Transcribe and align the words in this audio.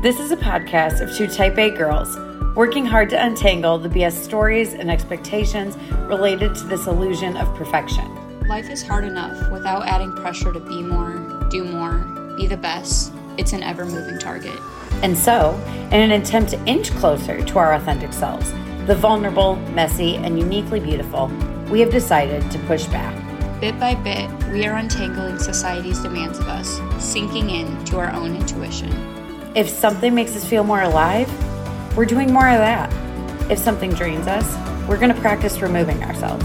This 0.00 0.20
is 0.20 0.30
a 0.30 0.36
podcast 0.36 1.00
of 1.00 1.12
two 1.12 1.26
type 1.26 1.58
A 1.58 1.70
girls 1.70 2.16
working 2.54 2.86
hard 2.86 3.10
to 3.10 3.20
untangle 3.20 3.78
the 3.78 3.88
BS 3.88 4.12
stories 4.12 4.74
and 4.74 4.88
expectations 4.88 5.76
related 6.06 6.54
to 6.54 6.66
this 6.66 6.86
illusion 6.86 7.36
of 7.36 7.52
perfection. 7.56 8.08
Life 8.46 8.70
is 8.70 8.80
hard 8.80 9.02
enough 9.02 9.50
without 9.50 9.88
adding 9.88 10.12
pressure 10.12 10.52
to 10.52 10.60
be 10.60 10.82
more, 10.82 11.48
do 11.50 11.64
more, 11.64 11.98
be 12.36 12.46
the 12.46 12.56
best. 12.56 13.12
It's 13.38 13.52
an 13.52 13.64
ever 13.64 13.84
moving 13.84 14.20
target. 14.20 14.56
And 15.02 15.18
so, 15.18 15.60
in 15.90 16.00
an 16.00 16.12
attempt 16.12 16.52
to 16.52 16.64
inch 16.64 16.92
closer 16.92 17.44
to 17.44 17.58
our 17.58 17.74
authentic 17.74 18.12
selves, 18.12 18.52
the 18.86 18.94
vulnerable, 18.94 19.56
messy, 19.74 20.14
and 20.14 20.38
uniquely 20.38 20.78
beautiful, 20.78 21.26
we 21.72 21.80
have 21.80 21.90
decided 21.90 22.48
to 22.52 22.58
push 22.60 22.86
back. 22.86 23.60
Bit 23.60 23.80
by 23.80 23.96
bit, 23.96 24.30
we 24.52 24.64
are 24.64 24.76
untangling 24.76 25.40
society's 25.40 25.98
demands 25.98 26.38
of 26.38 26.46
us, 26.46 26.78
sinking 27.04 27.50
in 27.50 27.84
to 27.86 27.98
our 27.98 28.12
own 28.12 28.36
intuition. 28.36 29.18
If 29.54 29.68
something 29.68 30.14
makes 30.14 30.36
us 30.36 30.44
feel 30.48 30.62
more 30.64 30.82
alive, 30.82 31.28
we're 31.96 32.04
doing 32.04 32.32
more 32.32 32.48
of 32.48 32.58
that. 32.58 32.92
If 33.50 33.58
something 33.58 33.90
drains 33.90 34.26
us, 34.26 34.46
we're 34.88 34.98
going 34.98 35.14
to 35.14 35.20
practice 35.20 35.60
removing 35.60 36.02
ourselves. 36.04 36.44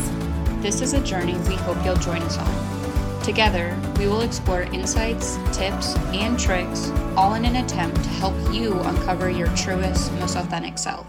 This 0.61 0.81
is 0.81 0.93
a 0.93 1.03
journey 1.03 1.33
we 1.49 1.55
hope 1.55 1.83
you'll 1.83 1.95
join 1.97 2.21
us 2.23 2.37
on. 2.37 3.23
Together, 3.23 3.77
we 3.97 4.07
will 4.07 4.21
explore 4.21 4.63
insights, 4.63 5.37
tips, 5.51 5.95
and 6.13 6.39
tricks, 6.39 6.89
all 7.15 7.35
in 7.35 7.45
an 7.45 7.57
attempt 7.57 7.97
to 8.03 8.09
help 8.09 8.35
you 8.53 8.73
uncover 8.81 9.29
your 9.29 9.47
truest, 9.55 10.11
most 10.13 10.35
authentic 10.35 10.77
self. 10.77 11.05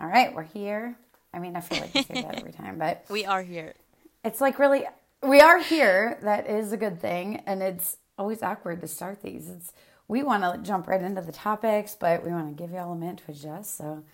All 0.00 0.08
right, 0.08 0.34
we're 0.34 0.42
here. 0.42 0.96
I 1.32 1.38
mean, 1.38 1.54
I 1.56 1.60
feel 1.60 1.80
like 1.80 1.94
we 1.94 2.02
say 2.02 2.22
that 2.22 2.38
every 2.38 2.52
time, 2.52 2.78
but 2.78 3.04
We 3.10 3.24
are 3.24 3.42
here. 3.42 3.74
it's 4.24 4.40
like 4.40 4.58
really, 4.58 4.84
we 5.22 5.40
are 5.40 5.60
here. 5.60 6.18
That 6.22 6.48
is 6.48 6.72
a 6.72 6.76
good 6.76 7.00
thing. 7.00 7.42
And 7.46 7.62
it's 7.62 7.98
always 8.18 8.42
awkward 8.42 8.80
to 8.82 8.88
start 8.88 9.22
these. 9.22 9.48
It's, 9.48 9.72
we 10.12 10.22
want 10.22 10.42
to 10.42 10.60
jump 10.62 10.88
right 10.88 11.00
into 11.00 11.22
the 11.22 11.32
topics, 11.32 11.96
but 11.98 12.22
we 12.22 12.30
want 12.30 12.54
to 12.54 12.62
give 12.62 12.70
you 12.70 12.76
all 12.76 12.92
a 12.92 12.94
minute 12.94 13.22
to 13.24 13.32
adjust. 13.32 13.78
So 13.78 14.04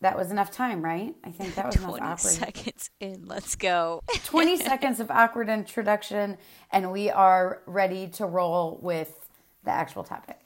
that 0.00 0.16
was 0.16 0.30
enough 0.30 0.50
time, 0.50 0.82
right? 0.82 1.14
I 1.22 1.30
think 1.30 1.54
that 1.56 1.66
was 1.66 1.76
enough 1.76 1.90
20 1.90 2.02
awkward. 2.02 2.18
seconds 2.18 2.90
in. 2.98 3.26
Let's 3.26 3.56
go. 3.56 4.00
20 4.24 4.56
seconds 4.56 4.98
of 4.98 5.10
awkward 5.10 5.50
introduction, 5.50 6.38
and 6.70 6.90
we 6.92 7.10
are 7.10 7.60
ready 7.66 8.08
to 8.08 8.24
roll 8.24 8.78
with 8.80 9.28
the 9.64 9.70
actual 9.70 10.02
topic. 10.02 10.40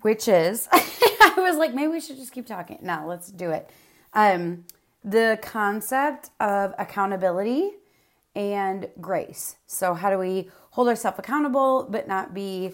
Which 0.00 0.26
is, 0.26 0.68
I 0.72 1.34
was 1.36 1.56
like, 1.56 1.72
maybe 1.72 1.92
we 1.92 2.00
should 2.00 2.16
just 2.16 2.32
keep 2.32 2.46
talking. 2.46 2.80
No, 2.82 3.04
let's 3.06 3.30
do 3.30 3.52
it. 3.52 3.70
Um, 4.12 4.64
the 5.04 5.38
concept 5.40 6.30
of 6.40 6.74
accountability 6.80 7.70
and 8.34 8.88
grace. 9.00 9.54
So, 9.68 9.94
how 9.94 10.10
do 10.10 10.18
we 10.18 10.50
hold 10.74 10.88
ourselves 10.88 11.18
accountable 11.18 11.86
but 11.88 12.08
not 12.08 12.34
be 12.34 12.72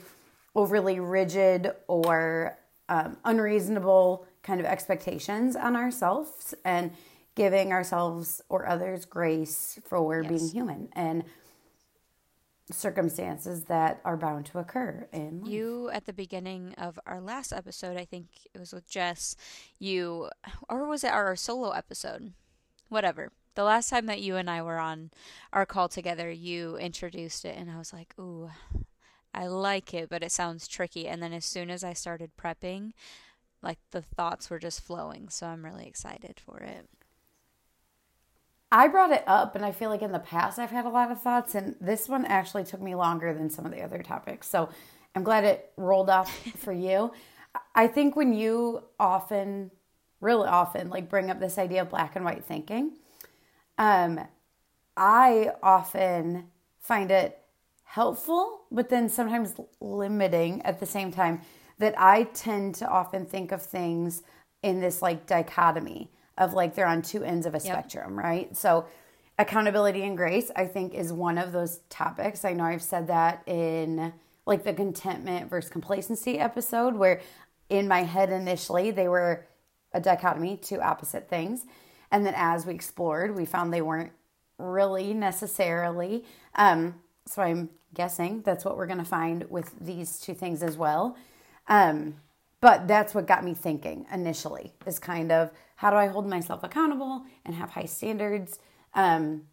overly 0.55 0.99
rigid 0.99 1.71
or 1.87 2.59
um, 2.89 3.17
unreasonable 3.25 4.27
kind 4.43 4.59
of 4.59 4.67
expectations 4.67 5.55
on 5.55 5.77
ourselves 5.77 6.55
and 6.65 6.91
giving 7.35 7.73
ourselves 7.73 8.43
or 8.49 8.67
others 8.67 9.05
grace 9.05 9.79
for 9.87 10.23
being 10.23 10.49
human 10.49 10.89
and 10.95 11.25
circumstances 12.71 13.65
that 13.65 14.01
are 14.05 14.17
bound 14.17 14.47
to 14.47 14.59
occur 14.59 15.07
in 15.13 15.43
life. 15.43 15.51
You, 15.51 15.91
at 15.91 16.07
the 16.07 16.13
beginning 16.13 16.75
of 16.79 16.99
our 17.07 17.21
last 17.21 17.53
episode, 17.53 17.97
I 17.97 18.05
think 18.05 18.29
it 18.55 18.59
was 18.59 18.73
with 18.73 18.89
Jess, 18.89 19.37
you, 19.79 20.31
or 20.69 20.87
was 20.87 21.05
it 21.05 21.13
our 21.13 21.37
solo 21.37 21.71
episode? 21.71 22.33
Whatever. 22.89 23.31
The 23.55 23.65
last 23.65 23.91
time 23.91 24.07
that 24.07 24.21
you 24.21 24.37
and 24.37 24.49
I 24.49 24.63
were 24.63 24.79
on 24.79 25.11
our 25.53 25.67
call 25.67 25.89
together, 25.89 26.31
you 26.31 26.77
introduced 26.77 27.45
it, 27.45 27.57
and 27.57 27.71
I 27.71 27.79
was 27.79 27.93
like, 27.93 28.15
ooh, 28.19 28.51
I 29.35 29.47
like 29.47 29.93
it, 29.93 30.09
but 30.09 30.23
it 30.23 30.33
sounds 30.33 30.69
tricky. 30.69 31.07
And 31.09 31.23
then 31.23 31.33
as 31.33 31.45
soon 31.45 31.71
as 31.71 31.85
I 31.85 31.93
started 31.93 32.31
prepping, 32.41 32.93
like 33.63 33.79
the 33.91 34.03
thoughts 34.03 34.51
were 34.51 34.59
just 34.59 34.81
flowing. 34.81 35.29
So 35.29 35.47
I'm 35.47 35.65
really 35.65 35.87
excited 35.87 36.41
for 36.45 36.59
it. 36.61 36.89
I 38.73 38.87
brought 38.87 39.11
it 39.11 39.25
up, 39.27 39.57
and 39.57 39.65
I 39.65 39.73
feel 39.73 39.91
like 39.91 40.03
in 40.03 40.13
the 40.13 40.21
past 40.21 40.59
I've 40.59 40.71
had 40.71 40.85
a 40.85 40.91
lot 40.91 41.11
of 41.11 41.21
thoughts, 41.21 41.55
and 41.57 41.75
this 41.81 42.09
one 42.09 42.25
actually 42.25 42.65
took 42.65 42.81
me 42.81 42.95
longer 42.95 43.35
than 43.35 43.51
some 43.51 43.67
of 43.67 43.73
the 43.73 43.83
other 43.83 44.03
topics. 44.03 44.49
So 44.49 44.69
I'm 45.15 45.25
glad 45.25 45.45
it 45.45 45.73
rolled 45.77 46.09
off 46.09 46.33
for 46.57 46.73
you. 46.73 47.13
I 47.75 47.89
think 47.89 48.15
when 48.15 48.33
you 48.33 48.85
often, 49.01 49.73
really 50.21 50.47
often, 50.47 50.89
like 50.89 51.09
bring 51.09 51.31
up 51.31 51.41
this 51.41 51.59
idea 51.59 51.83
of 51.83 51.91
black 51.91 52.15
and 52.15 52.25
white 52.25 52.45
thinking, 52.45 52.93
um, 53.81 54.21
I 54.97 55.53
often 55.63 56.45
find 56.79 57.11
it 57.11 57.39
helpful, 57.85 58.61
but 58.71 58.91
then 58.91 59.09
sometimes 59.09 59.55
limiting 59.81 60.63
at 60.63 60.79
the 60.79 60.87
same 60.87 61.11
time. 61.11 61.41
That 61.79 61.95
I 61.99 62.25
tend 62.25 62.75
to 62.77 62.87
often 62.87 63.25
think 63.25 63.53
of 63.53 63.63
things 63.63 64.23
in 64.63 64.81
this 64.81 65.01
like 65.01 65.27
dichotomy 65.27 66.11
of 66.37 66.53
like 66.53 66.75
they're 66.75 66.87
on 66.87 67.01
two 67.01 67.25
ends 67.25 67.47
of 67.47 67.55
a 67.55 67.61
spectrum, 67.61 68.19
right? 68.19 68.55
So, 68.55 68.85
accountability 69.39 70.03
and 70.03 70.15
grace, 70.15 70.51
I 70.55 70.67
think, 70.67 70.93
is 70.93 71.11
one 71.11 71.39
of 71.39 71.53
those 71.53 71.81
topics. 71.89 72.45
I 72.45 72.53
know 72.53 72.65
I've 72.65 72.83
said 72.83 73.07
that 73.07 73.43
in 73.47 74.13
like 74.45 74.63
the 74.63 74.75
contentment 74.75 75.49
versus 75.49 75.71
complacency 75.71 76.39
episode, 76.39 76.97
where 76.97 77.23
in 77.71 77.89
my 77.89 78.03
head 78.03 78.29
initially 78.31 78.91
they 78.91 79.09
were 79.09 79.47
a 79.95 80.01
dichotomy, 80.03 80.59
two 80.59 80.83
opposite 80.83 81.31
things. 81.31 81.65
And 82.11 82.27
then 82.27 82.35
as 82.37 82.67
we 82.67 82.75
explored, 82.75 83.37
we 83.37 83.45
found 83.45 83.73
they 83.73 83.83
weren't 83.83 84.13
really 84.59 85.15
necessarily. 85.15 86.25
Um, 86.55 86.97
so 87.27 87.43
I'm 87.43 87.71
guessing 87.95 88.43
that's 88.43 88.65
what 88.65 88.77
we're 88.77 88.87
going 88.87 88.99
to 88.99 89.05
find 89.05 89.49
with 89.51 89.75
these 89.81 90.19
two 90.19 90.35
things 90.35 90.63
as 90.63 90.77
well. 90.77 91.17
Um, 91.69 92.17
but 92.61 92.87
that's 92.87 93.15
what 93.15 93.27
got 93.27 93.45
me 93.45 93.55
thinking 93.55 94.07
initially 94.13 94.73
is 94.87 94.99
kind 94.99 95.33
of 95.33 95.51
how 95.77 95.91
do 95.91 95.97
I 95.97 96.09
hold 96.09 96.29
myself 96.29 96.63
accountable 96.63 97.25
and 97.45 97.55
have 97.55 97.71
high 97.71 97.87
standards 97.87 98.59
um, 98.95 99.47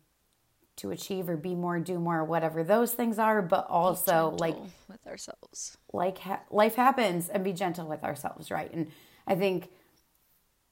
to 0.77 0.91
achieve 0.91 1.29
or 1.29 1.37
be 1.37 1.55
more, 1.55 1.79
do 1.79 1.99
more, 1.99 2.23
whatever 2.23 2.63
those 2.63 2.93
things 2.93 3.17
are, 3.17 3.41
but 3.41 3.65
also 3.69 4.35
like 4.39 4.57
with 4.89 5.05
ourselves. 5.07 5.77
like 5.93 6.17
ha- 6.17 6.41
life 6.51 6.75
happens 6.75 7.29
and 7.29 7.43
be 7.43 7.53
gentle 7.53 7.87
with 7.87 8.03
ourselves, 8.03 8.51
right? 8.51 8.71
And 8.73 8.91
I 9.25 9.35
think 9.35 9.69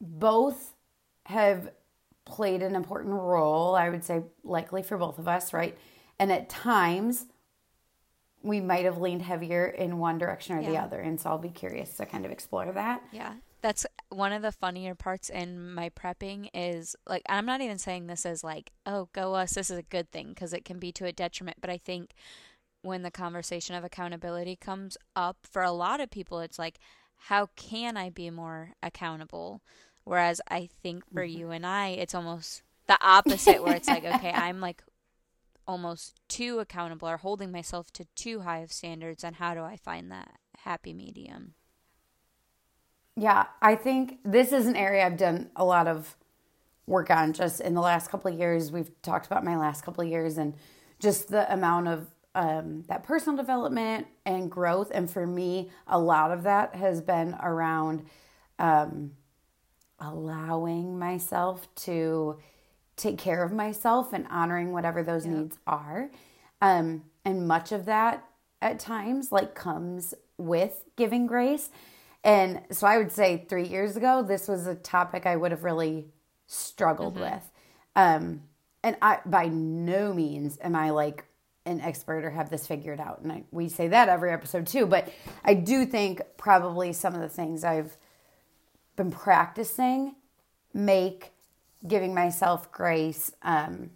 both 0.02 0.73
have 1.25 1.72
played 2.25 2.62
an 2.62 2.75
important 2.75 3.13
role, 3.13 3.75
I 3.75 3.90
would 3.90 4.03
say 4.03 4.24
likely 4.44 4.84
for 4.84 4.97
both 4.97 5.19
of 5.19 5.28
us, 5.28 5.53
right? 5.53 5.78
And 6.19 6.31
at 6.31 6.50
times 6.50 7.25
we 8.41 8.62
might 8.62 8.86
have 8.86 9.00
leaned 9.00 9.24
heavier 9.24 9.66
in 9.66 9.97
one 9.97 10.18
direction 10.18 10.58
or 10.58 10.64
the 10.64 10.78
other. 10.78 11.00
And 11.00 11.19
so 11.19 11.31
I'll 11.31 11.38
be 11.38 11.50
curious 11.50 11.97
to 11.97 12.06
kind 12.06 12.25
of 12.25 12.31
explore 12.31 12.72
that. 12.72 13.02
Yeah. 13.12 13.34
That's 13.62 13.88
one 14.09 14.31
of 14.31 14.44
the 14.44 14.52
funnier 14.52 14.94
parts 14.94 15.30
in 15.30 15.74
my 15.74 15.90
prepping 15.90 16.50
is 16.53 16.96
like 17.08 17.24
I'm 17.28 17.47
not 17.47 17.62
even 17.62 17.80
saying 17.80 18.06
this 18.06 18.24
as 18.24 18.44
like, 18.44 18.72
oh, 18.85 19.09
go 19.14 19.34
us, 19.34 19.53
this 19.53 19.72
is 19.72 19.80
a 19.80 19.84
good 19.84 20.12
thing 20.12 20.30
because 20.30 20.53
it 20.53 20.64
can 20.64 20.78
be 20.78 20.91
to 20.94 21.06
a 21.06 21.12
detriment, 21.12 21.58
but 21.59 21.72
I 21.72 21.80
think 21.80 22.14
when 22.84 23.02
the 23.02 23.09
conversation 23.09 23.75
of 23.75 23.84
accountability 23.84 24.56
comes 24.56 24.96
up 25.16 25.38
for 25.50 25.64
a 25.64 25.72
lot 25.72 26.00
of 26.00 26.12
people 26.12 26.40
it's 26.40 26.59
like 26.59 26.78
how 27.16 27.47
can 27.56 27.97
I 27.97 28.09
be 28.09 28.30
more 28.30 28.74
accountable? 28.84 29.62
Whereas 30.05 30.39
I 30.49 30.69
think 30.81 31.03
for 31.11 31.23
you 31.23 31.51
and 31.51 31.66
I 31.66 31.89
it's 31.89 32.16
almost 32.16 32.61
the 32.88 32.97
opposite 33.01 33.63
where 33.63 33.75
it's 33.75 33.88
like 33.88 34.05
okay, 34.05 34.31
I'm 34.33 34.61
like 34.61 34.83
almost 35.67 36.16
too 36.27 36.59
accountable 36.59 37.09
or 37.09 37.17
holding 37.17 37.51
myself 37.51 37.91
to 37.93 38.05
too 38.16 38.41
high 38.41 38.59
of 38.59 38.71
standards 38.71 39.23
and 39.23 39.35
how 39.35 39.53
do 39.53 39.61
I 39.61 39.75
find 39.75 40.11
that 40.11 40.39
happy 40.59 40.93
medium? 40.93 41.55
Yeah, 43.16 43.45
I 43.61 43.75
think 43.75 44.19
this 44.23 44.51
is 44.51 44.67
an 44.67 44.75
area 44.75 45.05
I've 45.05 45.17
done 45.17 45.49
a 45.55 45.63
lot 45.63 45.88
of 45.88 46.17
work 46.85 47.09
on 47.09 47.33
just 47.33 47.61
in 47.61 47.73
the 47.73 47.81
last 47.81 48.09
couple 48.09 48.31
of 48.31 48.37
years. 48.37 48.72
We've 48.72 48.91
talked 49.01 49.25
about 49.25 49.43
my 49.43 49.57
last 49.57 49.83
couple 49.83 50.03
of 50.03 50.09
years 50.09 50.37
and 50.37 50.53
just 50.99 51.29
the 51.29 51.51
amount 51.51 51.87
of 51.87 52.07
um, 52.35 52.83
that 52.89 53.03
personal 53.03 53.37
development 53.37 54.08
and 54.25 54.51
growth. 54.51 54.91
And 54.93 55.09
for 55.09 55.25
me, 55.25 55.72
a 55.87 55.97
lot 55.97 56.31
of 56.31 56.43
that 56.43 56.75
has 56.75 57.01
been 57.01 57.35
around 57.41 58.05
um, 58.59 59.11
allowing 60.00 60.97
myself 61.00 61.74
to 61.76 62.38
take 62.96 63.18
care 63.18 63.44
of 63.44 63.52
myself 63.52 64.14
and 64.14 64.26
honoring 64.30 64.72
whatever 64.72 65.03
those 65.03 65.26
needs 65.26 65.58
are. 65.68 66.09
Um, 66.62 67.03
and 67.24 67.47
much 67.47 67.72
of 67.72 67.86
that 67.86 68.26
at 68.62 68.80
times 68.80 69.32
like 69.32 69.53
comes 69.53 70.14
with 70.38 70.84
giving 70.96 71.28
grace. 71.28 71.70
And 72.24 72.62
so 72.72 72.88
I 72.88 72.97
would 72.97 73.12
say 73.12 73.46
three 73.47 73.68
years 73.68 73.96
ago, 73.96 74.24
this 74.24 74.47
was 74.47 74.66
a 74.66 74.76
topic 74.76 75.26
I 75.26 75.36
would 75.36 75.52
have 75.52 75.64
really 75.64 76.08
struggled 76.47 77.20
with. 77.20 77.52
Um, 77.96 78.44
and 78.84 78.97
I, 79.02 79.20
by 79.26 79.47
no 79.47 80.14
means 80.14 80.58
am 80.62 80.76
I 80.76 80.92
like 80.92 81.26
an 81.66 81.82
expert 81.82 82.24
or 82.24 82.30
have 82.30 82.50
this 82.50 82.68
figured 82.68 83.00
out. 83.00 83.22
And 83.22 83.32
I, 83.32 83.44
we 83.52 83.70
say 83.70 83.88
that 83.90 84.09
every 84.09 84.32
episode 84.32 84.68
too. 84.68 84.86
But 84.86 85.12
I 85.44 85.56
do 85.56 85.86
think 85.86 86.22
probably 86.38 86.94
some 86.94 87.16
of 87.16 87.22
the 87.22 87.30
things 87.30 87.64
I've 87.64 87.97
been 88.96 89.12
practicing 89.12 90.16
make 90.74 91.32
giving 91.88 92.14
myself 92.14 92.72
grace 92.72 93.32
um, 93.44 93.90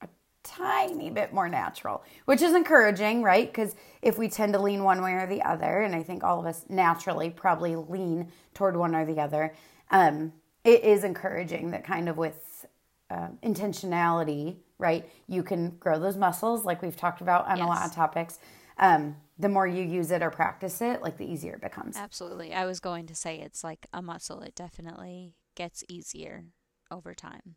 a 0.00 0.08
tiny 0.42 1.10
bit 1.10 1.32
more 1.32 1.48
natural, 1.48 2.02
which 2.24 2.42
is 2.42 2.54
encouraging, 2.54 3.22
right? 3.22 3.46
Because 3.46 3.74
if 4.02 4.18
we 4.18 4.28
tend 4.28 4.52
to 4.54 4.60
lean 4.60 4.82
one 4.84 5.02
way 5.02 5.12
or 5.12 5.26
the 5.26 5.42
other, 5.42 5.80
and 5.80 5.94
I 5.94 6.02
think 6.02 6.24
all 6.24 6.40
of 6.40 6.46
us 6.46 6.64
naturally 6.68 7.30
probably 7.30 7.76
lean 7.76 8.32
toward 8.54 8.76
one 8.76 8.94
or 8.94 9.04
the 9.04 9.20
other, 9.20 9.54
um, 9.90 10.32
it 10.64 10.82
is 10.82 11.04
encouraging 11.04 11.70
that 11.70 11.84
kind 11.84 12.08
of 12.08 12.16
with 12.16 12.66
uh, 13.10 13.28
intentionality, 13.42 14.56
right, 14.78 15.08
you 15.28 15.42
can 15.42 15.70
grow 15.78 15.98
those 15.98 16.16
muscles, 16.16 16.64
like 16.64 16.82
we've 16.82 16.96
talked 16.96 17.20
about 17.20 17.46
on 17.46 17.58
yes. 17.58 17.64
a 17.64 17.68
lot 17.68 17.86
of 17.86 17.94
topics. 17.94 18.38
Um, 18.78 19.16
the 19.38 19.48
more 19.48 19.66
you 19.66 19.82
use 19.82 20.10
it 20.10 20.22
or 20.22 20.30
practice 20.30 20.80
it, 20.80 21.02
like 21.02 21.18
the 21.18 21.30
easier 21.30 21.54
it 21.54 21.60
becomes. 21.60 21.96
Absolutely. 21.96 22.54
I 22.54 22.64
was 22.66 22.80
going 22.80 23.06
to 23.06 23.14
say 23.14 23.38
it's 23.38 23.62
like 23.62 23.86
a 23.92 24.00
muscle. 24.00 24.40
It 24.40 24.54
definitely 24.54 25.34
gets 25.54 25.84
easier 25.88 26.44
over 26.90 27.14
time 27.14 27.56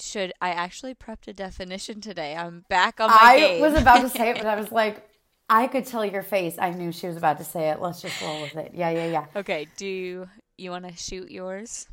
should 0.00 0.32
I 0.40 0.50
actually 0.50 0.94
prepped 0.94 1.28
a 1.28 1.32
definition 1.32 2.00
today? 2.00 2.36
I'm 2.36 2.64
back 2.68 3.00
on 3.00 3.10
my 3.10 3.18
I 3.20 3.38
game. 3.38 3.60
was 3.60 3.74
about 3.74 4.00
to 4.00 4.08
say 4.08 4.30
it, 4.30 4.36
but 4.36 4.46
I 4.46 4.56
was 4.56 4.70
like, 4.72 5.08
I 5.48 5.66
could 5.66 5.86
tell 5.86 6.04
your 6.04 6.22
face. 6.22 6.56
I 6.58 6.70
knew 6.70 6.92
she 6.92 7.06
was 7.06 7.16
about 7.16 7.38
to 7.38 7.44
say 7.44 7.70
it. 7.70 7.80
Let's 7.80 8.02
just 8.02 8.20
roll 8.20 8.42
with 8.42 8.56
it. 8.56 8.72
Yeah, 8.74 8.90
yeah, 8.90 9.06
yeah. 9.06 9.26
Okay. 9.36 9.66
Do 9.76 9.86
you, 9.86 10.28
you 10.56 10.70
want 10.70 10.86
to 10.86 10.96
shoot 10.96 11.30
yours? 11.30 11.88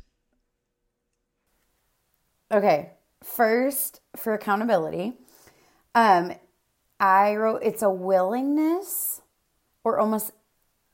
Okay. 2.52 2.90
First, 3.24 4.00
for 4.16 4.34
accountability, 4.34 5.14
um, 5.94 6.32
I 6.98 7.34
wrote 7.34 7.62
it's 7.62 7.82
a 7.82 7.90
willingness 7.90 9.20
or 9.84 9.98
almost 9.98 10.32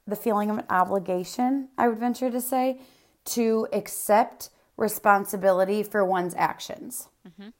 the 0.06 0.16
feeling 0.16 0.50
of 0.50 0.58
an 0.58 0.64
obligation, 0.68 1.68
I 1.78 1.88
would 1.88 1.98
venture 1.98 2.30
to 2.30 2.40
say, 2.40 2.80
to 3.26 3.68
accept 3.72 4.50
responsibility 4.76 5.82
for 5.82 6.04
one's 6.04 6.34
actions. 6.34 7.08
Mm-hmm. 7.26 7.50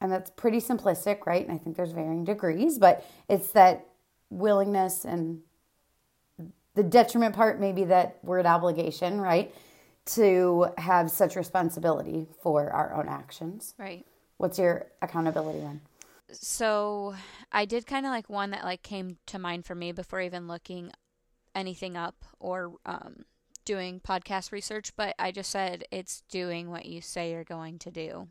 And 0.00 0.10
that's 0.10 0.30
pretty 0.30 0.58
simplistic, 0.58 1.26
right? 1.26 1.46
And 1.46 1.54
I 1.54 1.58
think 1.58 1.76
there's 1.76 1.92
varying 1.92 2.24
degrees, 2.24 2.78
but 2.78 3.06
it's 3.28 3.52
that 3.52 3.86
willingness 4.30 5.04
and 5.04 5.42
the 6.74 6.82
detriment 6.82 7.36
part, 7.36 7.60
maybe 7.60 7.84
that 7.84 8.18
word 8.24 8.46
obligation, 8.46 9.20
right? 9.20 9.54
To 10.06 10.68
have 10.78 11.10
such 11.10 11.36
responsibility 11.36 12.26
for 12.42 12.70
our 12.70 12.94
own 12.94 13.08
actions. 13.08 13.74
Right. 13.78 14.04
What's 14.38 14.58
your 14.58 14.86
accountability 15.00 15.60
one? 15.60 15.82
So 16.30 17.14
I 17.50 17.64
did 17.64 17.86
kind 17.86 18.06
of 18.06 18.12
like 18.12 18.30
one 18.30 18.50
that 18.50 18.64
like 18.64 18.82
came 18.82 19.18
to 19.26 19.38
mind 19.38 19.66
for 19.66 19.74
me 19.74 19.92
before 19.92 20.20
even 20.20 20.48
looking 20.48 20.92
anything 21.54 21.96
up 21.96 22.24
or 22.38 22.74
um, 22.86 23.24
doing 23.64 24.00
podcast 24.00 24.52
research, 24.52 24.92
but 24.96 25.14
I 25.18 25.30
just 25.32 25.50
said 25.50 25.84
it's 25.90 26.22
doing 26.30 26.70
what 26.70 26.86
you 26.86 27.00
say 27.00 27.32
you're 27.32 27.44
going 27.44 27.78
to 27.80 27.90
do, 27.90 28.28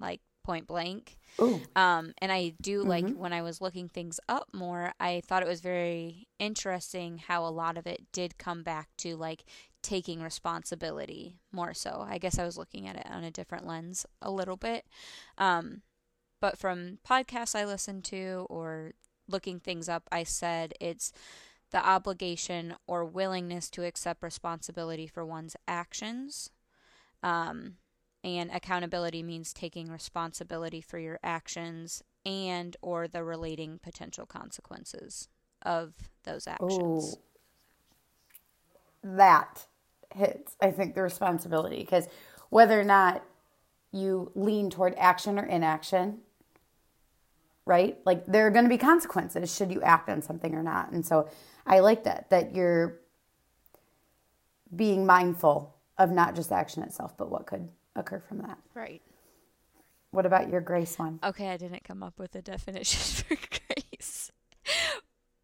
like 0.00 0.20
point 0.44 0.66
blank. 0.66 1.18
Ooh. 1.40 1.60
Um, 1.74 2.12
and 2.18 2.30
I 2.30 2.54
do 2.60 2.80
mm-hmm. 2.80 2.88
like 2.88 3.10
when 3.10 3.32
I 3.32 3.42
was 3.42 3.60
looking 3.60 3.88
things 3.88 4.20
up 4.28 4.48
more, 4.52 4.92
I 4.98 5.22
thought 5.26 5.42
it 5.42 5.48
was 5.48 5.60
very 5.60 6.28
interesting 6.38 7.18
how 7.18 7.44
a 7.44 7.50
lot 7.50 7.76
of 7.76 7.86
it 7.86 8.06
did 8.12 8.38
come 8.38 8.62
back 8.62 8.88
to 8.98 9.16
like 9.16 9.44
taking 9.82 10.22
responsibility 10.22 11.38
more 11.52 11.74
so. 11.74 12.04
I 12.08 12.18
guess 12.18 12.38
I 12.38 12.44
was 12.44 12.56
looking 12.56 12.86
at 12.86 12.96
it 12.96 13.06
on 13.10 13.24
a 13.24 13.30
different 13.30 13.66
lens 13.66 14.06
a 14.22 14.30
little 14.30 14.56
bit. 14.56 14.84
Um, 15.38 15.82
but 16.40 16.58
from 16.58 16.98
podcasts 17.08 17.54
I 17.54 17.64
listened 17.64 18.04
to 18.04 18.46
or 18.48 18.92
looking 19.28 19.60
things 19.60 19.88
up, 19.88 20.08
I 20.12 20.22
said 20.24 20.74
it's 20.80 21.12
the 21.70 21.86
obligation 21.86 22.74
or 22.86 23.04
willingness 23.04 23.68
to 23.70 23.84
accept 23.84 24.22
responsibility 24.22 25.06
for 25.06 25.24
one's 25.24 25.56
actions. 25.66 26.50
Um, 27.22 27.74
and 28.22 28.50
accountability 28.50 29.22
means 29.22 29.52
taking 29.52 29.90
responsibility 29.90 30.80
for 30.80 30.98
your 30.98 31.18
actions 31.22 32.02
and 32.24 32.76
or 32.82 33.06
the 33.06 33.22
relating 33.22 33.78
potential 33.78 34.26
consequences 34.26 35.28
of 35.62 35.94
those 36.24 36.46
actions. 36.46 37.16
Ooh. 39.04 39.16
That 39.16 39.66
hits, 40.14 40.56
I 40.60 40.72
think, 40.72 40.94
the 40.94 41.02
responsibility 41.02 41.78
because 41.78 42.08
whether 42.50 42.80
or 42.80 42.84
not 42.84 43.24
you 43.96 44.30
lean 44.34 44.70
toward 44.70 44.94
action 44.96 45.38
or 45.38 45.44
inaction, 45.44 46.18
right? 47.64 47.98
Like 48.04 48.26
there 48.26 48.46
are 48.46 48.50
going 48.50 48.64
to 48.64 48.68
be 48.68 48.78
consequences 48.78 49.54
should 49.54 49.72
you 49.72 49.82
act 49.82 50.08
on 50.08 50.22
something 50.22 50.54
or 50.54 50.62
not. 50.62 50.92
And 50.92 51.04
so 51.04 51.28
I 51.66 51.80
like 51.80 52.04
that, 52.04 52.30
that 52.30 52.54
you're 52.54 53.00
being 54.74 55.06
mindful 55.06 55.74
of 55.98 56.10
not 56.10 56.34
just 56.34 56.52
action 56.52 56.82
itself, 56.82 57.16
but 57.16 57.30
what 57.30 57.46
could 57.46 57.68
occur 57.94 58.20
from 58.20 58.38
that. 58.38 58.58
Right. 58.74 59.02
What 60.10 60.26
about 60.26 60.48
your 60.48 60.60
grace 60.60 60.98
one? 60.98 61.18
Okay, 61.22 61.48
I 61.48 61.56
didn't 61.56 61.84
come 61.84 62.02
up 62.02 62.18
with 62.18 62.34
a 62.34 62.42
definition 62.42 63.24
for 63.24 63.36
grace. 63.36 64.30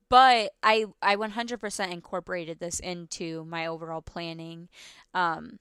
But 0.08 0.52
I 0.62 0.86
I 1.00 1.16
100% 1.16 1.90
incorporated 1.90 2.58
this 2.58 2.80
into 2.80 3.44
my 3.44 3.66
overall 3.66 4.02
planning. 4.02 4.68
Um 5.14 5.58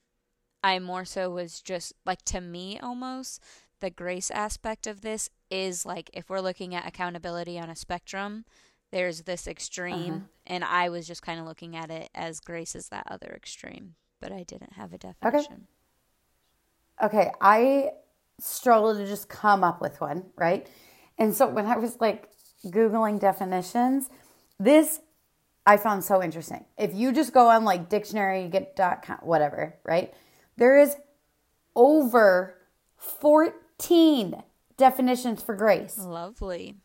I 0.62 0.78
more 0.78 1.04
so 1.04 1.30
was 1.30 1.60
just 1.60 1.92
like 2.06 2.22
to 2.26 2.40
me 2.40 2.78
almost 2.80 3.42
the 3.80 3.90
grace 3.90 4.30
aspect 4.30 4.86
of 4.86 5.00
this 5.00 5.28
is 5.50 5.84
like 5.84 6.08
if 6.12 6.30
we're 6.30 6.40
looking 6.40 6.74
at 6.74 6.86
accountability 6.86 7.58
on 7.58 7.68
a 7.68 7.76
spectrum, 7.76 8.44
there's 8.92 9.22
this 9.22 9.46
extreme, 9.46 10.14
uh-huh. 10.14 10.26
and 10.46 10.64
I 10.64 10.88
was 10.88 11.06
just 11.06 11.22
kind 11.22 11.40
of 11.40 11.46
looking 11.46 11.74
at 11.74 11.90
it 11.90 12.08
as 12.14 12.40
grace 12.40 12.74
is 12.74 12.88
that 12.90 13.06
other 13.10 13.32
extreme, 13.34 13.94
but 14.20 14.30
I 14.30 14.44
didn't 14.44 14.74
have 14.74 14.92
a 14.92 14.98
definition. 14.98 15.66
Okay. 17.00 17.16
Okay, 17.18 17.30
I 17.40 17.90
struggled 18.38 18.98
to 18.98 19.06
just 19.06 19.28
come 19.28 19.64
up 19.64 19.80
with 19.80 20.00
one, 20.00 20.26
right? 20.36 20.68
And 21.18 21.34
so 21.34 21.48
when 21.48 21.66
I 21.66 21.76
was 21.76 22.00
like 22.00 22.28
Googling 22.66 23.18
definitions, 23.18 24.10
this 24.60 25.00
I 25.66 25.76
found 25.76 26.04
so 26.04 26.22
interesting. 26.22 26.64
If 26.76 26.94
you 26.94 27.12
just 27.12 27.32
go 27.32 27.48
on 27.48 27.64
like 27.64 27.88
dictionary, 27.88 28.48
get 28.48 28.76
dot 28.76 29.02
com, 29.02 29.18
whatever, 29.22 29.74
right? 29.84 30.12
There 30.62 30.78
is 30.78 30.94
over 31.74 32.54
14 32.96 34.44
definitions 34.76 35.42
for 35.42 35.56
grace. 35.56 35.98
Lovely. 35.98 36.76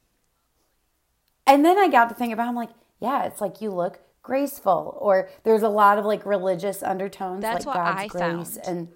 And 1.45 1.63
then 1.63 1.77
I 1.77 1.87
got 1.87 2.09
to 2.09 2.15
think 2.15 2.33
about, 2.33 2.47
I'm 2.47 2.55
like, 2.55 2.71
yeah, 2.99 3.25
it's 3.25 3.39
like 3.39 3.61
you 3.61 3.69
look 3.69 3.99
graceful, 4.23 4.97
or 4.99 5.29
there's 5.43 5.61
a 5.61 5.69
lot 5.69 5.99
of 5.99 6.05
like 6.05 6.25
religious 6.25 6.81
undertones, 6.81 7.43
That's 7.43 7.67
like 7.67 7.75
God's 7.75 7.99
I 7.99 8.07
grace. 8.07 8.57
Found. 8.57 8.67
And 8.67 8.87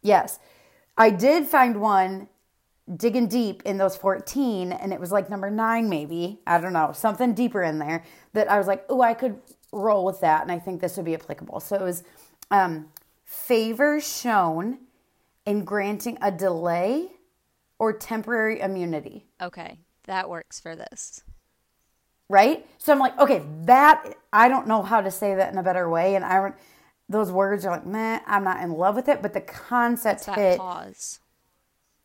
yes, 0.00 0.38
I 0.96 1.10
did 1.10 1.46
find 1.46 1.78
one 1.78 2.28
digging 2.96 3.28
deep 3.28 3.64
in 3.66 3.76
those 3.76 3.96
14, 3.96 4.72
and 4.72 4.94
it 4.94 4.98
was 4.98 5.12
like 5.12 5.28
number 5.28 5.50
nine, 5.50 5.90
maybe. 5.90 6.40
I 6.46 6.58
don't 6.58 6.72
know, 6.72 6.92
something 6.94 7.34
deeper 7.34 7.62
in 7.62 7.80
there 7.80 8.02
that 8.32 8.50
I 8.50 8.56
was 8.56 8.66
like, 8.66 8.86
oh, 8.88 9.02
I 9.02 9.12
could 9.12 9.38
roll 9.72 10.06
with 10.06 10.22
that, 10.22 10.40
and 10.40 10.50
I 10.50 10.58
think 10.58 10.80
this 10.80 10.96
would 10.96 11.04
be 11.04 11.12
applicable. 11.12 11.60
So 11.60 11.76
it 11.76 11.82
was 11.82 12.02
um, 12.50 12.88
favor 13.26 14.00
shown 14.00 14.78
in 15.44 15.66
granting 15.66 16.16
a 16.22 16.32
delay 16.32 17.08
or 17.78 17.92
temporary 17.92 18.60
immunity. 18.60 19.26
Okay, 19.42 19.80
that 20.04 20.30
works 20.30 20.58
for 20.58 20.74
this 20.74 21.22
right? 22.28 22.66
So 22.78 22.92
I'm 22.92 22.98
like, 22.98 23.18
okay, 23.18 23.42
that 23.62 24.14
I 24.32 24.48
don't 24.48 24.66
know 24.66 24.82
how 24.82 25.00
to 25.00 25.10
say 25.10 25.34
that 25.34 25.52
in 25.52 25.58
a 25.58 25.62
better 25.62 25.88
way, 25.88 26.14
and 26.14 26.24
I 26.24 26.40
don't. 26.40 26.54
Those 27.08 27.30
words 27.30 27.64
are 27.64 27.70
like, 27.70 27.86
meh, 27.86 28.18
I'm 28.26 28.42
not 28.42 28.60
in 28.62 28.72
love 28.72 28.96
with 28.96 29.08
it, 29.08 29.22
but 29.22 29.32
the 29.32 29.40
concept 29.40 30.18
it's 30.18 30.26
that 30.26 30.38
hit. 30.38 30.58
Pause. 30.58 31.20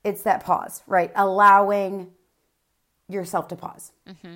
It's 0.04 0.22
that 0.24 0.44
pause, 0.44 0.84
right? 0.86 1.12
Allowing 1.16 2.12
yourself 3.10 3.48
to 3.48 3.56
pause. 3.56 3.94
Mm-hmm. 4.08 4.36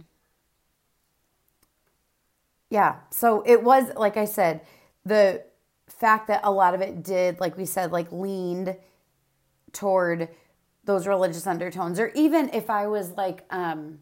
Yeah. 2.71 2.95
So 3.11 3.43
it 3.45 3.63
was, 3.63 3.91
like 3.95 4.17
I 4.17 4.25
said, 4.25 4.61
the 5.05 5.43
fact 5.99 6.27
that 6.27 6.41
a 6.43 6.51
lot 6.51 6.73
of 6.73 6.81
it 6.81 7.03
did, 7.03 7.39
like 7.39 7.57
we 7.57 7.65
said, 7.65 7.91
like 7.91 8.11
leaned 8.11 8.75
toward 9.73 10.29
those 10.83 11.07
religious 11.07 11.47
undertones, 11.47 11.99
or 11.99 12.11
even 12.15 12.49
if 12.53 12.69
I 12.69 12.87
was 12.87 13.11
like, 13.11 13.45
um, 13.49 13.99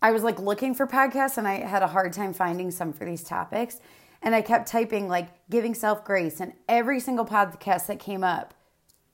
I 0.00 0.10
was 0.10 0.22
like 0.22 0.38
looking 0.38 0.74
for 0.74 0.86
podcasts 0.86 1.38
and 1.38 1.46
I 1.46 1.60
had 1.60 1.82
a 1.82 1.88
hard 1.88 2.12
time 2.12 2.32
finding 2.32 2.70
some 2.70 2.92
for 2.92 3.04
these 3.04 3.24
topics. 3.24 3.80
And 4.20 4.34
I 4.34 4.42
kept 4.42 4.68
typing 4.68 5.08
like 5.08 5.28
giving 5.48 5.74
self 5.74 6.04
grace, 6.04 6.40
and 6.40 6.52
every 6.68 6.98
single 6.98 7.24
podcast 7.24 7.86
that 7.86 8.00
came 8.00 8.24
up 8.24 8.52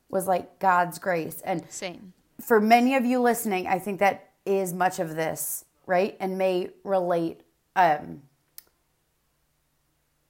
was 0.09 0.27
like 0.27 0.59
God's 0.59 0.99
grace. 0.99 1.43
And 1.45 1.63
same 1.71 2.15
for 2.41 2.61
many 2.61 2.95
of 2.95 3.05
you 3.05 3.21
listening, 3.21 3.67
I 3.67 3.79
think 3.79 4.01
that 4.01 4.31
is 4.45 4.73
much 4.73 4.99
of 4.99 5.17
this, 5.17 5.65
right? 5.87 6.17
And 6.21 6.39
may 6.39 6.71
relate 6.83 7.43
um, 7.77 8.23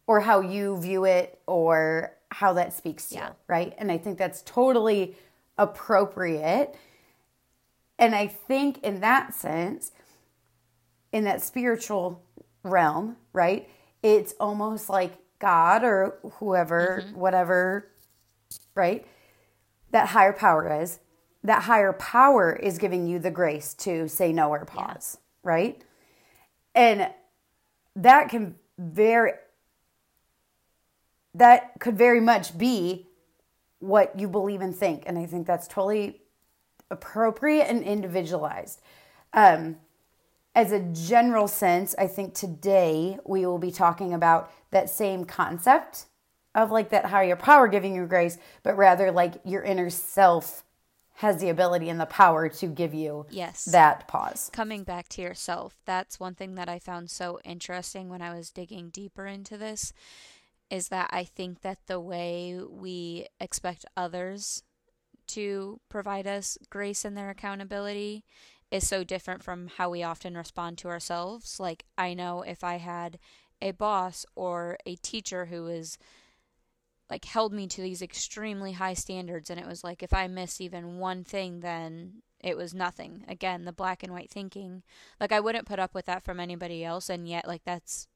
or 0.07 0.21
how 0.21 0.41
you 0.41 0.79
view 0.81 1.05
it 1.05 1.41
or 1.47 2.15
how 2.31 2.53
that 2.55 2.73
speaks 2.73 3.09
to 3.09 3.15
yeah. 3.15 3.29
you, 3.29 3.35
right? 3.49 3.75
And 3.79 3.91
I 3.91 3.99
think 3.99 4.19
that's 4.19 4.43
totally 4.43 5.17
appropriate. 5.57 6.75
And 7.99 8.15
I 8.15 8.27
think 8.27 8.83
in 8.83 9.01
that 9.01 9.35
sense, 9.35 9.93
in 11.13 11.25
that 11.25 11.43
spiritual 11.43 12.23
realm, 12.65 13.17
right? 13.33 13.69
It's 14.03 14.35
almost 14.41 14.89
like 14.89 15.13
God 15.39 15.85
or 15.85 16.19
whoever, 16.39 17.05
mm-hmm. 17.05 17.19
whatever, 17.19 17.89
right? 18.75 19.07
That 19.93 20.09
higher 20.09 20.33
power 20.33 20.83
is, 20.83 20.99
that 21.45 21.63
higher 21.63 21.93
power 21.93 22.53
is 22.53 22.79
giving 22.79 23.07
you 23.07 23.19
the 23.19 23.31
grace 23.31 23.75
to 23.75 24.09
say 24.09 24.33
no 24.33 24.51
or 24.51 24.65
pause, 24.65 25.19
yeah. 25.19 25.51
right? 25.51 25.83
And 26.75 27.11
that 27.95 28.29
can 28.29 28.57
very 28.77 29.33
that 31.35 31.73
could 31.81 31.99
very 31.99 32.21
much 32.21 32.57
be 32.57 33.07
what 33.81 34.19
you 34.19 34.29
believe 34.29 34.61
and 34.61 34.75
think 34.75 35.03
and 35.07 35.19
i 35.19 35.27
think 35.27 35.47
that's 35.47 35.69
totally 35.69 36.21
appropriate 36.91 37.65
and 37.65 37.83
individualized. 37.83 38.81
Um, 39.33 39.77
as 40.55 40.71
a 40.71 40.79
general 40.81 41.49
sense 41.49 41.95
i 41.99 42.07
think 42.07 42.35
today 42.35 43.19
we 43.27 43.45
will 43.45 43.59
be 43.59 43.73
talking 43.73 44.15
about 44.15 44.53
that 44.71 44.89
same 44.89 45.25
concept 45.25 46.07
of 46.55 46.71
like 46.71 46.91
that 46.91 47.07
higher 47.07 47.35
power 47.35 47.67
giving 47.67 47.97
you 47.97 48.07
grace 48.07 48.39
but 48.63 48.77
rather 48.77 49.11
like 49.11 49.35
your 49.45 49.63
inner 49.63 49.91
self 49.91 50.63
has 51.15 51.41
the 51.41 51.49
ability 51.49 51.89
and 51.89 52.01
the 52.01 52.07
power 52.07 52.49
to 52.49 52.67
give 52.67 52.93
you 52.93 53.25
yes. 53.31 53.67
that 53.67 54.09
pause. 54.09 54.51
Coming 54.53 54.83
back 54.83 55.09
to 55.11 55.23
yourself 55.23 55.77
that's 55.85 56.21
one 56.21 56.37
thing 56.37 56.55
that 56.55 56.69
i 56.69 56.79
found 56.79 57.11
so 57.11 57.41
interesting 57.45 58.09
when 58.09 58.23
i 58.23 58.33
was 58.33 58.51
digging 58.51 58.91
deeper 58.91 59.27
into 59.27 59.59
this 59.59 59.93
is 60.75 60.89
that 60.89 61.09
i 61.13 61.25
think 61.25 61.61
that 61.63 61.79
the 61.87 62.01
way 62.01 62.59
we 62.69 63.27
expect 63.41 63.85
others 63.97 64.63
to 65.27 65.81
provide 65.89 66.27
us 66.27 66.59
grace 66.71 67.05
and 67.05 67.17
their 67.17 67.31
accountability 67.31 68.25
is 68.71 68.87
so 68.87 69.05
different 69.05 69.43
from 69.43 69.69
how 69.77 69.89
we 69.89 70.03
often 70.03 70.37
respond 70.37 70.79
to 70.79 70.89
ourselves. 70.89 71.61
Like 71.61 71.85
i 71.97 72.15
know 72.15 72.43
if 72.43 72.65
i 72.65 72.77
had 72.77 73.19
a 73.63 73.71
boss 73.71 74.27
or 74.35 74.77
a 74.85 74.97
teacher 74.97 75.47
who 75.47 75.63
was 75.65 75.97
like 77.09 77.25
held 77.25 77.53
me 77.53 77.67
to 77.69 77.81
these 77.83 78.03
extremely 78.03 78.73
high 78.73 78.95
standards 78.95 79.49
and 79.51 79.61
it 79.61 79.67
was 79.67 79.85
like 79.85 80.03
if 80.03 80.13
i 80.13 80.27
miss 80.27 80.61
even 80.61 80.99
one 80.99 81.23
thing 81.23 81.61
then 81.61 82.23
it 82.41 82.59
was 82.59 82.75
nothing. 82.75 83.25
Again 83.27 83.65
the 83.65 83.73
black 83.73 84.03
and 84.03 84.13
white 84.13 84.31
thinking. 84.31 84.83
Like 85.21 85.33
i 85.33 85.41
wouldn't 85.41 85.67
put 85.67 85.79
up 85.79 85.95
with 85.95 86.07
that 86.07 86.25
from 86.25 86.41
anybody 86.41 86.85
else 86.85 87.09
and 87.09 87.29
yet 87.29 87.47
like 87.47 87.63
that's 87.65 88.09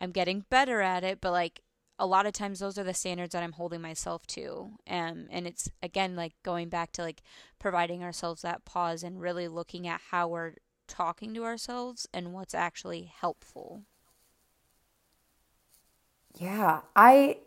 i'm 0.00 0.12
getting 0.12 0.44
better 0.50 0.80
at 0.80 1.04
it 1.04 1.20
but 1.20 1.32
like 1.32 1.62
a 2.00 2.06
lot 2.06 2.24
of 2.24 2.32
times 2.32 2.58
those 2.58 2.78
are 2.78 2.82
the 2.82 2.94
standards 2.94 3.32
that 3.32 3.42
i'm 3.42 3.52
holding 3.52 3.80
myself 3.80 4.26
to 4.26 4.72
um, 4.88 5.26
and 5.30 5.46
it's 5.46 5.70
again 5.82 6.16
like 6.16 6.32
going 6.42 6.68
back 6.68 6.90
to 6.90 7.02
like 7.02 7.22
providing 7.58 8.02
ourselves 8.02 8.42
that 8.42 8.64
pause 8.64 9.02
and 9.02 9.20
really 9.20 9.46
looking 9.46 9.86
at 9.86 10.00
how 10.10 10.26
we're 10.26 10.54
talking 10.88 11.34
to 11.34 11.44
ourselves 11.44 12.08
and 12.12 12.32
what's 12.32 12.54
actually 12.54 13.12
helpful. 13.14 13.84
Yeah 16.36 16.80
i 16.96 17.38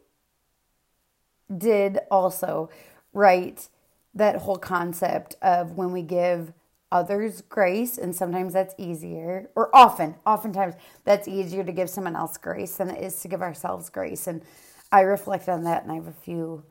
did 1.55 1.99
also 2.11 2.69
write 3.11 3.69
that 4.13 4.37
whole 4.37 4.57
concept 4.57 5.35
of 5.41 5.71
when 5.71 5.91
we 5.91 6.03
give 6.03 6.53
others 6.93 7.41
grace, 7.41 7.97
and 7.97 8.15
sometimes 8.15 8.53
that's 8.53 8.75
easier, 8.77 9.49
or 9.55 9.75
often, 9.75 10.15
oftentimes 10.25 10.75
that's 11.03 11.27
easier 11.27 11.63
to 11.63 11.71
give 11.71 11.89
someone 11.89 12.15
else 12.15 12.37
grace 12.37 12.77
than 12.77 12.91
it 12.91 13.03
is 13.03 13.19
to 13.21 13.27
give 13.27 13.41
ourselves 13.41 13.89
grace. 13.89 14.27
And 14.27 14.43
I 14.91 15.01
reflect 15.01 15.49
on 15.49 15.63
that, 15.63 15.83
and 15.83 15.91
I 15.91 15.95
have 15.95 16.07
a 16.07 16.13
few 16.13 16.63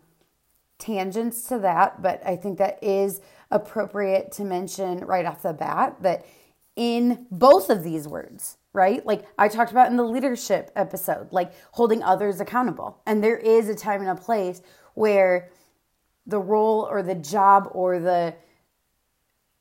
tangents 0.79 1.49
to 1.49 1.59
that, 1.59 2.00
but 2.00 2.25
I 2.25 2.37
think 2.37 2.59
that 2.59 2.83
is 2.83 3.21
appropriate 3.50 4.31
to 4.33 4.45
mention 4.45 5.05
right 5.05 5.26
off 5.26 5.43
the 5.43 5.52
bat 5.52 5.97
that 6.00 6.25
in 6.76 7.26
both 7.31 7.69
of 7.69 7.83
these 7.83 8.09
words, 8.09 8.57
right? 8.73 9.05
Like 9.05 9.26
I 9.38 9.49
talked 9.49 9.73
about 9.73 9.91
in 9.91 9.97
the 9.97 10.05
leadership 10.05 10.71
episode, 10.75 11.33
like 11.33 11.52
holding 11.73 12.02
others 12.02 12.41
accountable. 12.41 13.02
And 13.07 13.23
there 13.23 13.37
is 13.37 13.69
a 13.69 13.75
time 13.75 14.00
and 14.00 14.11
a 14.11 14.21
place 14.21 14.62
where 14.95 15.50
the 16.26 16.38
role 16.38 16.88
or 16.91 17.02
the 17.02 17.14
job 17.17 17.69
or 17.73 17.99
the 17.99 18.35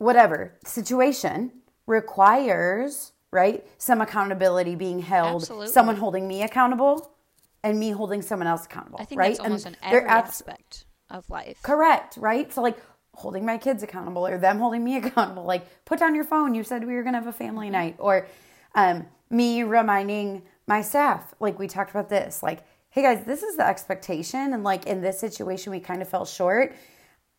whatever 0.01 0.57
situation 0.65 1.51
requires, 1.85 3.11
right? 3.31 3.65
Some 3.77 4.01
accountability 4.01 4.75
being 4.75 4.99
held, 4.99 5.43
Absolutely. 5.43 5.67
someone 5.67 5.95
holding 5.97 6.27
me 6.27 6.41
accountable 6.41 7.11
and 7.63 7.79
me 7.79 7.91
holding 7.91 8.21
someone 8.21 8.47
else 8.47 8.65
accountable, 8.65 8.99
I 8.99 9.05
think 9.05 9.19
right? 9.19 9.29
that's 9.29 9.39
almost 9.39 9.65
and 9.67 9.75
in 9.75 9.83
every 9.83 10.09
aspect 10.09 10.85
of 11.09 11.29
life. 11.29 11.61
Correct, 11.61 12.17
right? 12.17 12.51
So 12.51 12.61
like 12.61 12.77
holding 13.13 13.45
my 13.45 13.57
kids 13.57 13.83
accountable 13.83 14.25
or 14.25 14.37
them 14.37 14.57
holding 14.57 14.83
me 14.83 14.97
accountable. 15.03 15.43
Like, 15.43 15.85
put 15.85 15.99
down 15.99 16.15
your 16.15 16.23
phone. 16.23 16.55
You 16.55 16.63
said 16.63 16.85
we 16.85 16.95
were 16.95 17.03
going 17.03 17.13
to 17.13 17.19
have 17.19 17.27
a 17.27 17.33
family 17.33 17.67
mm-hmm. 17.67 17.73
night. 17.73 17.95
Or 17.99 18.27
um, 18.75 19.05
me 19.29 19.63
reminding 19.63 20.43
my 20.67 20.81
staff, 20.81 21.35
like, 21.39 21.59
we 21.59 21.67
talked 21.67 21.91
about 21.91 22.09
this. 22.09 22.41
Like, 22.41 22.63
hey 22.89 23.01
guys, 23.03 23.23
this 23.25 23.43
is 23.43 23.57
the 23.57 23.67
expectation. 23.67 24.53
And 24.53 24.63
like, 24.63 24.87
in 24.87 25.01
this 25.01 25.19
situation, 25.19 25.71
we 25.71 25.79
kind 25.79 26.01
of 26.01 26.09
fell 26.09 26.25
short. 26.25 26.75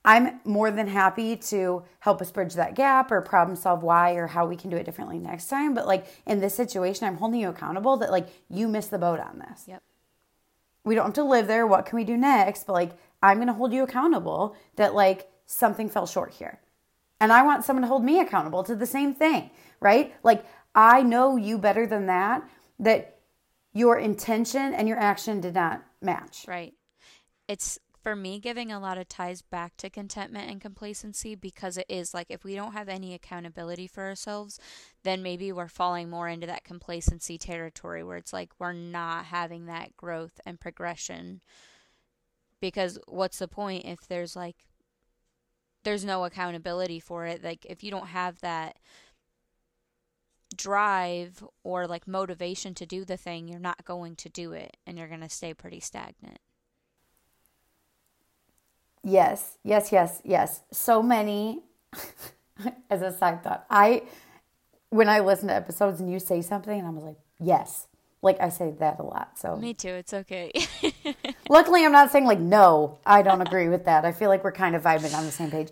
I'm 0.04 0.40
more 0.44 0.70
than 0.70 0.88
happy 0.88 1.36
to 1.36 1.84
help 2.00 2.20
us 2.20 2.32
bridge 2.32 2.54
that 2.54 2.74
gap 2.74 3.12
or 3.12 3.20
problem 3.20 3.56
solve 3.56 3.82
why 3.82 4.14
or 4.14 4.26
how 4.26 4.46
we 4.46 4.56
can 4.56 4.68
do 4.68 4.76
it 4.76 4.84
differently 4.84 5.18
next 5.18 5.48
time. 5.48 5.74
But 5.74 5.86
like 5.86 6.06
in 6.26 6.40
this 6.40 6.54
situation, 6.54 7.06
I'm 7.06 7.18
holding 7.18 7.40
you 7.40 7.48
accountable 7.48 7.96
that 7.98 8.10
like 8.10 8.28
you 8.48 8.66
missed 8.66 8.90
the 8.90 8.98
boat 8.98 9.20
on 9.20 9.38
this. 9.38 9.64
Yep. 9.66 9.82
We 10.84 10.96
don't 10.96 11.06
have 11.06 11.14
to 11.14 11.24
live 11.24 11.46
there. 11.46 11.66
What 11.66 11.86
can 11.86 11.96
we 11.96 12.04
do 12.04 12.16
next? 12.16 12.66
But 12.66 12.72
like, 12.72 12.92
I'm 13.22 13.36
going 13.36 13.46
to 13.46 13.52
hold 13.52 13.72
you 13.72 13.84
accountable 13.84 14.56
that 14.74 14.94
like 14.94 15.30
something 15.46 15.88
fell 15.88 16.06
short 16.06 16.34
here. 16.34 16.58
And 17.20 17.32
I 17.32 17.42
want 17.42 17.64
someone 17.64 17.82
to 17.82 17.88
hold 17.88 18.04
me 18.04 18.18
accountable 18.18 18.64
to 18.64 18.74
the 18.74 18.86
same 18.86 19.14
thing, 19.14 19.50
right? 19.78 20.12
Like, 20.24 20.44
I 20.74 21.02
know 21.02 21.36
you 21.36 21.56
better 21.56 21.86
than 21.86 22.06
that, 22.06 22.42
that 22.80 23.18
your 23.72 23.96
intention 23.96 24.74
and 24.74 24.88
your 24.88 24.98
action 24.98 25.40
did 25.40 25.54
not 25.54 25.84
match. 26.00 26.44
Right. 26.48 26.74
It's 27.46 27.78
for 28.02 28.16
me 28.16 28.40
giving 28.40 28.72
a 28.72 28.80
lot 28.80 28.98
of 28.98 29.08
ties 29.08 29.42
back 29.42 29.76
to 29.76 29.88
contentment 29.88 30.50
and 30.50 30.60
complacency 30.60 31.34
because 31.34 31.76
it 31.76 31.86
is 31.88 32.12
like 32.12 32.26
if 32.30 32.44
we 32.44 32.54
don't 32.54 32.72
have 32.72 32.88
any 32.88 33.14
accountability 33.14 33.86
for 33.86 34.02
ourselves, 34.04 34.58
then 35.04 35.22
maybe 35.22 35.52
we're 35.52 35.68
falling 35.68 36.10
more 36.10 36.28
into 36.28 36.46
that 36.46 36.64
complacency 36.64 37.38
territory 37.38 38.02
where 38.02 38.16
it's 38.16 38.32
like 38.32 38.50
we're 38.58 38.72
not 38.72 39.26
having 39.26 39.66
that 39.66 39.96
growth 39.96 40.40
and 40.44 40.58
progression. 40.58 41.40
Because 42.60 42.98
what's 43.06 43.38
the 43.38 43.48
point 43.48 43.84
if 43.84 44.06
there's 44.08 44.34
like 44.34 44.56
there's 45.84 46.04
no 46.04 46.24
accountability 46.24 47.00
for 47.00 47.26
it. 47.26 47.42
Like 47.42 47.66
if 47.68 47.82
you 47.82 47.90
don't 47.90 48.08
have 48.08 48.40
that 48.40 48.78
drive 50.56 51.42
or 51.64 51.86
like 51.86 52.06
motivation 52.06 52.74
to 52.74 52.86
do 52.86 53.04
the 53.04 53.16
thing, 53.16 53.48
you're 53.48 53.58
not 53.58 53.84
going 53.84 54.16
to 54.16 54.28
do 54.28 54.52
it 54.52 54.76
and 54.86 54.98
you're 54.98 55.08
going 55.08 55.20
to 55.20 55.28
stay 55.28 55.54
pretty 55.54 55.80
stagnant. 55.80 56.38
Yes, 59.04 59.58
yes, 59.64 59.90
yes, 59.92 60.20
yes. 60.24 60.62
So 60.70 61.02
many 61.02 61.62
as 62.90 63.02
a 63.02 63.12
side 63.12 63.42
thought. 63.42 63.66
I 63.68 64.02
when 64.90 65.08
I 65.08 65.20
listen 65.20 65.48
to 65.48 65.54
episodes 65.54 66.00
and 66.00 66.10
you 66.10 66.18
say 66.18 66.42
something 66.42 66.78
and 66.78 66.86
I 66.86 66.90
was 66.90 67.04
like, 67.04 67.18
"Yes." 67.40 67.88
Like 68.24 68.40
I 68.40 68.50
say 68.50 68.70
that 68.78 69.00
a 69.00 69.02
lot. 69.02 69.36
So 69.36 69.56
Me 69.56 69.74
too. 69.74 69.88
It's 69.88 70.14
okay. 70.14 70.52
luckily, 71.48 71.84
I'm 71.84 71.90
not 71.90 72.12
saying 72.12 72.24
like 72.24 72.38
no. 72.38 72.98
I 73.04 73.22
don't 73.22 73.40
agree 73.40 73.68
with 73.68 73.84
that. 73.86 74.04
I 74.04 74.12
feel 74.12 74.28
like 74.28 74.44
we're 74.44 74.52
kind 74.52 74.76
of 74.76 74.82
vibing 74.82 75.12
on 75.12 75.24
the 75.24 75.32
same 75.32 75.50
page. 75.50 75.70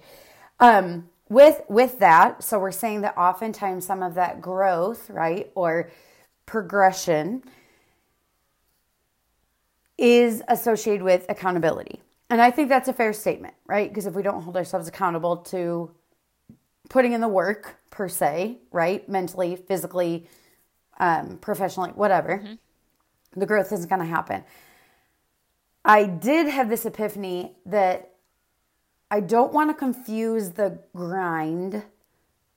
Um, 0.59 1.09
with 1.29 1.63
with 1.69 2.01
that, 2.01 2.43
so 2.43 2.59
we're 2.59 2.73
saying 2.73 3.03
that 3.03 3.17
oftentimes 3.17 3.87
some 3.87 4.03
of 4.03 4.15
that 4.15 4.41
growth, 4.41 5.09
right, 5.09 5.49
or 5.55 5.93
progression, 6.45 7.45
is 9.97 10.43
associated 10.49 11.03
with 11.05 11.25
accountability. 11.29 12.01
And 12.31 12.41
I 12.41 12.53
think 12.53 12.69
that's 12.69 12.89
a 12.89 12.93
fair 12.93 13.13
statement, 13.13 13.55
right? 13.67 13.91
Because 13.91 14.07
if 14.07 14.15
we 14.15 14.23
don't 14.23 14.43
hold 14.43 14.57
ourselves 14.57 14.87
accountable 14.87 15.39
to 15.39 15.91
putting 16.89 17.13
in 17.13 17.21
the 17.21 17.29
work 17.29 17.77
per 17.91 18.09
se, 18.09 18.59
right, 18.71 19.07
mentally, 19.09 19.57
physically, 19.57 20.29
um, 21.01 21.39
professionally, 21.39 21.91
whatever, 21.91 22.39
mm-hmm. 22.39 23.41
the 23.41 23.47
growth 23.47 23.73
isn't 23.73 23.89
going 23.89 24.01
to 24.01 24.07
happen. 24.07 24.45
I 25.85 26.05
did 26.05 26.47
have 26.47 26.69
this 26.69 26.87
epiphany 26.87 27.57
that 27.67 28.13
I 29.11 29.21
don't 29.21 29.53
want 29.53 29.71
to 29.71 29.75
confuse 29.75 30.51
the 30.51 30.79
grind, 30.95 31.83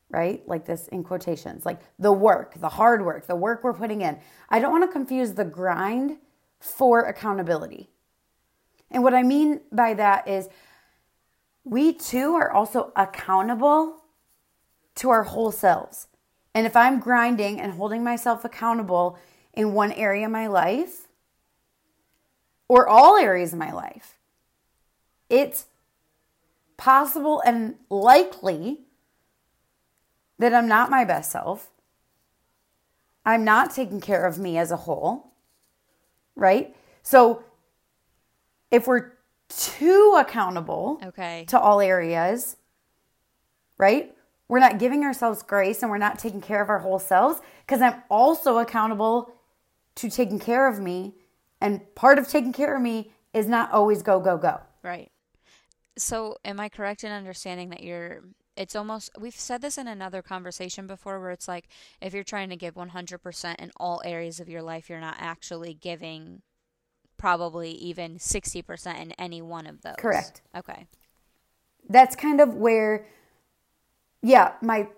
right? 0.10 0.48
Like 0.48 0.66
this 0.66 0.88
in 0.90 1.04
quotations, 1.04 1.66
like 1.66 1.80
the 1.98 2.12
work, 2.12 2.60
the 2.60 2.70
hard 2.70 3.04
work, 3.04 3.26
the 3.26 3.36
work 3.36 3.64
we're 3.64 3.74
putting 3.74 4.02
in. 4.02 4.20
I 4.50 4.60
don't 4.60 4.72
want 4.72 4.84
to 4.84 4.92
confuse 4.92 5.34
the 5.34 5.46
grind 5.46 6.18
for 6.60 7.02
accountability. 7.02 7.90
And 8.94 9.04
what 9.04 9.14
I 9.14 9.24
mean 9.24 9.62
by 9.72 9.96
that 9.96 10.28
is 10.28 10.48
we 11.66 11.94
too 11.94 12.36
are 12.36 12.52
also 12.52 12.94
accountable 12.96 14.04
to 14.96 15.10
our 15.10 15.24
whole 15.24 15.52
selves. 15.52 16.08
And 16.54 16.68
if 16.68 16.76
I'm 16.76 17.00
grinding 17.00 17.60
and 17.60 17.74
holding 17.74 18.04
myself 18.04 18.46
accountable 18.46 19.18
in 19.54 19.74
one 19.74 19.92
area 19.92 20.26
of 20.26 20.32
my 20.32 20.48
life, 20.48 21.08
or 22.68 22.88
all 22.88 23.18
areas 23.18 23.54
of 23.54 23.60
my 23.60 23.72
life, 23.72 24.18
it's 25.30 25.66
possible 26.78 27.42
and 27.46 27.76
likely 27.90 28.82
that 30.40 30.54
I'm 30.54 30.68
not 30.68 30.90
my 30.90 31.06
best 31.06 31.32
self. 31.32 31.70
I'm 33.26 33.44
not 33.44 33.74
taking 33.74 34.02
care 34.02 34.26
of 34.26 34.38
me 34.38 34.58
as 34.58 34.72
a 34.72 34.78
whole, 34.78 35.34
right? 36.36 36.76
So 37.02 37.44
if 38.74 38.88
we're 38.88 39.12
too 39.50 40.18
accountable 40.20 41.00
okay. 41.06 41.46
to 41.48 41.60
all 41.60 41.80
areas, 41.80 42.58
right? 43.78 44.14
We're 44.50 44.60
not 44.60 44.80
giving 44.80 45.04
ourselves 45.04 45.44
grace 45.44 45.84
and 45.84 45.92
we're 45.92 46.00
not 46.00 46.18
taking 46.18 46.42
care 46.42 46.62
of 46.62 46.70
our 46.70 46.80
whole 46.80 46.98
selves 46.98 47.40
because 47.66 47.82
I'm 47.82 48.02
also 48.10 48.58
accountable 48.58 49.32
to 49.96 50.10
taking 50.10 50.40
care 50.40 50.68
of 50.68 50.80
me. 50.80 51.14
And 51.62 51.82
part 51.94 52.18
of 52.18 52.28
taking 52.28 52.52
care 52.52 52.76
of 52.76 52.82
me 52.82 53.12
is 53.32 53.48
not 53.48 53.72
always 53.72 54.02
go, 54.02 54.20
go, 54.20 54.38
go. 54.38 54.60
Right. 54.82 55.12
So, 55.96 56.38
am 56.44 56.60
I 56.60 56.68
correct 56.68 57.04
in 57.04 57.12
understanding 57.12 57.70
that 57.70 57.84
you're 57.84 58.24
it's 58.56 58.76
almost 58.76 59.12
we've 59.20 59.36
said 59.36 59.62
this 59.62 59.78
in 59.78 59.88
another 59.88 60.22
conversation 60.22 60.86
before 60.88 61.20
where 61.20 61.32
it's 61.32 61.48
like 61.48 61.68
if 62.02 62.14
you're 62.14 62.24
trying 62.24 62.50
to 62.50 62.56
give 62.56 62.76
100% 62.76 63.56
in 63.60 63.72
all 63.78 64.02
areas 64.06 64.40
of 64.40 64.48
your 64.48 64.62
life 64.62 64.90
you're 64.90 65.00
not 65.00 65.16
actually 65.20 65.74
giving 65.74 66.44
probably 67.24 67.72
even 67.72 68.18
60% 68.18 69.02
in 69.02 69.14
any 69.14 69.42
one 69.42 69.66
of 69.66 69.82
those 69.82 69.96
Correct. 69.98 70.42
okay 70.54 70.88
That's 71.88 72.18
kind 72.18 72.42
of 72.42 72.54
where, 72.56 73.06
yeah, 74.22 74.56
my 74.62 74.90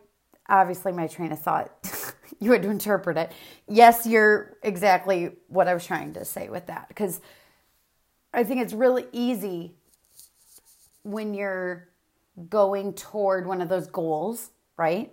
obviously 0.50 0.92
my 0.92 1.06
train 1.06 1.32
of 1.32 1.40
thought, 1.40 1.70
you 2.40 2.52
had 2.52 2.64
to 2.64 2.72
interpret 2.72 3.16
it. 3.18 3.32
Yes, 3.68 4.08
you're 4.08 4.58
exactly 4.64 5.34
what 5.50 5.68
I 5.68 5.76
was 5.76 5.86
trying 5.86 6.14
to 6.14 6.26
say 6.26 6.50
with 6.50 6.66
that 6.66 6.88
because 6.88 7.22
I 8.34 8.44
think 8.44 8.60
it's 8.60 8.74
really 8.74 9.06
easy 9.12 9.76
when 11.04 11.36
you're 11.36 11.90
going 12.50 12.94
toward 12.94 13.46
one 13.46 13.62
of 13.62 13.70
those 13.70 13.86
goals, 13.86 14.50
right? 14.78 15.12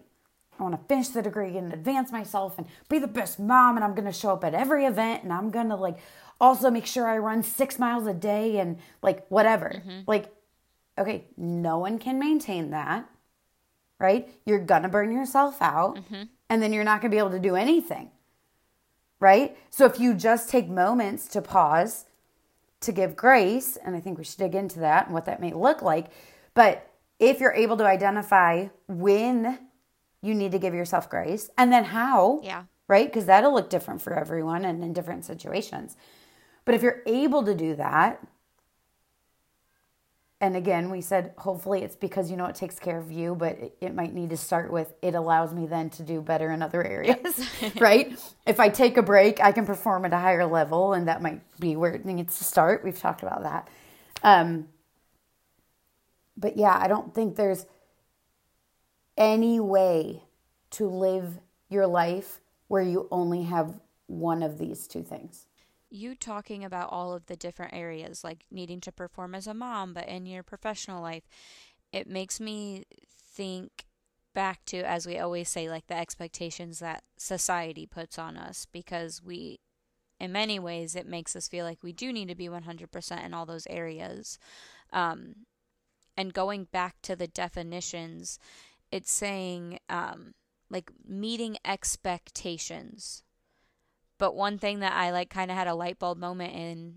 I 0.58 0.62
want 0.62 0.80
to 0.80 0.86
finish 0.86 1.08
the 1.08 1.20
degree 1.20 1.58
and 1.58 1.74
advance 1.74 2.10
myself 2.10 2.56
and 2.56 2.66
be 2.88 2.98
the 2.98 3.06
best 3.06 3.38
mom. 3.38 3.76
And 3.76 3.84
I'm 3.84 3.94
going 3.94 4.06
to 4.06 4.12
show 4.12 4.32
up 4.32 4.44
at 4.44 4.54
every 4.54 4.86
event 4.86 5.24
and 5.24 5.32
I'm 5.32 5.50
going 5.50 5.68
to 5.68 5.76
like 5.76 5.98
also 6.42 6.70
make 6.70 6.86
sure 6.86 7.06
I 7.06 7.18
run 7.18 7.44
six 7.44 7.78
miles 7.78 8.06
a 8.06 8.12
day 8.12 8.58
and 8.58 8.78
like 9.00 9.24
whatever. 9.28 9.70
Mm-hmm. 9.76 10.00
Like, 10.08 10.34
okay, 10.98 11.28
no 11.36 11.78
one 11.78 11.98
can 11.98 12.18
maintain 12.18 12.70
that, 12.70 13.08
right? 14.00 14.28
You're 14.44 14.58
to 14.82 14.88
burn 14.88 15.12
yourself 15.12 15.62
out 15.62 15.96
mm-hmm. 15.96 16.24
and 16.50 16.62
then 16.62 16.72
you're 16.72 16.84
not 16.84 17.00
to 17.12 17.16
be 17.16 17.18
able 17.18 17.30
to 17.30 17.38
do 17.38 17.54
anything, 17.54 18.10
right? 19.20 19.56
So 19.70 19.86
if 19.86 20.00
you 20.00 20.14
just 20.14 20.50
take 20.50 20.68
moments 20.68 21.28
to 21.28 21.40
pause, 21.40 22.06
to 22.80 22.90
give 22.90 23.14
grace, 23.14 23.76
and 23.76 23.94
I 23.94 24.00
think 24.00 24.18
we 24.18 24.24
should 24.24 24.38
dig 24.38 24.56
into 24.56 24.80
that 24.80 25.06
and 25.06 25.14
what 25.14 25.26
that 25.26 25.40
may 25.40 25.52
look 25.52 25.80
like. 25.80 26.08
But 26.54 26.90
if 27.20 27.38
you're 27.38 27.54
able 27.54 27.76
to 27.76 27.86
identify 27.86 28.66
when 28.88 29.60
you 30.22 30.34
need 30.34 30.50
to 30.50 30.58
give 30.58 30.74
yourself 30.74 31.08
grace 31.08 31.50
and 31.56 31.72
then 31.72 31.84
how, 31.84 32.40
Yeah. 32.42 32.64
right? 32.88 33.06
Because 33.06 33.26
that'll 33.26 33.54
look 33.54 33.70
different 33.70 34.02
for 34.02 34.12
everyone 34.12 34.64
and 34.64 34.82
in 34.82 34.92
different 34.92 35.24
situations. 35.24 35.96
But 36.64 36.74
if 36.74 36.82
you're 36.82 37.02
able 37.06 37.44
to 37.44 37.54
do 37.54 37.74
that, 37.76 38.24
and 40.42 40.56
again, 40.56 40.90
we 40.90 41.00
said 41.00 41.34
hopefully 41.38 41.82
it's 41.82 41.94
because 41.94 42.28
you 42.28 42.36
know 42.36 42.46
it 42.46 42.56
takes 42.56 42.78
care 42.80 42.98
of 42.98 43.12
you, 43.12 43.36
but 43.36 43.58
it, 43.58 43.76
it 43.80 43.94
might 43.94 44.12
need 44.12 44.30
to 44.30 44.36
start 44.36 44.72
with 44.72 44.92
it 45.00 45.14
allows 45.14 45.54
me 45.54 45.66
then 45.66 45.88
to 45.90 46.02
do 46.02 46.20
better 46.20 46.50
in 46.50 46.62
other 46.62 46.84
areas, 46.84 47.48
right? 47.80 48.18
If 48.44 48.58
I 48.58 48.68
take 48.68 48.96
a 48.96 49.02
break, 49.02 49.40
I 49.40 49.52
can 49.52 49.64
perform 49.64 50.04
at 50.04 50.12
a 50.12 50.18
higher 50.18 50.44
level, 50.44 50.94
and 50.94 51.06
that 51.06 51.22
might 51.22 51.40
be 51.60 51.76
where 51.76 51.92
it 51.92 52.04
needs 52.04 52.38
to 52.38 52.44
start. 52.44 52.82
We've 52.82 52.98
talked 52.98 53.22
about 53.22 53.44
that. 53.44 53.68
Um, 54.24 54.68
but 56.36 56.56
yeah, 56.56 56.76
I 56.76 56.88
don't 56.88 57.14
think 57.14 57.36
there's 57.36 57.66
any 59.16 59.60
way 59.60 60.24
to 60.70 60.88
live 60.88 61.38
your 61.68 61.86
life 61.86 62.40
where 62.66 62.82
you 62.82 63.06
only 63.12 63.44
have 63.44 63.78
one 64.06 64.42
of 64.42 64.58
these 64.58 64.88
two 64.88 65.02
things. 65.02 65.46
You 65.92 66.14
talking 66.14 66.64
about 66.64 66.90
all 66.90 67.12
of 67.12 67.26
the 67.26 67.36
different 67.36 67.74
areas 67.74 68.24
like 68.24 68.44
needing 68.50 68.80
to 68.80 68.90
perform 68.90 69.34
as 69.34 69.46
a 69.46 69.54
mom 69.54 69.92
but 69.92 70.08
in 70.08 70.26
your 70.26 70.42
professional 70.42 71.02
life 71.02 71.24
it 71.92 72.06
makes 72.06 72.40
me 72.40 72.84
think 73.34 73.84
back 74.34 74.64
to 74.64 74.78
as 74.78 75.06
we 75.06 75.18
always 75.18 75.48
say 75.48 75.68
like 75.68 75.86
the 75.86 75.96
expectations 75.96 76.78
that 76.78 77.02
society 77.18 77.86
puts 77.86 78.18
on 78.18 78.36
us 78.36 78.66
because 78.72 79.22
we 79.22 79.60
in 80.18 80.32
many 80.32 80.58
ways 80.58 80.94
it 80.94 81.06
makes 81.06 81.36
us 81.36 81.48
feel 81.48 81.64
like 81.64 81.82
we 81.82 81.92
do 81.92 82.12
need 82.12 82.28
to 82.28 82.34
be 82.34 82.48
100% 82.48 83.26
in 83.26 83.34
all 83.34 83.44
those 83.44 83.66
areas. 83.68 84.38
Um, 84.92 85.34
and 86.16 86.32
going 86.32 86.68
back 86.70 86.96
to 87.02 87.16
the 87.16 87.26
definitions 87.26 88.38
it's 88.92 89.10
saying 89.10 89.78
um, 89.88 90.34
like 90.70 90.92
meeting 91.06 91.56
expectations 91.64 93.24
but 94.22 94.36
one 94.36 94.56
thing 94.56 94.78
that 94.78 94.92
I 94.92 95.10
like 95.10 95.30
kind 95.30 95.50
of 95.50 95.56
had 95.56 95.66
a 95.66 95.74
light 95.74 95.98
bulb 95.98 96.16
moment 96.16 96.54
in 96.54 96.94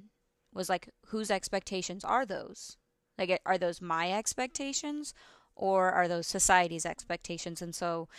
was 0.54 0.70
like, 0.70 0.90
whose 1.08 1.32
expectations 1.32 2.06
are 2.06 2.24
those? 2.24 2.78
Like, 3.18 3.42
are 3.48 3.58
those 3.58 3.82
my 3.82 4.12
expectations 4.12 5.12
or 5.56 5.90
are 5.92 6.08
those 6.08 6.28
society's 6.28 6.86
expectations? 6.86 7.64
And 7.64 7.74
so 7.74 8.10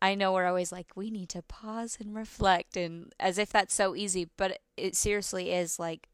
I 0.00 0.14
know 0.14 0.32
we're 0.32 0.46
always 0.46 0.70
like, 0.70 0.96
we 0.96 1.10
need 1.10 1.28
to 1.30 1.42
pause 1.42 1.98
and 2.00 2.14
reflect, 2.14 2.76
and 2.76 3.12
as 3.18 3.36
if 3.36 3.50
that's 3.50 3.74
so 3.74 3.96
easy, 3.96 4.28
but 4.36 4.60
it 4.76 4.94
seriously 4.94 5.50
is 5.50 5.80
like, 5.80 6.08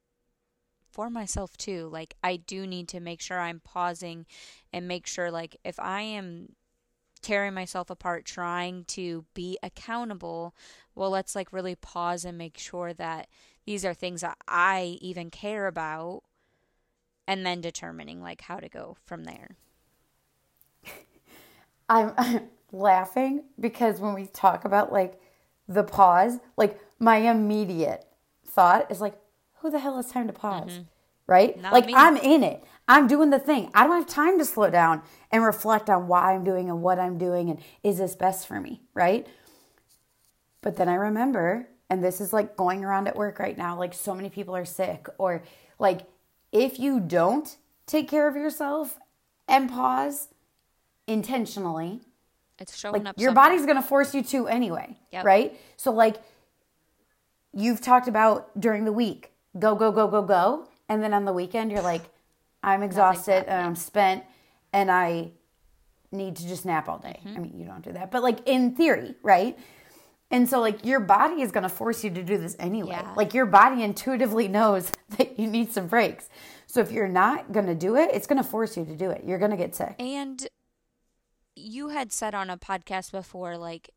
for 0.90 1.11
myself 1.11 1.54
too. 1.58 1.90
Like, 1.92 2.14
I 2.24 2.37
do 2.37 2.66
need 2.66 2.88
to 2.88 2.98
make 2.98 3.20
sure 3.20 3.38
I'm 3.38 3.61
pausing 3.61 4.24
and 4.72 4.88
make 4.88 5.06
sure, 5.06 5.30
like, 5.30 5.58
if 5.64 5.78
I 5.78 6.00
am 6.00 6.54
tearing 7.18 7.54
myself 7.54 7.90
apart 7.90 8.24
trying 8.24 8.85
to 8.85 9.24
be 9.35 9.59
accountable 9.62 10.54
well 10.94 11.11
let's 11.11 11.35
like 11.35 11.52
really 11.52 11.74
pause 11.74 12.24
and 12.24 12.38
make 12.38 12.59
sure 12.59 12.92
that 12.92 13.28
these 13.66 13.85
are 13.85 13.94
things 13.94 14.20
that 14.20 14.37
i 14.46 14.98
even 15.00 15.31
care 15.31 15.66
about 15.66 16.22
and 17.26 17.44
then 17.44 17.61
determining 17.61 18.22
like 18.22 18.42
how 18.42 18.57
to 18.57 18.68
go 18.68 18.96
from 19.04 19.24
there 19.24 19.57
I'm, 21.88 22.12
I'm 22.16 22.48
laughing 22.72 23.44
because 23.59 24.00
when 24.00 24.14
we 24.14 24.26
talk 24.26 24.64
about 24.64 24.92
like 24.92 25.20
the 25.68 25.85
pause, 25.85 26.38
like 26.57 26.81
my 26.98 27.18
immediate 27.18 28.04
thought 28.44 28.90
is 28.90 29.00
like, 29.00 29.14
who 29.59 29.70
the 29.70 29.78
hell 29.78 29.96
has 29.96 30.11
time 30.11 30.26
to 30.26 30.33
pause? 30.33 30.70
Mm-hmm. 30.70 30.83
Right? 31.28 31.60
Not 31.60 31.72
like 31.72 31.86
me. 31.86 31.94
I'm 31.94 32.16
in 32.16 32.42
it. 32.42 32.64
I'm 32.88 33.06
doing 33.06 33.30
the 33.30 33.38
thing. 33.38 33.70
I 33.74 33.86
don't 33.86 33.96
have 33.96 34.06
time 34.08 34.38
to 34.38 34.44
slow 34.44 34.70
down 34.70 35.02
and 35.30 35.44
reflect 35.44 35.88
on 35.90 36.08
why 36.08 36.34
I'm 36.34 36.42
doing 36.42 36.68
and 36.70 36.82
what 36.82 36.98
I'm 36.98 37.18
doing 37.18 37.50
and 37.50 37.60
is 37.84 37.98
this 37.98 38.16
best 38.16 38.48
for 38.48 38.58
me? 38.60 38.80
Right? 38.94 39.26
But 40.62 40.76
then 40.76 40.88
I 40.88 40.94
remember, 40.94 41.68
and 41.90 42.02
this 42.02 42.20
is 42.20 42.32
like 42.32 42.56
going 42.56 42.84
around 42.84 43.06
at 43.08 43.14
work 43.14 43.38
right 43.38 43.56
now, 43.56 43.78
like 43.78 43.92
so 43.94 44.14
many 44.14 44.30
people 44.30 44.56
are 44.56 44.64
sick, 44.64 45.06
or 45.18 45.42
like 45.78 46.00
if 46.50 46.78
you 46.80 46.98
don't 46.98 47.56
take 47.86 48.08
care 48.08 48.26
of 48.26 48.34
yourself 48.34 48.98
and 49.46 49.68
pause 49.70 50.28
intentionally, 51.06 52.00
it's 52.58 52.76
showing 52.76 53.02
like 53.04 53.10
up 53.10 53.18
your 53.18 53.28
somewhere. 53.30 53.48
body's 53.50 53.64
going 53.66 53.76
to 53.76 53.82
force 53.82 54.14
you 54.14 54.22
to 54.22 54.48
anyway 54.48 54.96
Yep. 55.12 55.24
right 55.24 55.60
so 55.76 55.92
like 55.92 56.16
you've 57.54 57.80
talked 57.80 58.08
about 58.08 58.50
during 58.60 58.84
the 58.84 58.92
week 58.92 59.30
go 59.58 59.74
go 59.76 59.92
go 59.92 60.08
go 60.08 60.22
go 60.22 60.67
and 60.88 61.03
then 61.03 61.12
on 61.14 61.24
the 61.24 61.33
weekend 61.33 61.70
you're 61.70 61.83
like 61.83 62.03
i'm 62.62 62.83
exhausted 62.83 63.48
and 63.48 63.66
i'm 63.66 63.77
spent 63.77 64.24
and 64.72 64.90
i 64.90 65.31
need 66.11 66.37
to 66.37 66.48
just 66.48 66.64
nap 66.64 66.88
all 66.88 66.98
day. 66.98 67.20
Mm-hmm. 67.24 67.37
i 67.37 67.40
mean 67.40 67.59
you 67.59 67.64
don't 67.66 67.83
do 67.85 67.92
that 67.92 68.11
but 68.11 68.22
like 68.22 68.46
in 68.46 68.74
theory 68.74 69.14
right? 69.22 69.59
And 70.31 70.46
so 70.46 70.61
like 70.61 70.85
your 70.85 71.01
body 71.01 71.40
is 71.40 71.53
going 71.53 71.62
to 71.62 71.70
force 71.70 72.05
you 72.05 72.11
to 72.11 72.22
do 72.22 72.37
this 72.37 72.55
anyway. 72.59 72.90
Yeah. 72.90 73.14
like 73.16 73.33
your 73.33 73.46
body 73.46 73.83
intuitively 73.83 74.46
knows 74.46 74.92
that 75.16 75.38
you 75.38 75.46
need 75.46 75.72
some 75.72 75.87
breaks. 75.87 76.29
So 76.66 76.81
if 76.81 76.92
you're 76.92 77.09
not 77.09 77.51
going 77.51 77.64
to 77.66 77.74
do 77.74 77.96
it 77.96 78.11
it's 78.12 78.27
going 78.27 78.42
to 78.42 78.48
force 78.48 78.77
you 78.77 78.85
to 78.85 78.94
do 78.94 79.11
it. 79.11 79.22
You're 79.24 79.38
going 79.38 79.53
to 79.53 79.57
get 79.57 79.74
sick. 79.74 79.94
And 79.98 80.46
you 81.59 81.88
had 81.88 82.12
said 82.12 82.35
on 82.35 82.51
a 82.51 82.57
podcast 82.57 83.11
before, 83.11 83.57
like, 83.57 83.90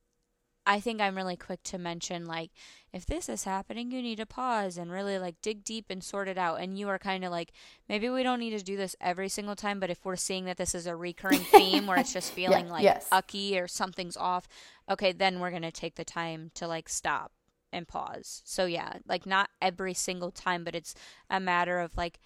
I 0.66 0.80
think 0.80 1.02
I'm 1.02 1.16
really 1.16 1.36
quick 1.36 1.64
to 1.64 1.78
mention, 1.78 2.26
like, 2.26 2.52
if 2.94 3.06
this 3.06 3.30
is 3.30 3.46
happening, 3.46 3.92
you 3.92 4.02
need 4.02 4.18
to 4.18 4.26
pause 4.28 4.78
and 4.78 4.92
really, 4.92 5.18
like, 5.18 5.42
dig 5.42 5.64
deep 5.64 5.86
and 5.90 6.04
sort 6.04 6.28
it 6.28 6.38
out. 6.38 6.62
And 6.62 6.78
you 6.78 6.88
are 6.90 7.00
kind 7.00 7.26
of 7.26 7.32
like, 7.32 7.52
maybe 7.90 8.10
we 8.10 8.22
don't 8.22 8.40
need 8.40 8.58
to 8.58 8.64
do 8.64 8.78
this 8.78 8.96
every 9.02 9.28
single 9.28 9.56
time, 9.56 9.80
but 9.80 9.90
if 9.90 10.06
we're 10.06 10.16
seeing 10.16 10.46
that 10.46 10.58
this 10.58 10.76
is 10.76 10.86
a 10.86 10.96
recurring 10.96 11.40
theme 11.40 11.88
where 11.88 11.98
it's 11.98 12.14
just 12.14 12.32
feeling 12.34 12.70
like 12.70 12.84
yes. 12.84 13.08
ucky 13.12 13.60
or 13.60 13.68
something's 13.68 14.18
off, 14.18 14.48
okay, 14.90 15.12
then 15.12 15.40
we're 15.40 15.50
going 15.50 15.62
to 15.64 15.72
take 15.72 15.96
the 15.96 16.06
time 16.06 16.52
to, 16.54 16.68
like, 16.68 16.90
stop 16.90 17.32
and 17.74 17.88
pause. 17.88 18.44
So, 18.46 18.66
yeah, 18.66 18.94
like, 19.08 19.26
not 19.26 19.50
every 19.62 19.96
single 19.96 20.32
time, 20.32 20.64
but 20.64 20.76
it's 20.76 20.94
a 21.30 21.40
matter 21.40 21.80
of, 21.80 21.98
like, 21.98 22.20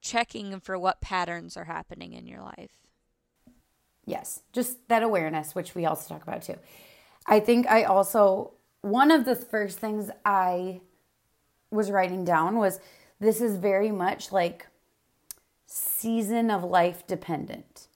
checking 0.00 0.60
for 0.60 0.78
what 0.78 1.02
patterns 1.02 1.56
are 1.58 1.64
happening 1.64 2.14
in 2.14 2.26
your 2.26 2.40
life. 2.40 2.80
Yes, 4.06 4.42
just 4.52 4.88
that 4.88 5.02
awareness, 5.02 5.54
which 5.54 5.74
we 5.74 5.84
also 5.84 6.14
talk 6.14 6.22
about 6.22 6.42
too. 6.42 6.56
I 7.30 7.40
think 7.40 7.66
I 7.70 7.84
also, 7.84 8.52
one 8.82 9.10
of 9.10 9.24
the 9.24 9.36
first 9.36 9.78
things 9.78 10.10
I 10.24 10.80
was 11.70 11.90
writing 11.90 12.24
down 12.24 12.56
was 12.56 12.80
this 13.20 13.40
is 13.40 13.56
very 13.56 13.92
much 13.92 14.32
like 14.32 14.66
season 15.64 16.50
of 16.50 16.64
life 16.64 17.06
dependent. 17.06 17.86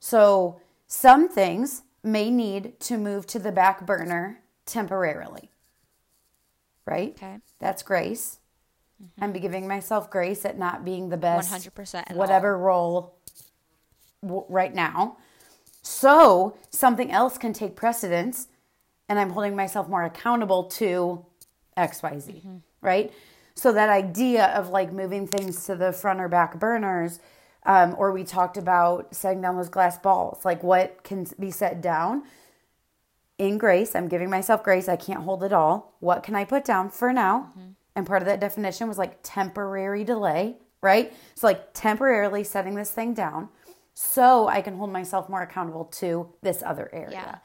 So 0.00 0.60
some 0.86 1.28
things 1.28 1.82
may 2.02 2.30
need 2.30 2.80
to 2.80 2.96
move 2.96 3.26
to 3.26 3.38
the 3.38 3.52
back 3.52 3.84
burner 3.84 4.40
temporarily, 4.64 5.50
right? 6.86 7.10
Okay. 7.10 7.38
That's 7.58 7.82
grace. 7.82 8.38
I'm 9.20 9.32
giving 9.34 9.68
myself 9.68 10.08
grace 10.10 10.46
at 10.46 10.56
not 10.56 10.84
being 10.84 11.10
the 11.10 11.18
best 11.18 11.52
100% 11.52 12.10
in 12.10 12.16
whatever 12.16 12.56
role 12.56 13.18
w- 14.22 14.46
right 14.48 14.74
now. 14.74 15.18
So 15.86 16.56
something 16.70 17.12
else 17.12 17.38
can 17.38 17.52
take 17.52 17.76
precedence 17.76 18.48
and 19.08 19.20
I'm 19.20 19.30
holding 19.30 19.54
myself 19.54 19.88
more 19.88 20.02
accountable 20.02 20.64
to 20.64 21.24
XYZ, 21.78 22.26
mm-hmm. 22.26 22.56
right? 22.80 23.12
So 23.54 23.72
that 23.72 23.88
idea 23.88 24.46
of 24.46 24.70
like 24.70 24.92
moving 24.92 25.28
things 25.28 25.64
to 25.66 25.76
the 25.76 25.92
front 25.92 26.20
or 26.20 26.26
back 26.26 26.58
burners, 26.58 27.20
um, 27.66 27.94
or 27.98 28.10
we 28.10 28.24
talked 28.24 28.56
about 28.56 29.14
setting 29.14 29.40
down 29.40 29.54
those 29.54 29.68
glass 29.68 29.96
balls, 29.96 30.44
like 30.44 30.60
what 30.64 31.04
can 31.04 31.24
be 31.38 31.52
set 31.52 31.80
down 31.80 32.24
in 33.38 33.56
grace. 33.56 33.94
I'm 33.94 34.08
giving 34.08 34.28
myself 34.28 34.64
grace. 34.64 34.88
I 34.88 34.96
can't 34.96 35.22
hold 35.22 35.44
it 35.44 35.52
all. 35.52 35.94
What 36.00 36.24
can 36.24 36.34
I 36.34 36.44
put 36.44 36.64
down 36.64 36.90
for 36.90 37.12
now? 37.12 37.52
Mm-hmm. 37.56 37.70
And 37.94 38.06
part 38.08 38.22
of 38.22 38.26
that 38.26 38.40
definition 38.40 38.88
was 38.88 38.98
like 38.98 39.20
temporary 39.22 40.02
delay, 40.02 40.56
right? 40.82 41.12
So, 41.36 41.46
like 41.46 41.72
temporarily 41.74 42.42
setting 42.42 42.74
this 42.74 42.90
thing 42.90 43.14
down 43.14 43.50
so 43.98 44.46
I 44.46 44.60
can 44.60 44.76
hold 44.76 44.92
myself 44.92 45.30
more 45.30 45.40
accountable 45.40 45.86
to 45.86 46.28
this 46.42 46.62
other 46.62 46.90
area. 46.92 47.10
Yeah. 47.12 47.38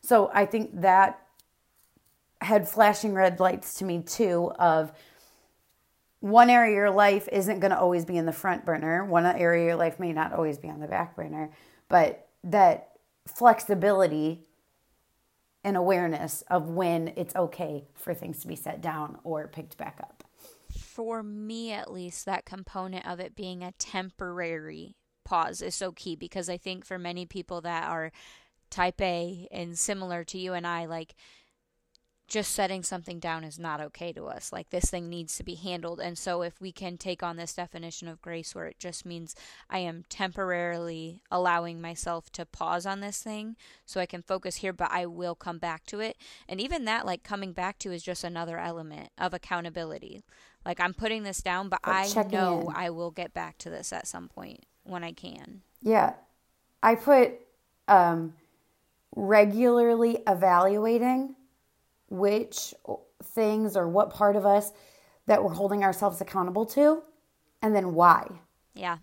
So, 0.00 0.30
I 0.32 0.46
think 0.46 0.80
that 0.80 1.22
had 2.40 2.66
flashing 2.66 3.12
red 3.12 3.40
lights 3.40 3.74
to 3.74 3.84
me 3.84 4.00
too 4.00 4.50
of 4.58 4.90
one 6.20 6.48
area 6.48 6.72
of 6.72 6.76
your 6.76 6.90
life 6.90 7.28
isn't 7.30 7.60
going 7.60 7.72
to 7.72 7.78
always 7.78 8.06
be 8.06 8.16
in 8.16 8.24
the 8.24 8.32
front 8.32 8.64
burner. 8.64 9.04
One 9.04 9.26
area 9.26 9.64
of 9.64 9.66
your 9.66 9.76
life 9.76 10.00
may 10.00 10.14
not 10.14 10.32
always 10.32 10.56
be 10.56 10.70
on 10.70 10.80
the 10.80 10.86
back 10.86 11.14
burner, 11.14 11.50
but 11.90 12.26
that 12.42 12.92
flexibility 13.26 14.46
and 15.62 15.76
awareness 15.76 16.42
of 16.48 16.70
when 16.70 17.12
it's 17.16 17.36
okay 17.36 17.84
for 17.92 18.14
things 18.14 18.40
to 18.40 18.48
be 18.48 18.56
set 18.56 18.80
down 18.80 19.18
or 19.24 19.46
picked 19.46 19.76
back 19.76 19.98
up. 20.00 20.24
For 20.74 21.22
me, 21.22 21.72
at 21.72 21.92
least, 21.92 22.24
that 22.24 22.46
component 22.46 23.06
of 23.06 23.20
it 23.20 23.36
being 23.36 23.62
a 23.62 23.72
temporary 23.72 24.96
pause 25.28 25.60
is 25.60 25.74
so 25.74 25.92
key 25.92 26.16
because 26.16 26.48
I 26.48 26.56
think 26.56 26.84
for 26.84 26.98
many 26.98 27.26
people 27.26 27.60
that 27.60 27.88
are 27.88 28.10
type 28.70 29.00
A 29.00 29.46
and 29.50 29.78
similar 29.78 30.24
to 30.24 30.38
you 30.38 30.54
and 30.54 30.66
I, 30.66 30.86
like, 30.86 31.14
just 32.28 32.52
setting 32.52 32.82
something 32.82 33.18
down 33.18 33.42
is 33.42 33.58
not 33.58 33.80
okay 33.80 34.12
to 34.12 34.26
us. 34.26 34.52
Like 34.52 34.68
this 34.68 34.90
thing 34.90 35.08
needs 35.08 35.36
to 35.38 35.42
be 35.42 35.54
handled. 35.54 35.98
And 35.98 36.16
so 36.18 36.42
if 36.42 36.60
we 36.60 36.70
can 36.70 36.98
take 36.98 37.22
on 37.22 37.36
this 37.36 37.54
definition 37.54 38.06
of 38.06 38.20
grace 38.20 38.54
where 38.54 38.66
it 38.66 38.78
just 38.78 39.06
means 39.06 39.34
I 39.70 39.78
am 39.78 40.04
temporarily 40.10 41.22
allowing 41.30 41.80
myself 41.80 42.30
to 42.32 42.44
pause 42.44 42.84
on 42.84 43.00
this 43.00 43.22
thing 43.22 43.56
so 43.86 43.98
I 43.98 44.06
can 44.06 44.22
focus 44.22 44.56
here, 44.56 44.74
but 44.74 44.90
I 44.92 45.06
will 45.06 45.34
come 45.34 45.58
back 45.58 45.86
to 45.86 46.00
it. 46.00 46.18
And 46.46 46.60
even 46.60 46.84
that, 46.84 47.06
like 47.06 47.22
coming 47.22 47.54
back 47.54 47.78
to, 47.78 47.92
is 47.92 48.02
just 48.02 48.22
another 48.22 48.58
element 48.58 49.08
of 49.16 49.32
accountability. 49.32 50.22
Like 50.66 50.80
I'm 50.80 50.92
putting 50.92 51.22
this 51.22 51.40
down, 51.40 51.70
but, 51.70 51.80
but 51.82 51.94
I 51.94 52.22
know 52.30 52.68
in. 52.68 52.76
I 52.76 52.90
will 52.90 53.10
get 53.10 53.32
back 53.32 53.56
to 53.58 53.70
this 53.70 53.90
at 53.90 54.06
some 54.06 54.28
point 54.28 54.64
when 54.88 55.04
I 55.04 55.12
can. 55.12 55.62
Yeah. 55.82 56.14
I 56.82 56.94
put 56.94 57.32
um, 57.86 58.34
regularly 59.14 60.18
evaluating 60.26 61.34
which 62.08 62.74
things 63.22 63.76
or 63.76 63.88
what 63.88 64.10
part 64.10 64.36
of 64.36 64.46
us 64.46 64.72
that 65.26 65.42
we're 65.42 65.52
holding 65.52 65.84
ourselves 65.84 66.20
accountable 66.20 66.64
to 66.64 67.02
and 67.62 67.74
then 67.74 67.94
why. 67.94 68.26
Yeah. 68.74 68.98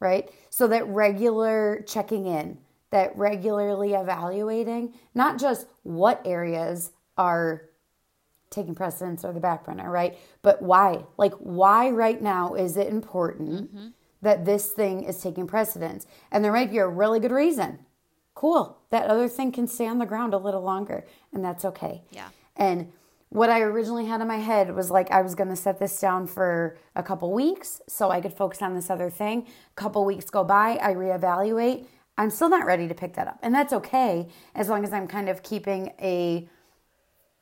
Right? 0.00 0.30
So 0.48 0.66
that 0.68 0.86
regular 0.86 1.84
checking 1.86 2.26
in, 2.26 2.58
that 2.90 3.16
regularly 3.16 3.92
evaluating, 3.94 4.94
not 5.14 5.38
just 5.38 5.66
what 5.82 6.22
areas 6.24 6.90
are 7.16 7.70
taking 8.50 8.74
precedence 8.74 9.24
or 9.24 9.32
the 9.32 9.40
back 9.40 9.64
burner, 9.64 9.90
right? 9.90 10.18
But 10.42 10.60
why? 10.60 11.04
Like, 11.16 11.34
why 11.34 11.90
right 11.90 12.20
now 12.20 12.54
is 12.54 12.76
it 12.76 12.88
important 12.88 13.72
mm-hmm. 13.72 13.88
That 14.22 14.44
this 14.44 14.68
thing 14.70 15.04
is 15.04 15.20
taking 15.20 15.46
precedence? 15.46 16.06
And 16.30 16.44
there 16.44 16.52
might 16.52 16.70
be 16.70 16.78
a 16.78 16.86
really 16.86 17.20
good 17.20 17.32
reason. 17.32 17.80
Cool. 18.34 18.78
That 18.90 19.06
other 19.06 19.28
thing 19.28 19.52
can 19.52 19.66
stay 19.66 19.86
on 19.86 19.98
the 19.98 20.06
ground 20.06 20.34
a 20.34 20.38
little 20.38 20.62
longer, 20.62 21.04
and 21.32 21.44
that's 21.44 21.64
okay. 21.64 22.02
Yeah. 22.10 22.28
And 22.56 22.92
what 23.30 23.48
I 23.48 23.60
originally 23.60 24.06
had 24.06 24.20
in 24.20 24.28
my 24.28 24.38
head 24.38 24.74
was 24.74 24.90
like 24.90 25.10
I 25.10 25.22
was 25.22 25.34
going 25.34 25.50
to 25.50 25.56
set 25.56 25.78
this 25.78 25.98
down 26.00 26.26
for 26.26 26.76
a 26.96 27.02
couple 27.02 27.32
weeks 27.32 27.80
so 27.86 28.10
I 28.10 28.20
could 28.20 28.32
focus 28.32 28.60
on 28.60 28.74
this 28.74 28.90
other 28.90 29.08
thing. 29.08 29.46
A 29.46 29.80
couple 29.80 30.04
weeks 30.04 30.30
go 30.30 30.42
by, 30.42 30.78
I 30.82 30.94
reevaluate. 30.94 31.86
I'm 32.18 32.30
still 32.30 32.50
not 32.50 32.66
ready 32.66 32.88
to 32.88 32.94
pick 32.94 33.14
that 33.14 33.28
up. 33.28 33.38
And 33.42 33.54
that's 33.54 33.72
okay 33.72 34.28
as 34.54 34.68
long 34.68 34.84
as 34.84 34.92
I'm 34.92 35.06
kind 35.06 35.28
of 35.28 35.42
keeping 35.42 35.92
a 36.00 36.48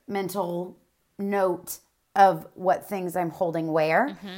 mental 0.07 0.77
note 1.19 1.79
of 2.15 2.47
what 2.55 2.89
things 2.89 3.17
I'm 3.17 3.31
holding 3.31 3.73
where. 3.73 4.11
Mm-hmm. 4.11 4.37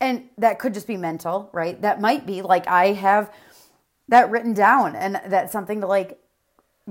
And 0.00 0.28
that 0.38 0.58
could 0.58 0.74
just 0.74 0.86
be 0.86 0.96
mental, 0.96 1.50
right? 1.52 1.80
That 1.82 2.00
might 2.00 2.26
be 2.26 2.42
like 2.42 2.68
I 2.68 2.92
have 2.92 3.32
that 4.08 4.30
written 4.30 4.54
down 4.54 4.96
and 4.96 5.20
that's 5.26 5.52
something 5.52 5.80
to 5.80 5.86
like 5.86 6.18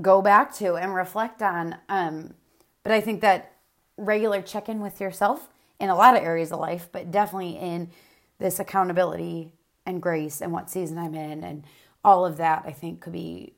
go 0.02 0.22
back 0.22 0.54
to 0.56 0.76
and 0.76 0.94
reflect 0.94 1.42
on. 1.42 1.78
Um, 1.90 2.34
but 2.84 2.92
I 2.92 3.02
think 3.02 3.22
that 3.22 3.54
regular 3.98 4.42
check 4.42 4.70
in 4.70 4.82
with 4.82 5.02
yourself 5.02 5.50
in 5.80 5.90
a 5.90 5.96
lot 5.96 6.16
of 6.16 6.24
areas 6.24 6.52
of 6.52 6.60
life, 6.60 6.90
but 6.92 7.12
definitely 7.12 7.58
in 7.58 7.90
this 8.40 8.60
accountability 8.60 9.52
and 9.86 10.02
grace 10.02 10.42
and 10.42 10.52
what 10.52 10.70
season 10.70 10.98
I'm 10.98 11.16
in 11.16 11.44
and 11.44 11.64
all 12.04 12.26
of 12.26 12.38
that, 12.38 12.64
I 12.66 12.72
think 12.72 13.02
could 13.02 13.14
be 13.14 13.54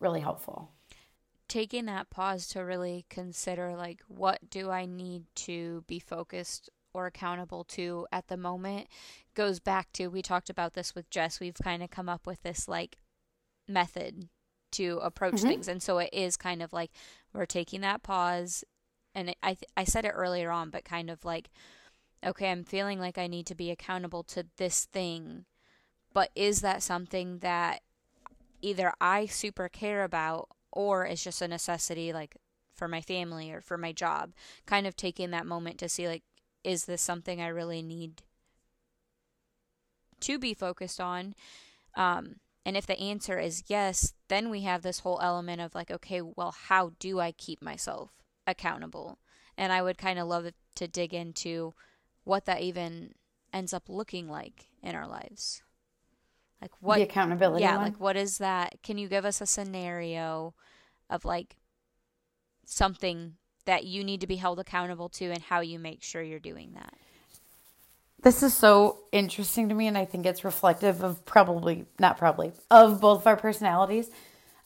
really 0.00 0.20
helpful. 0.20 0.70
Taking 1.48 1.84
that 1.86 2.08
pause 2.08 2.48
to 2.48 2.60
really 2.60 3.04
consider, 3.10 3.76
like, 3.76 4.00
what 4.08 4.50
do 4.50 4.70
I 4.70 4.86
need 4.86 5.24
to 5.36 5.84
be 5.86 5.98
focused 5.98 6.70
or 6.94 7.06
accountable 7.06 7.64
to 7.64 8.06
at 8.12 8.28
the 8.28 8.36
moment 8.36 8.88
goes 9.34 9.60
back 9.60 9.92
to 9.92 10.08
we 10.08 10.22
talked 10.22 10.50
about 10.50 10.74
this 10.74 10.94
with 10.94 11.10
Jess. 11.10 11.40
We've 11.40 11.54
kind 11.54 11.82
of 11.82 11.90
come 11.90 12.08
up 12.08 12.26
with 12.26 12.42
this 12.42 12.68
like 12.68 12.96
method 13.68 14.28
to 14.72 14.98
approach 15.02 15.34
mm-hmm. 15.34 15.48
things. 15.48 15.68
And 15.68 15.82
so 15.82 15.98
it 15.98 16.10
is 16.12 16.36
kind 16.36 16.62
of 16.62 16.72
like 16.72 16.90
we're 17.32 17.46
taking 17.46 17.80
that 17.82 18.02
pause. 18.02 18.64
And 19.14 19.30
it, 19.30 19.36
I, 19.42 19.54
th- 19.54 19.70
I 19.76 19.84
said 19.84 20.04
it 20.04 20.12
earlier 20.14 20.50
on, 20.50 20.70
but 20.70 20.84
kind 20.84 21.10
of 21.10 21.24
like, 21.24 21.50
okay, 22.24 22.50
I'm 22.50 22.64
feeling 22.64 22.98
like 22.98 23.18
I 23.18 23.26
need 23.26 23.46
to 23.46 23.54
be 23.54 23.70
accountable 23.70 24.22
to 24.24 24.46
this 24.56 24.84
thing. 24.86 25.44
But 26.14 26.30
is 26.34 26.60
that 26.60 26.82
something 26.82 27.38
that 27.38 27.82
either 28.60 28.92
I 29.00 29.26
super 29.26 29.68
care 29.68 30.04
about 30.04 30.48
or 30.70 31.04
it's 31.04 31.24
just 31.24 31.42
a 31.42 31.48
necessity, 31.48 32.12
like 32.12 32.36
for 32.74 32.88
my 32.88 33.00
family 33.00 33.50
or 33.50 33.60
for 33.60 33.76
my 33.76 33.92
job? 33.92 34.32
Kind 34.66 34.86
of 34.86 34.96
taking 34.96 35.30
that 35.30 35.46
moment 35.46 35.78
to 35.78 35.88
see, 35.88 36.08
like, 36.08 36.22
is 36.64 36.84
this 36.84 37.02
something 37.02 37.40
I 37.40 37.48
really 37.48 37.82
need 37.82 38.22
to 40.20 40.38
be 40.38 40.54
focused 40.54 41.00
on? 41.00 41.34
Um, 41.96 42.36
and 42.64 42.76
if 42.76 42.86
the 42.86 42.98
answer 42.98 43.38
is 43.38 43.64
yes, 43.66 44.14
then 44.28 44.48
we 44.48 44.62
have 44.62 44.82
this 44.82 45.00
whole 45.00 45.20
element 45.20 45.60
of 45.60 45.74
like, 45.74 45.90
okay, 45.90 46.20
well, 46.20 46.54
how 46.68 46.92
do 46.98 47.20
I 47.20 47.32
keep 47.32 47.62
myself 47.62 48.10
accountable? 48.46 49.18
And 49.58 49.72
I 49.72 49.82
would 49.82 49.98
kind 49.98 50.18
of 50.18 50.28
love 50.28 50.48
to 50.76 50.88
dig 50.88 51.12
into 51.12 51.74
what 52.24 52.44
that 52.46 52.62
even 52.62 53.14
ends 53.52 53.74
up 53.74 53.88
looking 53.88 54.28
like 54.28 54.68
in 54.82 54.94
our 54.94 55.06
lives. 55.06 55.62
Like 56.60 56.70
what 56.80 56.96
the 56.96 57.02
accountability. 57.02 57.62
Yeah, 57.62 57.76
one? 57.76 57.84
like 57.84 58.00
what 58.00 58.16
is 58.16 58.38
that? 58.38 58.76
Can 58.84 58.96
you 58.96 59.08
give 59.08 59.24
us 59.24 59.40
a 59.40 59.46
scenario 59.46 60.54
of 61.10 61.24
like 61.24 61.56
something 62.64 63.34
that 63.64 63.84
you 63.84 64.04
need 64.04 64.20
to 64.20 64.26
be 64.26 64.36
held 64.36 64.58
accountable 64.58 65.08
to 65.10 65.26
and 65.26 65.42
how 65.42 65.60
you 65.60 65.78
make 65.78 66.02
sure 66.02 66.22
you're 66.22 66.38
doing 66.38 66.72
that? 66.74 66.94
This 68.22 68.42
is 68.42 68.54
so 68.54 69.00
interesting 69.10 69.68
to 69.68 69.74
me, 69.74 69.88
and 69.88 69.98
I 69.98 70.04
think 70.04 70.26
it's 70.26 70.44
reflective 70.44 71.02
of 71.02 71.24
probably, 71.24 71.86
not 71.98 72.18
probably, 72.18 72.52
of 72.70 73.00
both 73.00 73.22
of 73.22 73.26
our 73.26 73.36
personalities. 73.36 74.10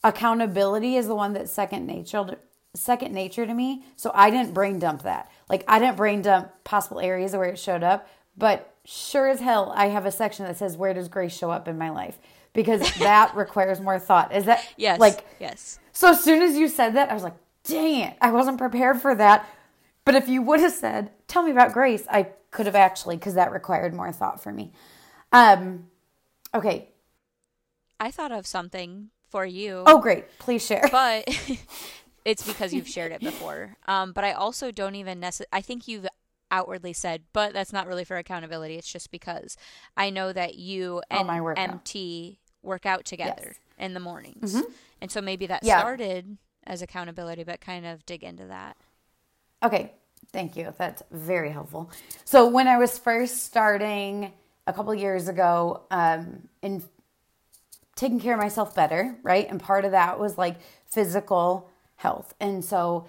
Accountability 0.03 0.95
is 0.95 1.07
the 1.07 1.15
one 1.15 1.33
that's 1.33 1.51
second 1.51 1.87
nature, 1.87 2.37
second 2.75 3.13
nature 3.13 3.47
to 3.47 3.53
me. 3.53 3.83
So 3.95 4.11
I 4.13 4.29
didn't 4.29 4.53
brain 4.53 4.77
dump 4.77 5.01
that. 5.03 5.31
Like 5.49 5.63
I 5.67 5.79
didn't 5.79 5.97
brain 5.97 6.21
dump 6.21 6.51
possible 6.63 6.99
areas 6.99 7.33
where 7.33 7.45
it 7.45 7.57
showed 7.57 7.81
up, 7.81 8.07
but 8.37 8.75
sure 8.85 9.27
as 9.27 9.39
hell, 9.39 9.73
I 9.75 9.87
have 9.87 10.05
a 10.05 10.11
section 10.11 10.45
that 10.45 10.57
says 10.57 10.77
where 10.77 10.93
does 10.93 11.07
grace 11.07 11.35
show 11.35 11.49
up 11.49 11.67
in 11.67 11.79
my 11.79 11.89
life 11.89 12.19
because 12.53 12.81
that 12.99 13.35
requires 13.35 13.81
more 13.81 13.97
thought. 13.97 14.35
Is 14.35 14.45
that 14.45 14.63
yes? 14.77 14.99
Like 14.99 15.25
yes. 15.39 15.79
So 15.93 16.09
as 16.09 16.23
soon 16.23 16.43
as 16.43 16.55
you 16.55 16.67
said 16.67 16.91
that, 16.95 17.09
I 17.09 17.13
was 17.15 17.23
like, 17.23 17.35
dang 17.67 18.01
it, 18.01 18.17
I 18.21 18.31
wasn't 18.31 18.57
prepared 18.57 19.01
for 19.01 19.13
that. 19.15 19.47
But 20.05 20.15
if 20.15 20.29
you 20.29 20.41
would 20.41 20.61
have 20.61 20.71
said, 20.71 21.11
tell 21.27 21.43
me 21.43 21.51
about 21.51 21.73
grace, 21.73 22.03
I 22.09 22.29
could 22.51 22.65
have 22.65 22.75
actually, 22.75 23.17
because 23.17 23.33
that 23.33 23.51
required 23.51 23.93
more 23.93 24.11
thought 24.11 24.41
for 24.41 24.51
me. 24.51 24.71
Um, 25.31 25.87
okay. 26.53 26.89
I 27.99 28.11
thought 28.11 28.31
of 28.31 28.47
something 28.47 29.09
for 29.29 29.45
you. 29.45 29.83
Oh, 29.85 29.99
great. 29.99 30.25
Please 30.39 30.65
share. 30.65 30.87
But 30.91 31.27
it's 32.25 32.45
because 32.45 32.73
you've 32.73 32.87
shared 32.87 33.11
it 33.11 33.19
before. 33.19 33.75
Um, 33.87 34.13
but 34.13 34.23
I 34.23 34.31
also 34.31 34.71
don't 34.71 34.95
even 34.95 35.19
necessarily, 35.19 35.49
I 35.51 35.61
think 35.61 35.87
you've 35.87 36.07
outwardly 36.51 36.93
said, 36.93 37.23
but 37.33 37.53
that's 37.53 37.73
not 37.73 37.87
really 37.87 38.05
for 38.05 38.17
accountability. 38.17 38.75
It's 38.75 38.91
just 38.91 39.11
because 39.11 39.57
I 39.97 40.09
know 40.09 40.31
that 40.31 40.55
you 40.55 41.01
oh, 41.11 41.17
and 41.17 41.29
oh, 41.29 41.47
MT 41.47 42.39
work 42.61 42.85
out 42.85 43.05
together 43.05 43.43
yes. 43.45 43.59
in 43.77 43.93
the 43.93 43.99
mornings. 43.99 44.55
Mm-hmm. 44.55 44.71
And 45.01 45.11
so 45.11 45.21
maybe 45.21 45.47
that 45.47 45.63
yeah. 45.63 45.79
started 45.79 46.37
as 46.67 46.81
accountability, 46.81 47.43
but 47.43 47.61
kind 47.61 47.85
of 47.85 48.05
dig 48.05 48.23
into 48.23 48.45
that. 48.45 48.77
Okay, 49.63 49.93
thank 50.31 50.55
you. 50.55 50.73
That's 50.77 51.01
very 51.11 51.49
helpful. 51.49 51.89
So 52.25 52.47
when 52.47 52.67
I 52.67 52.77
was 52.77 52.99
first 52.99 53.43
starting 53.43 54.31
a 54.67 54.73
couple 54.73 54.93
years 54.93 55.27
ago, 55.27 55.81
um, 55.89 56.47
in 56.61 56.83
taking 57.95 58.19
care 58.19 58.35
of 58.35 58.39
myself 58.39 58.75
better, 58.75 59.17
right? 59.23 59.49
And 59.49 59.59
part 59.59 59.83
of 59.85 59.91
that 59.91 60.19
was 60.19 60.37
like 60.37 60.57
physical 60.85 61.69
health. 61.95 62.35
And 62.39 62.63
so 62.63 63.07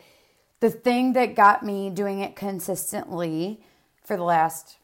the 0.61 0.71
thing 0.71 1.13
that 1.13 1.35
got 1.35 1.63
me 1.63 1.91
doing 1.91 2.21
it 2.21 2.35
consistently 2.35 3.61
for 4.03 4.17
the 4.17 4.25
last 4.25 4.79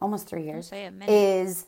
almost 0.00 0.28
three 0.28 0.44
years 0.44 0.70
is, 1.08 1.66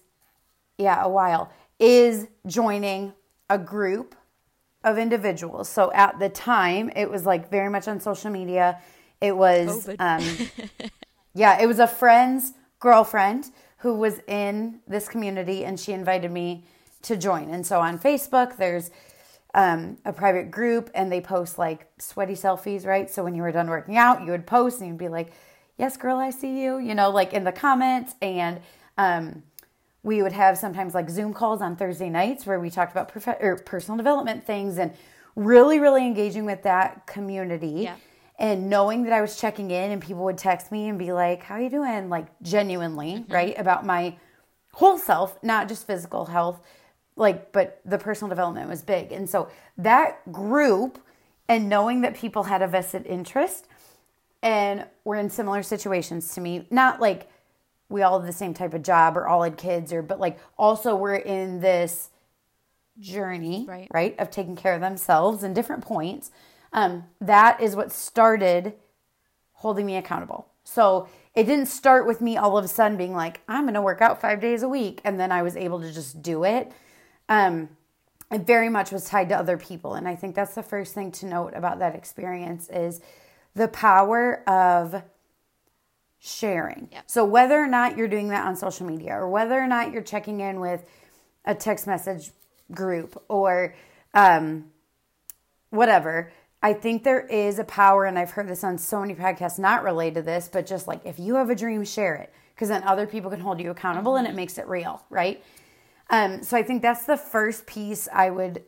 yeah, 0.77 1.03
a 1.03 1.09
while, 1.09 1.51
is 1.79 2.27
joining 2.47 3.13
a 3.49 3.59
group 3.59 4.15
of 4.83 4.99
individuals. 4.99 5.69
So 5.69 5.93
at 5.93 6.19
the 6.19 6.29
time, 6.29 6.91
it 6.97 7.11
was 7.11 7.27
like 7.27 7.51
very 7.51 7.69
much 7.69 7.89
on 7.89 8.01
social 8.01 8.31
media. 8.31 8.81
It 9.21 9.37
was, 9.37 9.89
um, 9.99 10.25
yeah, 11.35 11.61
it 11.61 11.67
was 11.67 11.79
a 11.79 11.87
friend's 11.87 12.55
girlfriend 12.79 13.51
who 13.79 13.95
was 13.95 14.21
in 14.27 14.81
this 14.87 15.09
community 15.09 15.65
and 15.65 15.79
she 15.79 15.93
invited 15.93 16.31
me 16.31 16.65
to 17.03 17.17
join. 17.17 17.51
And 17.51 17.67
so 17.67 17.81
on 17.81 17.99
Facebook, 17.99 18.57
there's 18.57 18.91
um, 19.55 19.99
a 20.05 20.13
private 20.13 20.51
group 20.51 20.91
and 20.95 21.11
they 21.11 21.21
post 21.21 21.59
like 21.59 21.89
sweaty 21.99 22.35
selfies, 22.35 22.87
right? 22.87 23.11
So 23.11 23.25
when 23.25 23.35
you 23.35 23.43
were 23.43 23.53
done 23.53 23.69
working 23.69 23.97
out, 23.97 24.25
you 24.25 24.31
would 24.33 24.47
post 24.47 24.81
and 24.81 24.89
you'd 24.89 24.99
be 24.99 25.09
like, 25.09 25.33
yes, 25.79 25.97
girl, 25.97 26.19
I 26.19 26.31
see 26.31 26.63
you, 26.63 26.79
you 26.79 26.95
know, 26.95 27.11
like 27.11 27.33
in 27.33 27.45
the 27.45 27.53
comments. 27.53 28.15
And 28.21 28.61
um, 28.97 29.43
we 30.03 30.23
would 30.23 30.33
have 30.33 30.57
sometimes 30.57 30.95
like 30.95 31.11
Zoom 31.11 31.35
calls 31.35 31.61
on 31.61 31.77
Thursday 31.77 32.09
nights 32.09 32.47
where 32.47 32.59
we 32.59 32.71
talked 32.71 32.93
about 32.93 33.09
prof- 33.09 33.37
or 33.41 33.57
personal 33.57 33.97
development 33.97 34.47
things 34.47 34.79
and 34.79 34.93
really, 35.37 35.79
really 35.79 36.07
engaging 36.07 36.45
with 36.45 36.63
that 36.63 37.07
community. 37.07 37.83
Yeah. 37.83 37.97
And 38.39 38.71
knowing 38.71 39.03
that 39.05 39.13
I 39.13 39.21
was 39.21 39.39
checking 39.39 39.71
in 39.71 39.91
and 39.91 40.01
people 40.01 40.25
would 40.25 40.39
text 40.39 40.73
me 40.73 40.89
and 40.89 40.99
be 40.99 41.13
like, 41.13 41.43
how 41.43 41.57
are 41.57 41.61
you 41.61 41.69
doing? 41.69 42.09
Like 42.09 42.27
genuinely, 42.41 43.17
mm-hmm. 43.17 43.33
right? 43.33 43.59
About 43.59 43.85
my 43.85 44.17
whole 44.73 44.97
self, 44.97 45.37
not 45.43 45.69
just 45.69 45.87
physical 45.87 46.25
health 46.25 46.61
like 47.21 47.53
but 47.53 47.81
the 47.85 47.99
personal 47.99 48.29
development 48.29 48.69
was 48.69 48.83
big 48.83 49.13
and 49.13 49.29
so 49.29 49.49
that 49.77 50.21
group 50.33 50.99
and 51.49 51.69
knowing 51.69 52.01
that 52.01 52.15
people 52.15 52.45
had 52.45 52.63
a 52.63 52.67
vested 52.67 53.07
interest 53.07 53.67
and 54.43 54.87
were 55.05 55.17
in 55.17 55.29
similar 55.29 55.63
situations 55.63 56.35
to 56.35 56.41
me 56.41 56.67
not 56.71 57.01
like 57.01 57.29
we 57.91 58.03
all 58.03 58.19
have 58.19 58.27
the 58.27 58.33
same 58.33 58.55
type 58.55 58.73
of 58.73 58.83
job 58.83 59.17
or 59.17 59.27
all 59.29 59.43
had 59.43 59.57
kids 59.59 59.93
or 59.93 60.01
but 60.01 60.19
like 60.19 60.39
also 60.57 60.97
we're 60.97 61.17
in 61.17 61.61
this 61.61 62.11
journey 62.99 63.65
right, 63.69 63.89
right 63.93 64.19
of 64.19 64.31
taking 64.31 64.57
care 64.57 64.75
of 64.75 64.81
themselves 64.81 65.43
in 65.43 65.53
different 65.53 65.83
points. 65.83 66.31
Um, 66.73 67.05
that 67.21 67.61
is 67.61 67.77
what 67.77 67.93
started 67.93 68.75
holding 69.55 69.85
me 69.85 69.97
accountable. 69.97 70.49
So 70.65 71.09
it 71.35 71.45
didn't 71.45 71.67
start 71.67 72.07
with 72.07 72.21
me 72.21 72.37
all 72.37 72.57
of 72.57 72.65
a 72.65 72.69
sudden 72.69 72.97
being 72.97 73.15
like 73.15 73.41
i'm 73.49 73.65
going 73.65 73.75
to 73.75 73.83
work 73.83 74.01
out 74.01 74.21
five 74.21 74.41
days 74.41 74.63
a 74.65 74.69
week 74.69 75.01
and 75.05 75.19
then 75.19 75.31
i 75.31 75.43
was 75.43 75.57
able 75.57 75.81
to 75.81 75.93
just 75.93 76.23
do 76.23 76.45
it. 76.45 76.73
Um, 77.29 77.69
it 78.31 78.47
very 78.47 78.69
much 78.69 78.93
was 78.93 79.05
tied 79.05 79.29
to 79.31 79.37
other 79.37 79.57
people. 79.57 79.95
And 79.95 80.07
I 80.07 80.15
think 80.15 80.35
that's 80.35 80.55
the 80.55 80.63
first 80.63 80.95
thing 80.95 81.11
to 81.13 81.27
note 81.27 81.53
about 81.55 81.81
that 81.81 81.95
experience 81.95 82.69
is 82.69 83.01
the 83.55 83.69
power 83.69 84.49
of 84.49 85.03
sharing. 86.21 86.89
Yep. 86.93 87.05
So 87.07 87.25
whether 87.25 87.59
or 87.59 87.67
not 87.67 87.97
you're 87.97 88.09
doing 88.09 88.29
that 88.29 88.47
on 88.47 88.55
social 88.55 88.87
media 88.87 89.15
or 89.15 89.29
whether 89.29 89.59
or 89.59 89.67
not 89.67 89.93
you're 89.93 90.03
checking 90.03 90.41
in 90.41 90.61
with 90.61 90.85
a 91.45 91.55
text 91.55 91.87
message 91.87 92.31
group 92.71 93.21
or 93.29 93.75
um, 94.15 94.67
whatever, 95.71 96.33
I 96.63 96.75
think 96.75 97.05
there 97.05 97.27
is 97.27 97.59
a 97.59 97.65
power, 97.65 98.05
and 98.05 98.19
I've 98.19 98.33
heard 98.33 98.47
this 98.47 98.63
on 98.63 98.77
so 98.77 99.01
many 99.01 99.15
podcasts 99.15 99.59
not 99.59 99.83
related 99.83 100.17
to 100.17 100.23
this, 100.23 100.49
but 100.53 100.67
just 100.67 100.87
like 100.87 101.01
if 101.07 101.19
you 101.19 101.37
have 101.37 101.49
a 101.49 101.55
dream, 101.55 101.85
share 101.85 102.15
it 102.17 102.33
because 102.55 102.69
then 102.69 102.83
other 102.83 103.07
people 103.07 103.31
can 103.31 103.41
hold 103.41 103.59
you 103.59 103.71
accountable 103.71 104.13
mm-hmm. 104.13 104.27
and 104.27 104.35
it 104.35 104.37
makes 104.37 104.59
it 104.59 104.69
real, 104.69 105.03
right? 105.09 105.43
Um, 106.11 106.43
so 106.43 106.57
I 106.59 106.63
think 106.63 106.83
that's 106.83 107.07
the 107.07 107.17
first 107.17 107.67
piece 107.67 108.07
I 108.13 108.29
would 108.29 108.63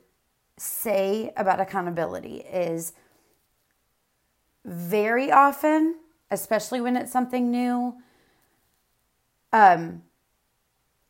say 0.56 1.32
about 1.36 1.60
accountability 1.60 2.36
is 2.36 2.94
very 4.64 5.30
often, 5.30 5.96
especially 6.32 6.80
when 6.80 6.96
it's 6.96 7.12
something 7.12 7.50
new, 7.50 7.94
um, 9.52 10.02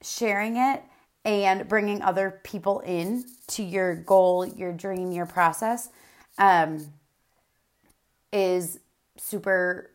sharing 0.02 0.56
it 0.56 0.82
and 1.24 1.68
bringing 1.68 2.02
other 2.02 2.40
people 2.42 2.80
in 2.80 3.24
to 3.46 3.62
your 3.62 3.94
goal, 3.94 4.44
your 4.44 4.72
dream, 4.72 5.12
your 5.12 5.26
process 5.26 5.90
um, 6.38 6.92
is 8.32 8.80
super 9.16 9.90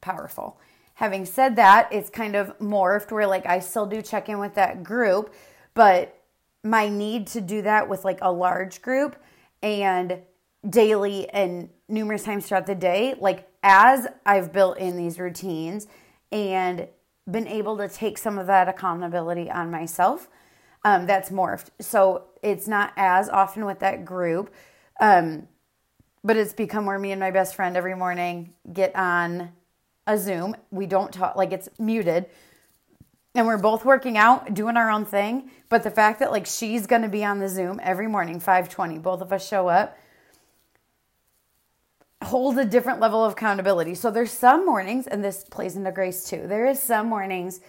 powerful. 0.00 0.58
Having 0.94 1.26
said 1.26 1.56
that, 1.56 1.88
it's 1.92 2.08
kind 2.08 2.34
of 2.34 2.58
morphed 2.58 3.12
where 3.12 3.26
like 3.26 3.46
I 3.46 3.58
still 3.58 3.84
do 3.84 4.00
check 4.00 4.28
in 4.30 4.38
with 4.38 4.54
that 4.54 4.82
group, 4.82 5.34
but 5.74 6.18
my 6.62 6.88
need 6.88 7.26
to 7.28 7.42
do 7.42 7.60
that 7.62 7.88
with 7.88 8.04
like 8.04 8.20
a 8.22 8.32
large 8.32 8.80
group 8.80 9.16
and 9.62 10.20
daily 10.66 11.28
and 11.28 11.68
numerous 11.88 12.22
times 12.22 12.46
throughout 12.46 12.66
the 12.66 12.74
day, 12.74 13.14
like 13.18 13.46
as 13.64 14.06
I've 14.26 14.52
built 14.52 14.76
in 14.78 14.96
these 14.96 15.18
routines 15.18 15.88
and 16.30 16.86
been 17.28 17.48
able 17.48 17.78
to 17.78 17.88
take 17.88 18.18
some 18.18 18.38
of 18.38 18.46
that 18.46 18.68
accountability 18.68 19.50
on 19.50 19.70
myself, 19.70 20.28
um, 20.84 21.06
that's 21.06 21.30
morphed. 21.30 21.70
So 21.80 22.24
it's 22.42 22.68
not 22.68 22.92
as 22.96 23.30
often 23.30 23.64
with 23.64 23.78
that 23.78 24.04
group, 24.04 24.52
um, 25.00 25.48
but 26.22 26.36
it's 26.36 26.52
become 26.52 26.84
where 26.84 26.98
me 26.98 27.10
and 27.10 27.18
my 27.18 27.30
best 27.30 27.54
friend 27.54 27.76
every 27.76 27.96
morning 27.96 28.52
get 28.70 28.94
on 28.94 29.50
a 30.06 30.18
Zoom. 30.18 30.54
We 30.70 30.84
don't 30.84 31.12
talk, 31.12 31.34
like 31.34 31.52
it's 31.52 31.70
muted, 31.78 32.26
and 33.34 33.46
we're 33.46 33.56
both 33.56 33.86
working 33.86 34.18
out, 34.18 34.52
doing 34.52 34.76
our 34.76 34.90
own 34.90 35.06
thing. 35.06 35.50
But 35.70 35.82
the 35.82 35.90
fact 35.90 36.18
that 36.20 36.30
like 36.30 36.44
she's 36.44 36.86
gonna 36.86 37.08
be 37.08 37.24
on 37.24 37.38
the 37.38 37.48
Zoom 37.48 37.80
every 37.82 38.08
morning, 38.08 38.40
520, 38.40 38.98
both 38.98 39.22
of 39.22 39.32
us 39.32 39.46
show 39.46 39.68
up, 39.68 39.96
holds 42.24 42.58
a 42.58 42.64
different 42.64 43.00
level 43.00 43.24
of 43.24 43.32
accountability. 43.32 43.94
So 43.94 44.10
there's 44.10 44.30
some 44.30 44.66
mornings, 44.66 45.06
and 45.06 45.22
this 45.22 45.44
plays 45.44 45.76
into 45.76 45.92
grace 45.92 46.28
too. 46.28 46.46
There 46.46 46.66
is 46.66 46.82
some 46.82 47.08
mornings 47.08 47.60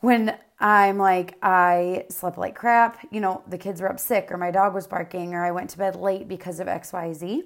when 0.00 0.36
I'm 0.58 0.98
like, 0.98 1.36
I 1.42 2.06
slept 2.08 2.38
like 2.38 2.54
crap, 2.54 2.98
you 3.10 3.20
know, 3.20 3.42
the 3.46 3.58
kids 3.58 3.80
were 3.80 3.90
up 3.90 4.00
sick, 4.00 4.28
or 4.30 4.36
my 4.36 4.50
dog 4.50 4.74
was 4.74 4.86
barking, 4.86 5.34
or 5.34 5.44
I 5.44 5.50
went 5.52 5.70
to 5.70 5.78
bed 5.78 5.96
late 5.96 6.28
because 6.28 6.60
of 6.60 6.66
XYZ. 6.66 7.42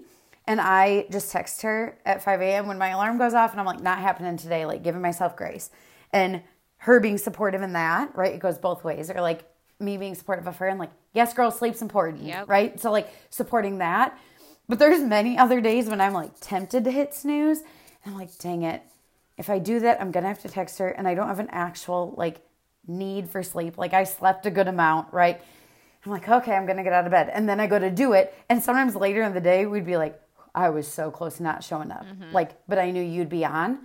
And 0.48 0.61
I 0.61 1.07
just 1.11 1.33
text 1.33 1.62
her 1.62 1.98
at 2.07 2.22
5 2.22 2.40
a.m. 2.40 2.66
when 2.66 2.79
my 2.79 2.90
alarm 2.90 3.18
goes 3.18 3.35
off, 3.35 3.50
and 3.50 3.61
I'm 3.61 3.66
like, 3.66 3.81
not 3.81 3.98
happening 3.98 4.37
today, 4.37 4.64
like 4.64 4.83
giving 4.83 5.02
myself 5.02 5.37
grace. 5.37 5.70
And 6.12 6.42
her 6.79 7.00
being 7.00 7.18
supportive 7.18 7.62
in 7.62 7.72
that, 7.72 8.14
right? 8.16 8.35
It 8.35 8.40
goes 8.40 8.59
both 8.59 8.85
ways. 8.85 9.11
Or 9.11 9.20
like 9.20 9.44
me 9.81 9.96
being 9.96 10.14
supportive 10.14 10.46
of 10.46 10.57
her 10.59 10.68
and 10.68 10.79
like, 10.79 10.92
yes, 11.12 11.35
girl, 11.35 11.50
sleep's 11.50 11.83
important, 11.83 12.22
yep. 12.22 12.48
right? 12.48 12.79
So 12.81 12.90
like 12.90 13.09
supporting 13.31 13.79
that. 13.79 14.18
But 14.68 14.79
there's 14.79 15.02
many 15.02 15.38
other 15.38 15.61
days 15.61 15.87
when 15.87 16.00
I'm 16.00 16.12
like 16.12 16.33
tempted 16.40 16.85
to 16.85 16.90
hit 16.90 17.14
snooze. 17.14 17.61
And 18.05 18.14
I'm 18.14 18.16
like, 18.16 18.37
dang 18.38 18.62
it. 18.62 18.83
If 19.38 19.50
I 19.50 19.59
do 19.59 19.81
that, 19.81 20.00
I'm 20.00 20.11
gonna 20.11 20.29
have 20.29 20.42
to 20.42 20.48
text 20.48 20.79
her 20.79 20.88
and 20.88 21.07
I 21.07 21.14
don't 21.14 21.29
have 21.29 21.38
an 21.38 21.50
actual 21.50 22.14
like 22.16 22.40
need 22.87 23.29
for 23.29 23.42
sleep. 23.42 23.79
Like 23.79 23.92
I 23.92 24.05
slept 24.05 24.46
a 24.46 24.50
good 24.50 24.68
amount, 24.68 25.12
right? 25.12 25.40
I'm 26.05 26.12
like, 26.12 26.29
okay, 26.29 26.55
I'm 26.55 26.66
gonna 26.66 26.85
get 26.85 26.92
out 26.92 27.05
of 27.05 27.11
bed. 27.11 27.31
And 27.33 27.48
then 27.48 27.61
I 27.61 27.66
go 27.66 27.79
to 27.79 27.90
do 27.90 28.12
it. 28.12 28.35
And 28.48 28.62
sometimes 28.62 28.94
later 28.94 29.22
in 29.22 29.35
the 29.35 29.40
day, 29.40 29.66
we'd 29.66 29.87
be 29.87 29.96
like, 29.96 30.20
I 30.55 30.70
was 30.70 30.88
so 30.88 31.11
close 31.11 31.37
to 31.37 31.42
not 31.42 31.62
showing 31.62 31.90
up. 31.90 32.05
Mm-hmm. 32.05 32.33
Like, 32.33 32.52
but 32.66 32.79
I 32.79 32.90
knew 32.90 33.02
you'd 33.02 33.29
be 33.29 33.44
on. 33.44 33.81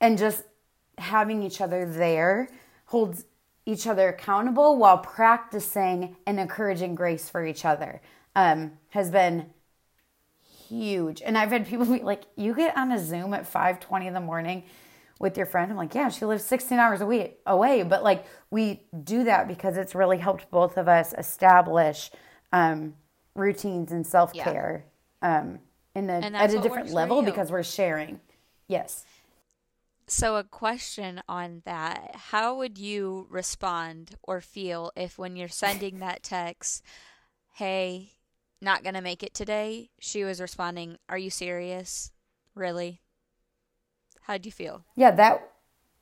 And 0.00 0.16
just 0.16 0.44
having 0.98 1.42
each 1.42 1.60
other 1.60 1.84
there 1.84 2.48
holds 2.86 3.24
each 3.66 3.86
other 3.86 4.08
accountable 4.08 4.76
while 4.76 4.98
practicing 4.98 6.16
and 6.26 6.40
encouraging 6.40 6.94
grace 6.94 7.28
for 7.28 7.44
each 7.44 7.64
other 7.64 8.00
um, 8.34 8.72
has 8.90 9.10
been 9.10 9.46
huge. 10.72 11.22
And 11.22 11.36
I've 11.36 11.50
had 11.50 11.66
people 11.66 11.86
be 11.86 12.00
like, 12.00 12.24
"You 12.36 12.54
get 12.54 12.76
on 12.76 12.90
a 12.92 12.98
Zoom 12.98 13.34
at 13.34 13.46
five 13.46 13.80
twenty 13.80 14.06
in 14.06 14.14
the 14.14 14.20
morning 14.20 14.64
with 15.18 15.36
your 15.36 15.46
friend." 15.46 15.70
I'm 15.70 15.76
like, 15.76 15.94
"Yeah, 15.94 16.08
she 16.08 16.24
lives 16.24 16.44
sixteen 16.44 16.78
hours 16.78 17.00
a 17.00 17.06
week 17.06 17.38
away," 17.46 17.82
but 17.82 18.02
like 18.02 18.24
we 18.50 18.82
do 19.04 19.24
that 19.24 19.48
because 19.48 19.76
it's 19.76 19.94
really 19.94 20.18
helped 20.18 20.50
both 20.50 20.76
of 20.76 20.88
us 20.88 21.14
establish 21.16 22.10
um, 22.52 22.94
routines 23.34 23.92
and 23.92 24.06
self 24.06 24.32
care 24.32 24.84
yeah. 25.22 25.40
um, 25.40 25.58
in 25.94 26.08
a, 26.08 26.14
at 26.14 26.54
a 26.54 26.58
different 26.58 26.90
level 26.90 27.22
because 27.22 27.50
we're 27.50 27.62
sharing. 27.62 28.20
Yes. 28.68 29.04
So, 30.08 30.36
a 30.36 30.44
question 30.44 31.22
on 31.28 31.62
that 31.64 32.14
How 32.14 32.56
would 32.56 32.76
you 32.76 33.26
respond 33.30 34.16
or 34.22 34.40
feel 34.40 34.92
if, 34.96 35.18
when 35.18 35.36
you're 35.36 35.48
sending 35.48 36.00
that 36.00 36.22
text, 36.22 36.82
hey, 37.54 38.12
not 38.62 38.82
going 38.82 38.94
to 38.94 39.00
make 39.00 39.22
it 39.22 39.34
today, 39.34 39.90
she 39.98 40.24
was 40.24 40.40
responding, 40.40 40.96
Are 41.08 41.18
you 41.18 41.30
serious? 41.30 42.12
Really? 42.54 43.00
How'd 44.22 44.46
you 44.46 44.52
feel? 44.52 44.84
Yeah, 44.94 45.10
that 45.12 45.48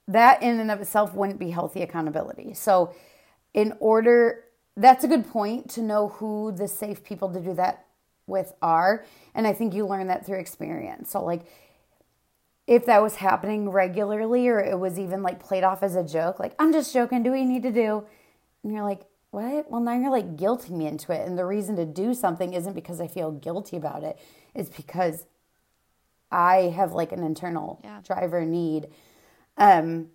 that 0.09 0.43
in 0.43 0.59
and 0.59 0.71
of 0.71 0.81
itself 0.81 1.15
wouldn't 1.15 1.39
be 1.39 1.51
healthy 1.51 1.83
accountability. 1.83 2.55
So, 2.55 2.95
in 3.55 3.75
order, 3.81 4.45
that's 4.77 5.05
a 5.05 5.09
good 5.09 5.29
point 5.29 5.71
to 5.71 5.83
know 5.83 6.09
who 6.09 6.53
the 6.53 6.69
safe 6.69 7.05
people 7.05 7.33
to 7.33 7.41
do 7.41 7.55
that 7.55 7.87
with 8.27 8.53
are. 8.61 9.05
And 9.35 9.47
I 9.47 9.53
think 9.53 9.75
you 9.75 9.87
learn 9.87 10.09
that 10.09 10.27
through 10.27 10.41
experience. 10.41 11.11
So, 11.11 11.25
like, 11.25 11.43
if 12.67 12.87
that 12.87 13.03
was 13.03 13.17
happening 13.17 13.69
regularly 13.69 14.49
or 14.49 14.61
it 14.61 14.79
was 14.79 14.99
even 14.99 15.23
like 15.23 15.41
played 15.41 15.65
off 15.65 15.83
as 15.83 15.97
a 15.97 16.05
joke, 16.05 16.39
like, 16.39 16.55
I'm 16.59 16.73
just 16.73 16.93
joking, 16.93 17.23
do 17.23 17.31
what 17.31 17.41
you 17.41 17.47
need 17.47 17.63
to 17.65 17.73
do? 17.73 18.05
And 18.63 18.73
you're 18.73 18.85
like, 18.85 19.03
what? 19.31 19.71
Well, 19.71 19.81
now 19.81 19.95
you're 19.95 20.11
like 20.11 20.37
guilting 20.37 20.71
me 20.71 20.87
into 20.87 21.13
it. 21.13 21.27
And 21.27 21.39
the 21.39 21.45
reason 21.45 21.77
to 21.77 21.85
do 21.85 22.15
something 22.15 22.53
isn't 22.53 22.75
because 22.75 23.01
I 23.01 23.07
feel 23.07 23.31
guilty 23.31 23.77
about 23.77 24.03
it, 24.03 24.19
it's 24.55 24.69
because 24.69 25.27
I 26.31 26.73
have 26.75 26.93
like 26.93 27.13
an 27.13 27.23
internal 27.23 27.81
Yeah. 27.83 28.01
driver 28.03 28.45
need. 28.45 28.89
Um, 29.57 30.11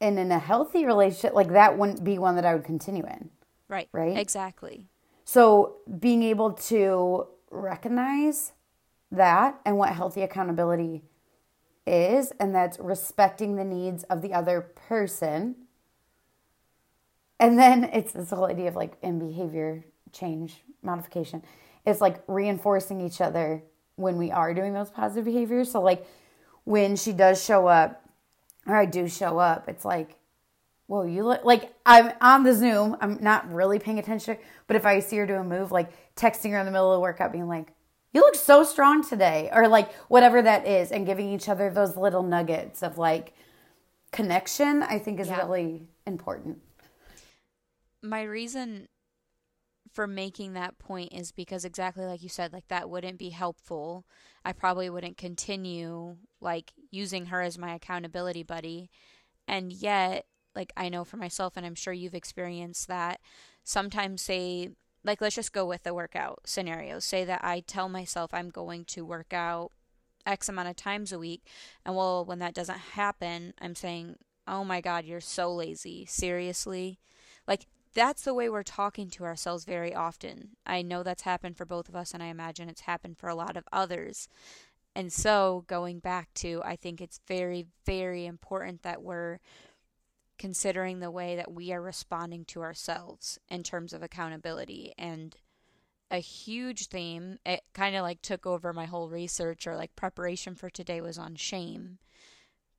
and 0.00 0.18
in 0.18 0.30
a 0.30 0.38
healthy 0.38 0.84
relationship, 0.84 1.34
like 1.34 1.48
that 1.48 1.78
wouldn't 1.78 2.04
be 2.04 2.18
one 2.18 2.36
that 2.36 2.44
I 2.44 2.54
would 2.54 2.64
continue 2.64 3.04
in. 3.06 3.30
Right. 3.68 3.88
Right? 3.92 4.16
Exactly. 4.16 4.88
So 5.24 5.76
being 5.98 6.22
able 6.22 6.52
to 6.52 7.26
recognize 7.50 8.52
that 9.10 9.60
and 9.64 9.78
what 9.78 9.90
healthy 9.90 10.22
accountability 10.22 11.02
is, 11.86 12.32
and 12.40 12.54
that's 12.54 12.78
respecting 12.78 13.56
the 13.56 13.64
needs 13.64 14.04
of 14.04 14.22
the 14.22 14.32
other 14.32 14.60
person. 14.60 15.56
And 17.44 17.58
then 17.58 17.84
it's 17.92 18.12
this 18.12 18.30
whole 18.30 18.46
idea 18.46 18.68
of 18.68 18.74
like 18.74 18.94
in 19.02 19.18
behavior 19.18 19.84
change 20.12 20.62
modification. 20.82 21.42
It's 21.84 22.00
like 22.00 22.22
reinforcing 22.26 23.02
each 23.02 23.20
other 23.20 23.62
when 23.96 24.16
we 24.16 24.30
are 24.30 24.54
doing 24.54 24.72
those 24.72 24.90
positive 24.90 25.26
behaviors. 25.26 25.70
So 25.70 25.82
like 25.82 26.06
when 26.64 26.96
she 26.96 27.12
does 27.12 27.44
show 27.44 27.66
up, 27.66 28.02
or 28.66 28.74
I 28.74 28.86
do 28.86 29.06
show 29.08 29.38
up, 29.38 29.68
it's 29.68 29.84
like, 29.84 30.16
whoa, 30.86 31.02
you 31.02 31.22
look 31.22 31.44
like 31.44 31.74
I'm 31.84 32.12
on 32.22 32.44
the 32.44 32.54
Zoom. 32.54 32.96
I'm 33.02 33.18
not 33.20 33.52
really 33.52 33.78
paying 33.78 33.98
attention, 33.98 34.38
but 34.66 34.76
if 34.76 34.86
I 34.86 35.00
see 35.00 35.18
her 35.18 35.26
do 35.26 35.34
a 35.34 35.44
move, 35.44 35.70
like 35.70 35.90
texting 36.16 36.52
her 36.52 36.58
in 36.58 36.64
the 36.64 36.72
middle 36.72 36.92
of 36.92 36.96
the 36.96 37.00
workout, 37.00 37.30
being 37.30 37.46
like, 37.46 37.74
you 38.14 38.22
look 38.22 38.36
so 38.36 38.64
strong 38.64 39.06
today, 39.06 39.50
or 39.52 39.68
like 39.68 39.92
whatever 40.08 40.40
that 40.40 40.66
is, 40.66 40.92
and 40.92 41.04
giving 41.04 41.28
each 41.28 41.50
other 41.50 41.68
those 41.68 41.94
little 41.94 42.22
nuggets 42.22 42.82
of 42.82 42.96
like 42.96 43.34
connection, 44.12 44.82
I 44.82 44.98
think 44.98 45.20
is 45.20 45.28
Yeah. 45.28 45.40
really 45.40 45.88
important. 46.06 46.60
My 48.04 48.22
reason 48.22 48.88
for 49.92 50.06
making 50.06 50.52
that 50.52 50.78
point 50.78 51.12
is 51.12 51.30
because 51.30 51.64
exactly 51.64 52.04
like 52.04 52.22
you 52.22 52.28
said 52.28 52.52
like 52.52 52.66
that 52.68 52.90
wouldn't 52.90 53.18
be 53.18 53.30
helpful. 53.30 54.04
I 54.44 54.52
probably 54.52 54.90
wouldn't 54.90 55.16
continue 55.16 56.16
like 56.40 56.72
using 56.90 57.26
her 57.26 57.40
as 57.40 57.56
my 57.58 57.74
accountability 57.74 58.42
buddy. 58.42 58.90
And 59.46 59.72
yet 59.72 60.26
like 60.54 60.72
i 60.76 60.88
know 60.88 61.04
for 61.04 61.16
myself 61.16 61.54
and 61.56 61.66
i'm 61.66 61.74
sure 61.74 61.92
you've 61.92 62.14
experienced 62.14 62.86
that 62.88 63.20
sometimes 63.64 64.22
say 64.22 64.70
like 65.02 65.20
let's 65.20 65.34
just 65.34 65.52
go 65.52 65.66
with 65.66 65.82
the 65.82 65.94
workout 65.94 66.40
scenario. 66.46 66.98
Say 66.98 67.24
that 67.24 67.40
i 67.42 67.60
tell 67.60 67.88
myself 67.88 68.32
i'm 68.32 68.50
going 68.50 68.84
to 68.86 69.04
work 69.04 69.32
out 69.32 69.70
x 70.26 70.48
amount 70.48 70.68
of 70.68 70.76
times 70.76 71.12
a 71.12 71.18
week 71.18 71.42
and 71.84 71.96
well 71.96 72.24
when 72.24 72.38
that 72.38 72.54
doesn't 72.54 72.78
happen 72.78 73.52
i'm 73.60 73.74
saying 73.74 74.16
oh 74.48 74.64
my 74.64 74.80
god 74.80 75.04
you're 75.04 75.20
so 75.20 75.52
lazy. 75.52 76.06
Seriously? 76.06 76.98
Like 77.46 77.66
that's 77.94 78.22
the 78.22 78.34
way 78.34 78.48
we're 78.48 78.62
talking 78.62 79.08
to 79.10 79.24
ourselves 79.24 79.64
very 79.64 79.94
often. 79.94 80.50
I 80.66 80.82
know 80.82 81.02
that's 81.02 81.22
happened 81.22 81.56
for 81.56 81.64
both 81.64 81.88
of 81.88 81.96
us, 81.96 82.12
and 82.12 82.22
I 82.22 82.26
imagine 82.26 82.68
it's 82.68 82.82
happened 82.82 83.18
for 83.18 83.28
a 83.28 83.34
lot 83.34 83.56
of 83.56 83.64
others. 83.72 84.28
And 84.96 85.12
so, 85.12 85.64
going 85.66 86.00
back 86.00 86.32
to, 86.34 86.60
I 86.64 86.76
think 86.76 87.00
it's 87.00 87.20
very, 87.26 87.66
very 87.86 88.26
important 88.26 88.82
that 88.82 89.02
we're 89.02 89.38
considering 90.38 90.98
the 91.00 91.10
way 91.10 91.36
that 91.36 91.52
we 91.52 91.72
are 91.72 91.80
responding 91.80 92.44
to 92.44 92.62
ourselves 92.62 93.38
in 93.48 93.62
terms 93.62 93.92
of 93.92 94.02
accountability. 94.02 94.92
And 94.98 95.36
a 96.10 96.18
huge 96.18 96.86
theme, 96.86 97.38
it 97.46 97.62
kind 97.72 97.96
of 97.96 98.02
like 98.02 98.22
took 98.22 98.46
over 98.46 98.72
my 98.72 98.84
whole 98.86 99.08
research 99.08 99.66
or 99.66 99.76
like 99.76 99.96
preparation 99.96 100.54
for 100.54 100.70
today 100.70 101.00
was 101.00 101.18
on 101.18 101.34
shame. 101.36 101.98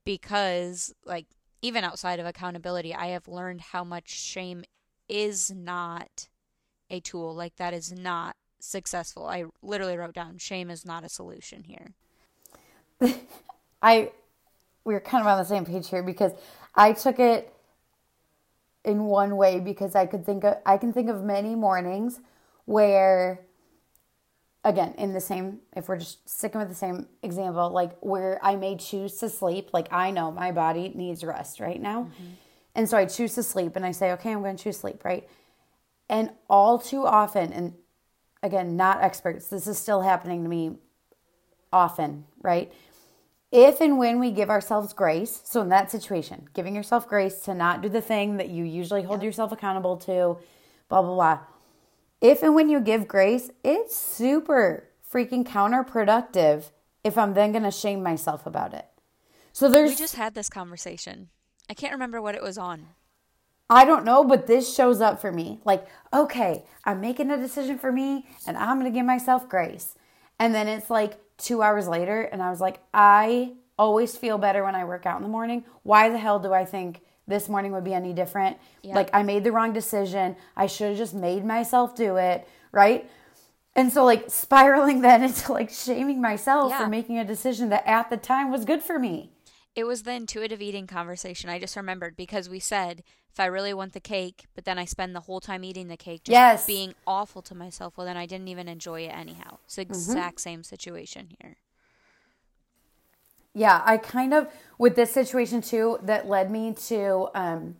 Because, 0.05 0.93
like, 1.05 1.25
even 1.61 1.83
outside 1.83 2.19
of 2.19 2.25
accountability, 2.25 2.93
I 2.93 3.07
have 3.07 3.27
learned 3.27 3.61
how 3.61 3.83
much 3.83 4.09
shame 4.09 4.63
is 5.07 5.51
not 5.51 6.27
a 6.89 6.99
tool. 6.99 7.33
Like, 7.33 7.55
that 7.57 7.73
is 7.73 7.91
not 7.91 8.35
successful. 8.59 9.27
I 9.27 9.45
literally 9.61 9.97
wrote 9.97 10.13
down 10.13 10.37
shame 10.37 10.69
is 10.69 10.85
not 10.85 11.03
a 11.03 11.09
solution 11.09 11.63
here. 11.63 11.93
I 13.81 14.11
we're 14.83 15.01
kind 15.01 15.21
of 15.21 15.27
on 15.27 15.37
the 15.37 15.45
same 15.45 15.65
page 15.65 15.89
here 15.89 16.03
because 16.03 16.31
I 16.75 16.93
took 16.93 17.19
it 17.19 17.53
in 18.83 19.05
one 19.05 19.35
way 19.35 19.59
because 19.59 19.95
I 19.95 20.05
could 20.05 20.25
think 20.25 20.43
of 20.43 20.57
I 20.65 20.77
can 20.77 20.93
think 20.93 21.09
of 21.09 21.23
many 21.23 21.55
mornings 21.55 22.19
where 22.65 23.41
again 24.63 24.93
in 24.97 25.13
the 25.13 25.21
same 25.21 25.59
if 25.75 25.87
we're 25.87 25.97
just 25.97 26.27
sticking 26.29 26.59
with 26.59 26.69
the 26.69 26.75
same 26.75 27.07
example 27.23 27.69
like 27.71 27.97
where 27.99 28.39
I 28.43 28.55
may 28.55 28.77
choose 28.77 29.17
to 29.17 29.29
sleep 29.29 29.71
like 29.73 29.91
I 29.91 30.11
know 30.11 30.31
my 30.31 30.51
body 30.51 30.91
needs 30.93 31.23
rest 31.23 31.59
right 31.59 31.81
now 31.81 32.03
mm-hmm. 32.03 32.33
And 32.75 32.89
so 32.89 32.97
I 32.97 33.05
choose 33.05 33.33
to 33.35 33.43
sleep 33.43 33.75
and 33.75 33.85
I 33.85 33.91
say 33.91 34.11
okay 34.13 34.31
I'm 34.31 34.41
going 34.41 34.57
to 34.57 34.63
choose 34.63 34.77
sleep 34.77 35.03
right 35.03 35.27
and 36.09 36.29
all 36.49 36.77
too 36.77 37.05
often 37.05 37.51
and 37.51 37.73
again 38.43 38.77
not 38.77 39.01
experts 39.01 39.47
this 39.47 39.67
is 39.67 39.77
still 39.77 40.01
happening 40.01 40.43
to 40.43 40.49
me 40.49 40.77
often 41.71 42.25
right 42.41 42.71
if 43.57 43.79
and 43.79 43.97
when 43.97 44.19
we 44.19 44.31
give 44.31 44.49
ourselves 44.49 44.91
grace, 44.91 45.39
so 45.45 45.61
in 45.61 45.69
that 45.69 45.89
situation, 45.89 46.49
giving 46.53 46.75
yourself 46.75 47.07
grace 47.07 47.39
to 47.41 47.53
not 47.53 47.81
do 47.81 47.87
the 47.87 48.01
thing 48.01 48.35
that 48.35 48.49
you 48.49 48.65
usually 48.65 49.03
hold 49.03 49.23
yourself 49.23 49.53
accountable 49.53 49.95
to, 49.95 50.37
blah, 50.89 51.01
blah, 51.01 51.13
blah. 51.15 51.39
If 52.19 52.43
and 52.43 52.53
when 52.53 52.67
you 52.67 52.81
give 52.81 53.07
grace, 53.07 53.51
it's 53.63 53.95
super 53.95 54.89
freaking 55.09 55.45
counterproductive 55.45 56.71
if 57.05 57.17
I'm 57.17 57.33
then 57.33 57.53
going 57.53 57.63
to 57.63 57.71
shame 57.71 58.03
myself 58.03 58.45
about 58.45 58.73
it. 58.73 58.87
So 59.53 59.69
there's, 59.69 59.91
We 59.91 59.95
just 59.95 60.15
had 60.15 60.33
this 60.33 60.49
conversation. 60.49 61.29
I 61.69 61.73
can't 61.73 61.93
remember 61.93 62.21
what 62.21 62.35
it 62.35 62.41
was 62.43 62.57
on. 62.57 62.87
I 63.69 63.83
don't 63.85 64.05
know, 64.05 64.23
but 64.23 64.45
this 64.45 64.73
shows 64.75 65.01
up 65.01 65.19
for 65.19 65.31
me. 65.31 65.59
Like, 65.65 65.87
okay, 66.13 66.63
I'm 66.83 67.01
making 67.01 67.31
a 67.31 67.37
decision 67.37 67.79
for 67.79 67.91
me 67.91 68.27
and 68.45 68.55
I'm 68.57 68.79
going 68.79 68.91
to 68.91 68.95
give 68.95 69.05
myself 69.05 69.49
grace. 69.49 69.95
And 70.39 70.53
then 70.53 70.67
it's 70.67 70.89
like 70.89 71.17
two 71.37 71.61
hours 71.61 71.87
later, 71.87 72.21
and 72.21 72.41
I 72.43 72.49
was 72.49 72.61
like, 72.61 72.79
I 72.93 73.53
always 73.79 74.15
feel 74.17 74.37
better 74.37 74.63
when 74.63 74.75
I 74.75 74.85
work 74.85 75.05
out 75.05 75.17
in 75.17 75.23
the 75.23 75.29
morning. 75.29 75.63
Why 75.83 76.09
the 76.09 76.17
hell 76.17 76.39
do 76.39 76.53
I 76.53 76.65
think 76.65 77.01
this 77.27 77.49
morning 77.49 77.71
would 77.71 77.83
be 77.83 77.93
any 77.93 78.13
different? 78.13 78.57
Yeah. 78.83 78.95
Like, 78.95 79.09
I 79.13 79.23
made 79.23 79.43
the 79.43 79.51
wrong 79.51 79.73
decision. 79.73 80.35
I 80.55 80.67
should 80.67 80.89
have 80.89 80.97
just 80.97 81.13
made 81.13 81.43
myself 81.45 81.95
do 81.95 82.17
it, 82.17 82.47
right? 82.71 83.09
And 83.75 83.91
so, 83.91 84.05
like, 84.05 84.29
spiraling 84.29 85.01
then 85.07 85.23
into 85.23 85.51
like 85.53 85.69
shaming 85.69 86.21
myself 86.21 86.71
Yeah. 86.71 86.83
for 86.83 86.87
making 86.89 87.17
a 87.17 87.25
decision 87.25 87.69
that 87.69 87.87
at 87.87 88.09
the 88.09 88.17
time 88.17 88.51
was 88.51 88.65
good 88.65 88.83
for 88.83 88.99
me. 88.99 89.31
It 89.75 89.83
was 89.83 90.03
the 90.03 90.13
intuitive 90.13 90.61
eating 90.61 90.87
conversation. 90.87 91.49
I 91.49 91.59
just 91.59 91.75
remembered 91.75 92.15
because 92.15 92.47
we 92.47 92.59
said 92.59 93.03
if 93.29 93.39
I 93.39 93.45
really 93.45 93.73
want 93.73 93.91
the 93.91 93.99
cake, 93.99 94.45
but 94.55 94.63
then 94.63 94.79
I 94.79 94.85
spend 94.85 95.13
the 95.13 95.21
whole 95.21 95.41
time 95.41 95.65
eating 95.65 95.89
the 95.89 95.97
cake, 95.97 96.23
just 96.23 96.31
Yes. 96.31 96.65
being 96.65 96.93
awful 97.05 97.41
to 97.41 97.53
myself, 97.53 97.97
well, 97.97 98.07
then 98.07 98.15
I 98.15 98.25
didn't 98.25 98.47
even 98.47 98.69
enjoy 98.69 99.01
it 99.01 99.09
anyhow. 99.09 99.57
It's 99.65 99.75
the 99.75 99.81
exact 99.81 100.39
same 100.39 100.63
situation 100.63 101.35
here. 101.41 101.57
Yeah, 103.53 103.81
I 103.85 103.97
kind 103.97 104.33
of 104.33 104.47
with 104.77 104.95
this 104.95 105.11
situation 105.11 105.61
too 105.61 105.99
that 106.03 106.27
led 106.27 106.49
me 106.51 106.73
to 106.87 107.27
um 107.35 107.75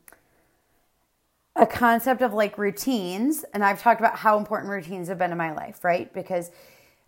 a 1.55 1.65
concept 1.65 2.21
of 2.21 2.33
like 2.33 2.57
routines 2.57 3.45
and 3.53 3.63
I've 3.63 3.81
talked 3.81 4.01
about 4.01 4.17
how 4.17 4.37
important 4.37 4.69
routines 4.69 5.07
have 5.07 5.17
been 5.17 5.31
in 5.31 5.37
my 5.37 5.53
life, 5.53 5.83
right? 5.85 6.13
Because 6.13 6.51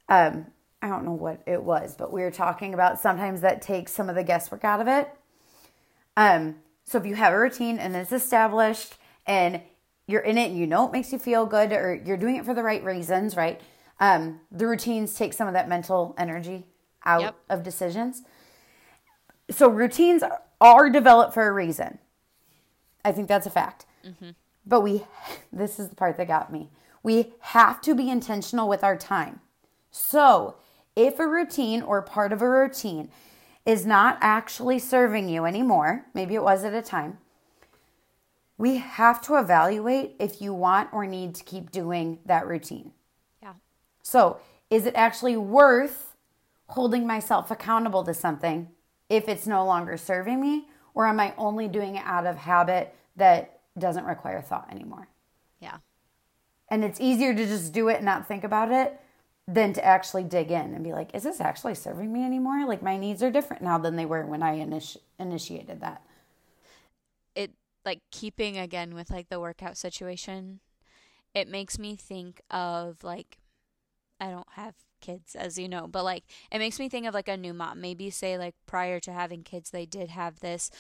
um 0.08 0.48
I 0.82 0.88
don't 0.90 1.06
know 1.06 1.14
what 1.14 1.42
it 1.48 1.64
was, 1.64 1.96
but 1.96 2.14
we 2.14 2.22
were 2.22 2.32
talking 2.32 2.74
about 2.74 3.00
sometimes 3.00 3.42
that 3.42 3.62
takes 3.62 3.92
some 3.92 4.10
of 4.10 4.16
the 4.16 4.24
guesswork 4.24 4.64
out 4.64 4.82
of 4.82 4.88
it. 4.88 5.10
Um 6.16 6.58
so 6.86 6.98
if 6.98 7.06
you 7.06 7.16
have 7.16 7.34
a 7.34 7.40
routine 7.40 7.80
and 7.80 7.96
it's 7.96 8.12
established 8.14 8.96
and 9.26 9.62
you're 10.08 10.22
in 10.22 10.38
it 10.38 10.52
and 10.52 10.58
you 10.58 10.66
know 10.68 10.86
it 10.88 10.94
makes 10.94 11.12
you 11.12 11.20
feel 11.20 11.46
good 11.46 11.74
or 11.74 11.94
you're 12.06 12.16
doing 12.18 12.38
it 12.38 12.46
for 12.46 12.54
the 12.54 12.64
right 12.64 12.84
reasons, 12.84 13.36
right? 13.36 13.60
Um 14.00 14.42
the 14.52 14.68
routines 14.68 15.14
take 15.16 15.34
some 15.34 15.48
of 15.48 15.54
that 15.54 15.68
mental 15.68 16.16
energy 16.18 16.66
out 17.06 17.22
Yep. 17.22 17.36
of 17.50 17.64
decisions 17.64 18.24
so 19.50 19.70
routines 19.70 20.24
are 20.60 20.90
developed 20.90 21.34
for 21.34 21.48
a 21.48 21.52
reason. 21.52 22.00
I 23.06 23.12
think 23.12 23.28
that's 23.28 23.46
a 23.48 23.50
fact. 23.50 23.86
But 24.66 24.82
we, 24.82 25.06
this 25.54 25.80
is 25.80 25.88
the 25.90 25.96
part 25.96 26.18
that 26.18 26.28
got 26.28 26.52
me. 26.52 26.70
We 27.04 27.34
have 27.40 27.80
to 27.82 27.96
be 27.96 28.10
intentional 28.10 28.68
with 28.68 28.84
our 28.84 28.98
time. 28.98 29.40
So 29.92 30.56
if 30.98 31.20
a 31.20 31.28
routine 31.28 31.84
or 31.84 32.02
part 32.02 32.34
of 32.34 32.42
a 32.42 32.50
routine 32.50 33.10
is 33.66 33.86
not 33.86 34.18
actually 34.20 34.80
serving 34.80 35.30
you 35.30 35.46
anymore, 35.46 36.06
maybe 36.14 36.34
it 36.34 36.42
was 36.42 36.64
at 36.64 36.74
a 36.74 36.82
time, 36.82 37.20
we 38.58 38.78
have 38.78 39.22
to 39.22 39.36
evaluate 39.36 40.16
if 40.20 40.42
you 40.42 40.54
want 40.54 40.92
or 40.92 41.06
need 41.06 41.36
to 41.36 41.44
keep 41.44 41.70
doing 41.70 42.18
that 42.26 42.48
routine. 42.48 42.92
Yeah. 43.44 43.54
So, 44.02 44.40
is 44.72 44.88
it 44.88 44.96
actually 44.96 45.38
worth 45.38 46.16
holding 46.70 47.06
myself 47.06 47.52
accountable 47.52 48.04
to 48.04 48.14
something 48.14 48.70
if 49.08 49.30
it's 49.30 49.46
no 49.46 49.64
longer 49.64 49.98
serving 49.98 50.42
me? 50.42 50.68
Or 50.96 51.06
am 51.06 51.20
I 51.20 51.36
only 51.38 51.68
doing 51.68 51.96
it 51.96 52.04
out 52.06 52.26
of 52.26 52.38
habit 52.38 52.96
that 53.16 53.60
doesn't 53.78 54.06
require 54.06 54.42
thought 54.42 54.68
anymore? 54.72 55.08
Yeah. 55.62 55.78
And 56.70 56.84
it's 56.84 57.00
easier 57.00 57.36
to 57.36 57.46
just 57.46 57.72
do 57.72 57.88
it 57.90 57.98
and 57.98 58.06
not 58.06 58.28
think 58.28 58.44
about 58.44 58.72
it 58.72 59.00
than 59.48 59.74
to 59.74 59.84
actually 59.86 60.24
dig 60.24 60.52
in 60.52 60.74
and 60.74 60.84
be 60.84 60.92
like, 60.92 61.16
is 61.16 61.24
this 61.24 61.40
actually 61.40 61.76
serving 61.76 62.12
me 62.12 62.26
anymore? 62.26 62.66
Like, 62.68 62.82
my 62.84 62.98
needs 62.98 63.24
are 63.24 63.32
different 63.32 63.64
now 63.64 63.78
than 63.78 63.96
they 63.96 64.06
were 64.06 64.26
when 64.26 64.44
I 64.44 64.58
initi- 64.60 64.98
initiated 65.20 65.80
that. 65.82 66.02
it 67.36 67.52
like 67.86 68.02
keeping 68.12 68.58
again 68.58 68.94
with 68.94 69.10
like 69.10 69.30
the 69.30 69.40
workout 69.40 69.78
situation, 69.78 70.60
it 71.34 71.48
makes 71.48 71.80
me 71.80 71.96
think 71.96 72.42
of 72.52 73.04
like 73.04 73.38
I 74.20 74.30
don't 74.32 74.48
have 74.54 74.76
kids 75.00 75.36
as 75.36 75.58
you 75.60 75.70
know, 75.70 75.88
but 75.88 76.04
like 76.04 76.24
it 76.52 76.60
makes 76.60 76.80
me 76.80 76.90
think 76.90 77.06
of 77.06 77.14
like 77.14 77.28
a 77.28 77.38
new 77.38 77.54
mom. 77.54 77.80
Maybe 77.80 78.10
say 78.10 78.38
like 78.38 78.56
prior 78.66 79.00
to 79.02 79.12
having 79.14 79.44
kids 79.44 79.70
they 79.70 79.86
did 79.86 80.10
have 80.10 80.40
this 80.40 80.72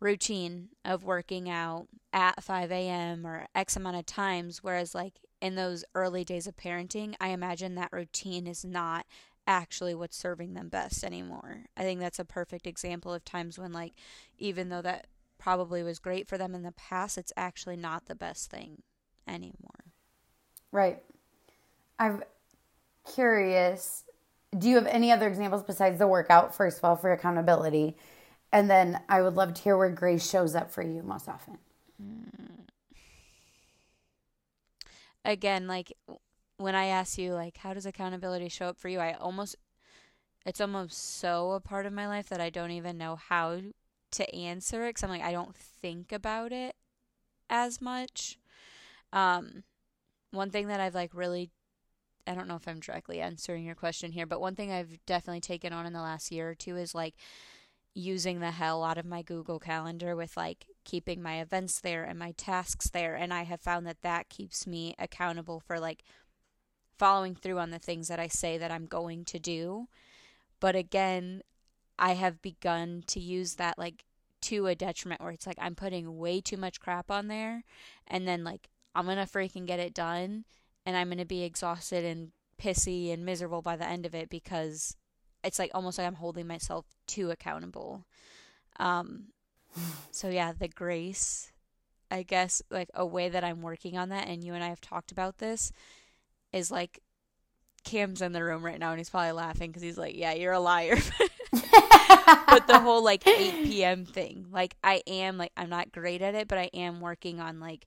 routine 0.00 0.70
of 0.84 1.04
working 1.04 1.48
out 1.48 1.86
at 2.12 2.42
5 2.42 2.72
a.m. 2.72 3.26
or 3.26 3.46
X 3.54 3.76
amount 3.76 3.96
of 3.96 4.06
times, 4.06 4.62
whereas 4.62 4.94
like 4.94 5.20
in 5.40 5.54
those 5.54 5.84
early 5.94 6.24
days 6.24 6.46
of 6.46 6.56
parenting, 6.56 7.14
I 7.20 7.28
imagine 7.28 7.74
that 7.74 7.92
routine 7.92 8.46
is 8.46 8.64
not 8.64 9.06
actually 9.46 9.94
what's 9.94 10.16
serving 10.16 10.54
them 10.54 10.68
best 10.68 11.04
anymore. 11.04 11.66
I 11.76 11.82
think 11.82 12.00
that's 12.00 12.18
a 12.18 12.24
perfect 12.24 12.66
example 12.66 13.12
of 13.12 13.24
times 13.24 13.58
when 13.58 13.72
like 13.72 13.94
even 14.38 14.68
though 14.68 14.82
that 14.82 15.06
probably 15.38 15.82
was 15.82 15.98
great 15.98 16.28
for 16.28 16.38
them 16.38 16.54
in 16.54 16.62
the 16.62 16.72
past, 16.72 17.18
it's 17.18 17.32
actually 17.36 17.76
not 17.76 18.06
the 18.06 18.14
best 18.14 18.50
thing 18.50 18.82
anymore. 19.26 19.92
Right. 20.72 21.02
I'm 21.98 22.22
curious. 23.14 24.04
Do 24.56 24.68
you 24.68 24.76
have 24.76 24.86
any 24.86 25.10
other 25.12 25.28
examples 25.28 25.62
besides 25.62 25.98
the 25.98 26.06
workout, 26.06 26.54
first 26.54 26.78
of 26.78 26.84
all, 26.84 26.96
for 26.96 27.12
accountability? 27.12 27.96
And 28.52 28.68
then 28.68 29.00
I 29.08 29.22
would 29.22 29.34
love 29.34 29.54
to 29.54 29.62
hear 29.62 29.76
where 29.76 29.90
grace 29.90 30.28
shows 30.28 30.54
up 30.54 30.70
for 30.70 30.82
you 30.82 31.02
most 31.02 31.28
often. 31.28 31.58
Again, 35.24 35.66
like 35.66 35.92
when 36.56 36.74
I 36.74 36.86
ask 36.86 37.16
you, 37.18 37.34
like, 37.34 37.58
how 37.58 37.74
does 37.74 37.86
accountability 37.86 38.48
show 38.48 38.66
up 38.66 38.78
for 38.78 38.88
you? 38.88 38.98
I 38.98 39.12
almost, 39.12 39.56
it's 40.44 40.60
almost 40.60 41.18
so 41.18 41.52
a 41.52 41.60
part 41.60 41.86
of 41.86 41.92
my 41.92 42.06
life 42.06 42.28
that 42.28 42.40
I 42.40 42.50
don't 42.50 42.70
even 42.72 42.98
know 42.98 43.16
how 43.16 43.60
to 44.12 44.34
answer 44.34 44.84
it 44.84 44.90
because 44.90 45.04
I'm 45.04 45.10
like, 45.10 45.22
I 45.22 45.32
don't 45.32 45.54
think 45.54 46.12
about 46.12 46.52
it 46.52 46.74
as 47.48 47.80
much. 47.80 48.38
Um, 49.12 49.64
one 50.32 50.50
thing 50.50 50.68
that 50.68 50.80
I've 50.80 50.94
like 50.94 51.14
really, 51.14 51.50
I 52.26 52.34
don't 52.34 52.48
know 52.48 52.56
if 52.56 52.68
I'm 52.68 52.80
directly 52.80 53.20
answering 53.20 53.64
your 53.64 53.74
question 53.74 54.12
here, 54.12 54.26
but 54.26 54.40
one 54.40 54.54
thing 54.54 54.70
I've 54.70 54.98
definitely 55.06 55.40
taken 55.40 55.72
on 55.72 55.86
in 55.86 55.92
the 55.92 56.00
last 56.00 56.30
year 56.30 56.50
or 56.50 56.54
two 56.54 56.76
is 56.76 56.94
like 56.94 57.14
using 57.94 58.40
the 58.40 58.52
hell 58.52 58.84
out 58.84 58.98
of 58.98 59.04
my 59.04 59.22
Google 59.22 59.58
Calendar 59.58 60.14
with 60.14 60.36
like 60.36 60.66
keeping 60.84 61.22
my 61.22 61.40
events 61.40 61.80
there 61.80 62.04
and 62.04 62.18
my 62.18 62.32
tasks 62.32 62.88
there. 62.90 63.14
And 63.14 63.34
I 63.34 63.42
have 63.42 63.60
found 63.60 63.86
that 63.86 64.02
that 64.02 64.28
keeps 64.28 64.66
me 64.66 64.94
accountable 64.98 65.60
for 65.60 65.78
like 65.78 66.04
following 66.98 67.34
through 67.34 67.58
on 67.58 67.70
the 67.70 67.78
things 67.78 68.08
that 68.08 68.20
I 68.20 68.28
say 68.28 68.58
that 68.58 68.70
I'm 68.70 68.86
going 68.86 69.24
to 69.26 69.38
do. 69.38 69.88
But 70.60 70.76
again, 70.76 71.42
I 71.98 72.12
have 72.12 72.42
begun 72.42 73.04
to 73.08 73.20
use 73.20 73.54
that 73.56 73.78
like 73.78 74.04
to 74.42 74.66
a 74.66 74.74
detriment 74.74 75.20
where 75.20 75.32
it's 75.32 75.46
like 75.46 75.58
I'm 75.60 75.74
putting 75.74 76.16
way 76.16 76.40
too 76.40 76.56
much 76.56 76.80
crap 76.80 77.10
on 77.10 77.28
there 77.28 77.64
and 78.06 78.26
then 78.26 78.42
like 78.42 78.68
I'm 78.94 79.04
going 79.04 79.18
to 79.18 79.24
freaking 79.24 79.66
get 79.66 79.80
it 79.80 79.94
done 79.94 80.44
and 80.86 80.96
I'm 80.96 81.08
going 81.08 81.18
to 81.18 81.24
be 81.24 81.42
exhausted 81.42 82.04
and 82.04 82.32
pissy 82.58 83.12
and 83.12 83.24
miserable 83.24 83.62
by 83.62 83.76
the 83.76 83.86
end 83.86 84.06
of 84.06 84.14
it 84.14 84.30
because 84.30 84.96
it's 85.44 85.58
like 85.58 85.70
almost 85.74 85.98
like 85.98 86.06
I'm 86.06 86.14
holding 86.14 86.46
myself 86.46 86.86
too 87.06 87.30
accountable. 87.30 88.04
Um 88.78 89.26
so 90.10 90.28
yeah, 90.28 90.52
the 90.52 90.68
grace 90.68 91.52
I 92.10 92.22
guess 92.22 92.60
like 92.70 92.90
a 92.94 93.06
way 93.06 93.28
that 93.28 93.44
I'm 93.44 93.62
working 93.62 93.96
on 93.96 94.08
that 94.08 94.26
and 94.26 94.42
you 94.42 94.54
and 94.54 94.64
I 94.64 94.68
have 94.68 94.80
talked 94.80 95.12
about 95.12 95.38
this 95.38 95.72
is 96.52 96.70
like 96.70 97.00
Cam's 97.84 98.20
in 98.20 98.32
the 98.32 98.44
room 98.44 98.64
right 98.64 98.78
now 98.78 98.90
and 98.90 98.98
he's 98.98 99.10
probably 99.10 99.32
laughing 99.32 99.72
cuz 99.72 99.82
he's 99.82 99.96
like, 99.96 100.14
"Yeah, 100.14 100.32
you're 100.32 100.52
a 100.52 100.60
liar." 100.60 100.96
but 101.52 102.66
the 102.66 102.80
whole 102.82 103.02
like 103.02 103.26
8 103.26 103.64
p.m. 103.64 104.04
thing, 104.04 104.46
like 104.50 104.76
I 104.84 105.02
am 105.06 105.38
like 105.38 105.52
I'm 105.56 105.70
not 105.70 105.92
great 105.92 106.20
at 106.20 106.34
it, 106.34 106.48
but 106.48 106.58
I 106.58 106.70
am 106.74 107.00
working 107.00 107.40
on 107.40 107.60
like 107.60 107.86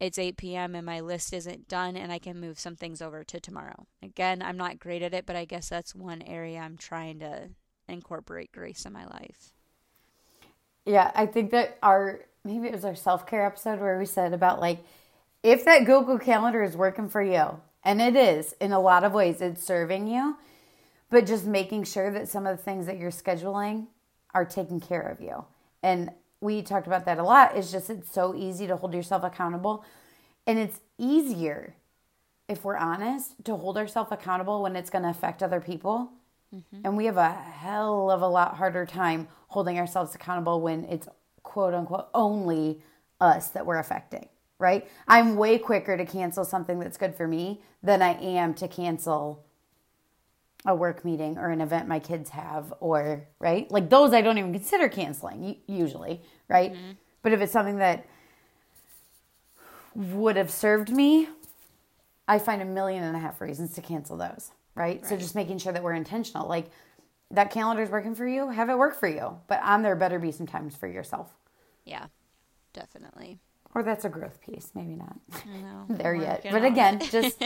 it's 0.00 0.18
8 0.18 0.36
p.m. 0.36 0.74
and 0.74 0.86
my 0.86 1.00
list 1.00 1.32
isn't 1.32 1.68
done 1.68 1.96
and 1.96 2.12
I 2.12 2.18
can 2.18 2.40
move 2.40 2.58
some 2.58 2.76
things 2.76 3.02
over 3.02 3.24
to 3.24 3.40
tomorrow. 3.40 3.86
Again, 4.02 4.42
I'm 4.42 4.56
not 4.56 4.78
great 4.78 5.02
at 5.02 5.14
it, 5.14 5.26
but 5.26 5.36
I 5.36 5.44
guess 5.44 5.68
that's 5.68 5.94
one 5.94 6.22
area 6.22 6.58
I'm 6.58 6.76
trying 6.76 7.18
to 7.20 7.50
incorporate 7.88 8.52
grace 8.52 8.84
in 8.84 8.92
my 8.92 9.06
life. 9.06 9.52
Yeah, 10.84 11.10
I 11.14 11.26
think 11.26 11.50
that 11.50 11.78
our 11.82 12.20
maybe 12.44 12.68
it 12.68 12.72
was 12.72 12.84
our 12.84 12.94
self 12.94 13.26
care 13.26 13.44
episode 13.44 13.80
where 13.80 13.98
we 13.98 14.06
said 14.06 14.32
about 14.32 14.60
like 14.60 14.78
if 15.42 15.64
that 15.64 15.84
Google 15.84 16.18
Calendar 16.18 16.62
is 16.62 16.76
working 16.76 17.08
for 17.08 17.22
you, 17.22 17.60
and 17.84 18.00
it 18.00 18.16
is 18.16 18.54
in 18.60 18.72
a 18.72 18.80
lot 18.80 19.04
of 19.04 19.12
ways, 19.12 19.40
it's 19.40 19.62
serving 19.62 20.08
you, 20.08 20.36
but 21.10 21.26
just 21.26 21.44
making 21.44 21.84
sure 21.84 22.10
that 22.10 22.28
some 22.28 22.46
of 22.46 22.56
the 22.56 22.62
things 22.62 22.86
that 22.86 22.98
you're 22.98 23.10
scheduling 23.10 23.86
are 24.34 24.44
taking 24.44 24.80
care 24.80 25.02
of 25.02 25.20
you. 25.20 25.44
And 25.82 26.10
we 26.40 26.62
talked 26.62 26.86
about 26.86 27.04
that 27.06 27.18
a 27.18 27.22
lot. 27.22 27.56
It's 27.56 27.72
just 27.72 27.90
it's 27.90 28.12
so 28.12 28.34
easy 28.34 28.66
to 28.66 28.76
hold 28.76 28.94
yourself 28.94 29.24
accountable, 29.24 29.84
and 30.46 30.58
it's 30.58 30.80
easier 30.98 31.74
if 32.48 32.64
we're 32.64 32.76
honest 32.76 33.44
to 33.44 33.56
hold 33.56 33.76
ourselves 33.76 34.10
accountable 34.12 34.62
when 34.62 34.74
it's 34.74 34.90
going 34.90 35.04
to 35.04 35.10
affect 35.10 35.42
other 35.42 35.60
people. 35.60 36.12
Mm-hmm. 36.54 36.80
And 36.84 36.96
we 36.96 37.04
have 37.04 37.18
a 37.18 37.32
hell 37.32 38.10
of 38.10 38.22
a 38.22 38.28
lot 38.28 38.56
harder 38.56 38.86
time 38.86 39.28
holding 39.48 39.78
ourselves 39.78 40.14
accountable 40.14 40.62
when 40.62 40.84
it's 40.84 41.06
quote 41.42 41.74
unquote 41.74 42.08
only 42.14 42.80
us 43.20 43.48
that 43.50 43.66
we're 43.66 43.78
affecting 43.78 44.28
right? 44.58 44.88
I'm 45.06 45.36
way 45.36 45.58
quicker 45.58 45.96
to 45.96 46.04
cancel 46.04 46.44
something 46.44 46.78
that's 46.78 46.96
good 46.96 47.14
for 47.14 47.28
me 47.28 47.60
than 47.82 48.02
I 48.02 48.14
am 48.20 48.54
to 48.54 48.68
cancel 48.68 49.44
a 50.66 50.74
work 50.74 51.04
meeting 51.04 51.38
or 51.38 51.50
an 51.50 51.60
event 51.60 51.88
my 51.88 51.98
kids 51.98 52.30
have 52.30 52.74
or 52.80 53.26
right? 53.38 53.70
Like 53.70 53.90
those 53.90 54.12
i 54.12 54.20
don't 54.20 54.38
even 54.38 54.52
consider 54.52 54.88
canceling 54.88 55.56
usually 55.66 56.20
right? 56.48 56.72
Mm-hmm. 56.72 56.92
but 57.22 57.32
if 57.32 57.40
it's 57.40 57.52
something 57.52 57.78
that 57.78 58.06
would 59.94 60.36
have 60.36 60.50
served 60.50 60.90
me 60.90 61.28
i 62.26 62.38
find 62.38 62.62
a 62.62 62.64
million 62.64 63.02
and 63.02 63.16
a 63.16 63.20
half 63.20 63.40
reasons 63.40 63.74
to 63.74 63.82
cancel 63.82 64.16
those 64.16 64.50
right, 64.74 65.00
right. 65.00 65.06
so 65.06 65.16
just 65.16 65.34
making 65.34 65.58
sure 65.58 65.72
that 65.72 65.82
we're 65.82 65.94
intentional. 65.94 66.48
Like 66.48 66.70
that 67.30 67.50
calendar's 67.50 67.90
working 67.90 68.14
for 68.14 68.26
you 68.26 68.48
have 68.50 68.68
it 68.70 68.78
work 68.78 68.98
for 68.98 69.08
you 69.08 69.38
but 69.46 69.60
on 69.62 69.82
there 69.82 69.96
better 69.96 70.18
be 70.18 70.32
some 70.32 70.46
times 70.46 70.76
for 70.76 70.86
yourself. 70.86 71.30
Yeah 71.84 72.06
definitely. 72.78 73.38
Or 73.74 73.82
that's 73.82 74.04
a 74.04 74.08
growth 74.08 74.40
piece, 74.40 74.72
maybe 74.74 74.96
not. 74.96 75.16
There 75.88 76.14
yet. 76.14 76.44
But 76.50 76.64
again, 76.64 77.00
just 77.10 77.42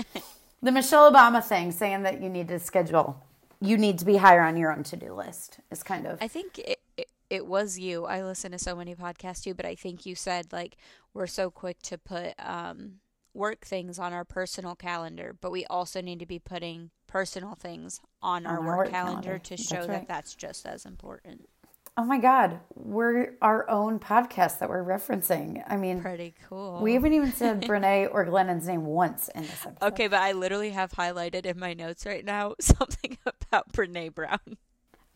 the 0.63 0.73
Michelle 0.73 1.13
Obama 1.13 1.43
thing 1.45 1.73
saying 1.73 2.03
that 2.03 2.23
you 2.23 2.29
need 2.29 2.49
to 2.49 2.59
schedule, 2.59 3.23
you 3.61 3.77
need 3.77 3.99
to 3.99 4.05
be 4.05 4.17
higher 4.17 4.43
on 4.43 4.57
your 4.57 4.73
own 4.73 4.83
to 4.85 4.97
do 4.97 5.13
list 5.13 5.61
is 5.71 5.83
kind 5.83 6.07
of. 6.07 6.19
I 6.21 6.29
think 6.29 6.59
it, 6.59 6.81
it, 6.97 7.11
it 7.29 7.47
was 7.47 7.79
you. 7.79 8.05
I 8.05 8.23
listen 8.23 8.53
to 8.53 8.59
so 8.59 8.77
many 8.77 8.95
podcasts 8.95 9.43
too, 9.43 9.55
but 9.55 9.67
I 9.67 9.75
think 9.75 10.07
you 10.07 10.15
said 10.15 10.53
like 10.53 10.77
we're 11.15 11.27
so 11.27 11.51
quick 11.51 11.83
to 11.83 11.99
put 11.99 12.35
um, 12.39 13.01
work 13.35 13.65
things 13.65 13.99
on 13.99 14.13
our 14.13 14.25
personal 14.25 14.75
calendar, 14.75 15.35
but 15.41 15.51
we 15.51 15.65
also 15.67 16.01
need 16.01 16.21
to 16.21 16.27
be 16.27 16.39
putting 16.39 16.91
personal 17.07 17.55
things 17.55 18.01
on, 18.23 18.47
on 18.47 18.55
our, 18.55 18.65
work, 18.65 18.79
work 18.79 18.91
calendar, 18.91 19.23
calendar, 19.23 19.39
to 19.39 19.57
show 19.57 19.77
that's 19.77 19.89
right. 19.89 19.99
that 20.01 20.09
that's 20.09 20.35
just 20.35 20.67
as 20.67 20.85
important. 20.85 21.49
Oh 21.95 22.05
my 22.05 22.19
God, 22.19 22.61
we're 22.75 23.35
our 23.43 23.69
own 23.69 23.99
podcast 23.99 24.61
that 24.61 24.71
we're 24.71 24.83
referencing. 24.83 25.63
I 25.67 25.77
mean, 25.77 26.01
pretty 26.01 26.35
cool. 26.49 26.81
We 26.81 26.95
haven't 26.95 27.13
even 27.13 27.33
said 27.33 27.63
Brene 27.63 28.09
or 28.11 28.25
Glennon's 28.25 28.67
name 28.67 28.87
once 28.87 29.29
in 29.35 29.43
this 29.43 29.67
episode. 29.67 29.89
Okay, 29.89 30.09
but 30.09 30.21
I 30.21 30.33
literally 30.33 30.71
have 30.71 30.93
highlighted 30.93 31.45
in 31.45 31.59
my 31.59 31.75
notes 31.75 32.07
right 32.07 32.25
now 32.25 32.55
something 32.61 33.19
about 33.27 33.73
Brene 33.73 34.15
Brown. 34.15 34.57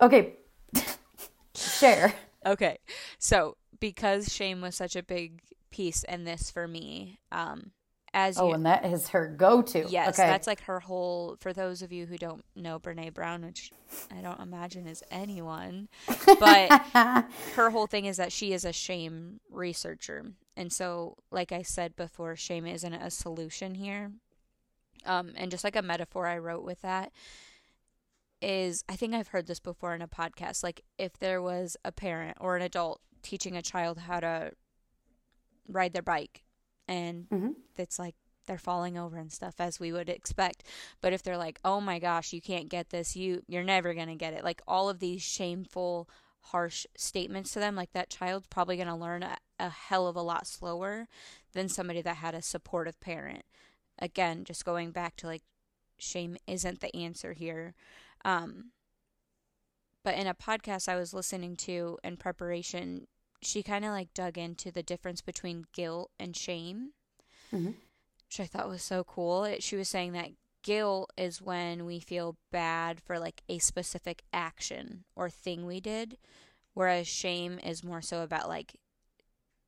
Okay, 0.02 0.34
share. 1.54 2.12
Okay, 2.44 2.78
so 3.18 3.56
because 3.80 4.32
shame 4.32 4.60
was 4.60 4.74
such 4.74 4.96
a 4.96 5.02
big 5.02 5.40
piece 5.70 6.02
in 6.04 6.24
this 6.24 6.50
for 6.50 6.68
me, 6.68 7.18
um, 7.32 7.70
as 8.14 8.38
oh, 8.38 8.48
you, 8.48 8.54
and 8.54 8.66
that 8.66 8.84
is 8.84 9.08
her 9.08 9.26
go-to. 9.26 9.86
Yes, 9.88 10.18
okay. 10.18 10.28
that's 10.28 10.46
like 10.46 10.62
her 10.62 10.80
whole. 10.80 11.36
For 11.40 11.52
those 11.52 11.82
of 11.82 11.92
you 11.92 12.06
who 12.06 12.16
don't 12.16 12.44
know 12.54 12.78
Brene 12.78 13.12
Brown, 13.12 13.44
which 13.44 13.72
I 14.16 14.20
don't 14.20 14.40
imagine 14.40 14.86
is 14.86 15.02
anyone, 15.10 15.88
but 16.40 16.82
her 17.54 17.70
whole 17.70 17.86
thing 17.86 18.06
is 18.06 18.16
that 18.16 18.32
she 18.32 18.52
is 18.52 18.64
a 18.64 18.72
shame 18.72 19.40
researcher, 19.50 20.32
and 20.56 20.72
so, 20.72 21.16
like 21.30 21.52
I 21.52 21.62
said 21.62 21.96
before, 21.96 22.36
shame 22.36 22.66
isn't 22.66 22.94
a 22.94 23.10
solution 23.10 23.74
here. 23.74 24.12
Um, 25.04 25.32
and 25.36 25.50
just 25.50 25.64
like 25.64 25.76
a 25.76 25.82
metaphor 25.82 26.26
I 26.26 26.38
wrote 26.38 26.64
with 26.64 26.82
that 26.82 27.12
is, 28.40 28.84
I 28.88 28.96
think 28.96 29.14
I've 29.14 29.28
heard 29.28 29.46
this 29.46 29.60
before 29.60 29.94
in 29.94 30.02
a 30.02 30.08
podcast. 30.08 30.62
Like 30.62 30.82
if 30.98 31.18
there 31.18 31.40
was 31.40 31.76
a 31.84 31.92
parent 31.92 32.38
or 32.40 32.56
an 32.56 32.62
adult 32.62 33.00
teaching 33.22 33.56
a 33.56 33.62
child 33.62 33.98
how 33.98 34.20
to 34.20 34.52
ride 35.68 35.92
their 35.92 36.02
bike 36.02 36.42
and 36.88 37.28
mm-hmm. 37.28 37.50
it's 37.76 37.98
like 37.98 38.14
they're 38.46 38.58
falling 38.58 38.96
over 38.96 39.16
and 39.16 39.32
stuff 39.32 39.56
as 39.58 39.78
we 39.78 39.92
would 39.92 40.08
expect. 40.08 40.62
But 41.00 41.12
if 41.12 41.22
they're 41.22 41.36
like 41.36 41.60
oh 41.64 41.80
my 41.80 41.98
gosh 41.98 42.32
you 42.32 42.40
can't 42.40 42.68
get 42.68 42.90
this 42.90 43.16
you 43.16 43.42
you're 43.48 43.64
never 43.64 43.94
going 43.94 44.08
to 44.08 44.14
get 44.14 44.32
it 44.32 44.44
like 44.44 44.62
all 44.66 44.88
of 44.88 44.98
these 44.98 45.22
shameful 45.22 46.08
harsh 46.40 46.86
statements 46.96 47.52
to 47.52 47.58
them 47.58 47.74
like 47.74 47.92
that 47.92 48.08
child's 48.08 48.46
probably 48.46 48.76
going 48.76 48.86
to 48.88 48.94
learn 48.94 49.24
a, 49.24 49.36
a 49.58 49.68
hell 49.68 50.06
of 50.06 50.14
a 50.14 50.22
lot 50.22 50.46
slower 50.46 51.08
than 51.54 51.68
somebody 51.68 52.00
that 52.00 52.16
had 52.16 52.34
a 52.34 52.42
supportive 52.42 53.00
parent. 53.00 53.44
Again 53.98 54.44
just 54.44 54.64
going 54.64 54.92
back 54.92 55.16
to 55.16 55.26
like 55.26 55.42
shame 55.98 56.36
isn't 56.46 56.80
the 56.80 56.94
answer 56.94 57.32
here. 57.32 57.74
Um 58.24 58.70
but 60.04 60.14
in 60.14 60.28
a 60.28 60.34
podcast 60.34 60.88
I 60.88 60.96
was 60.96 61.12
listening 61.12 61.56
to 61.56 61.98
in 62.04 62.16
preparation 62.16 63.08
she 63.42 63.62
kind 63.62 63.84
of 63.84 63.90
like 63.92 64.12
dug 64.14 64.38
into 64.38 64.70
the 64.70 64.82
difference 64.82 65.20
between 65.20 65.66
guilt 65.72 66.10
and 66.18 66.36
shame, 66.36 66.92
Mhm. 67.52 67.74
which 68.24 68.40
I 68.40 68.46
thought 68.46 68.68
was 68.68 68.82
so 68.82 69.04
cool. 69.04 69.44
It, 69.44 69.62
she 69.62 69.76
was 69.76 69.88
saying 69.88 70.12
that 70.12 70.30
guilt 70.62 71.12
is 71.16 71.40
when 71.40 71.84
we 71.86 72.00
feel 72.00 72.36
bad 72.50 73.00
for 73.00 73.18
like 73.18 73.42
a 73.48 73.58
specific 73.58 74.22
action 74.32 75.04
or 75.14 75.30
thing 75.30 75.64
we 75.66 75.80
did, 75.80 76.18
whereas 76.74 77.06
shame 77.06 77.58
is 77.60 77.84
more 77.84 78.02
so 78.02 78.22
about 78.22 78.48
like 78.48 78.76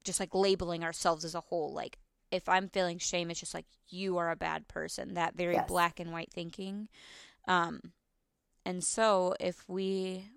just 0.05 0.19
like 0.21 0.35
labeling 0.35 0.83
ourselves 0.83 1.25
as 1.25 1.35
a 1.35 1.41
whole. 1.43 1.73
Like 1.73 1.99
if 2.31 2.49
I'm 2.49 2.69
feeling 2.69 2.99
shame, 2.99 3.31
it's 3.31 3.41
just 3.41 3.55
like 3.55 3.67
you 3.89 4.17
are 4.19 4.31
a 4.31 4.37
bad 4.37 4.67
person. 4.69 5.15
That 5.15 5.35
very 5.37 5.55
Yes. 5.55 5.69
black 5.69 6.01
and 6.01 6.13
white 6.13 6.33
thinking. 6.33 6.89
Um, 7.47 7.93
and 8.67 8.83
so 8.85 9.35
if 9.41 9.67
we, 9.69 10.31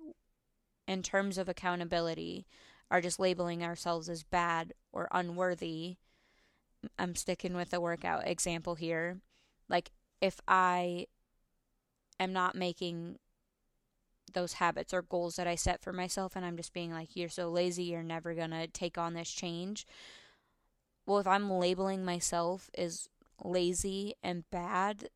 in 0.87 1.03
terms 1.03 1.37
of 1.37 1.49
accountability, 1.49 2.45
are 2.91 3.01
just 3.01 3.19
labeling 3.19 3.63
ourselves 3.63 4.09
as 4.09 4.21
bad 4.21 4.73
or 4.91 5.07
unworthy, 5.11 5.95
I'm 6.99 7.15
sticking 7.15 7.55
with 7.55 7.71
the 7.71 7.79
workout 7.81 8.27
example 8.27 8.75
here. 8.75 9.21
Like 9.69 9.91
if 10.19 10.41
I 10.47 11.07
am 12.19 12.33
not 12.33 12.53
making 12.53 13.17
those 14.33 14.53
habits 14.53 14.93
or 14.93 15.01
goals 15.01 15.37
that 15.37 15.47
I 15.47 15.55
set 15.55 15.81
for 15.81 15.93
myself 15.93 16.35
and 16.35 16.45
I'm 16.45 16.57
just 16.57 16.73
being 16.73 16.91
like 16.91 17.15
you're 17.15 17.29
so 17.29 17.49
lazy 17.49 17.83
you're 17.83 18.03
never 18.03 18.35
to 18.35 18.67
take 18.67 18.97
on 18.97 19.13
this 19.13 19.31
change. 19.31 19.87
Well, 21.05 21.19
if 21.19 21.27
I'm 21.27 21.49
labeling 21.49 22.05
myself 22.05 22.69
as 22.77 23.09
lazy 23.43 24.15
and 24.21 24.43
bad, 24.51 25.09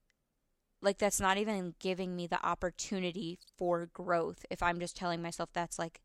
like 0.82 0.98
that's 0.98 1.20
not 1.20 1.38
even 1.38 1.76
giving 1.80 2.16
me 2.16 2.26
the 2.26 2.44
opportunity 2.46 3.38
for 3.58 3.90
growth 3.94 4.46
if 4.50 4.64
I'm 4.64 4.80
just 4.80 4.96
telling 4.96 5.22
myself 5.22 5.50
that's 5.54 5.78
like 5.78 6.02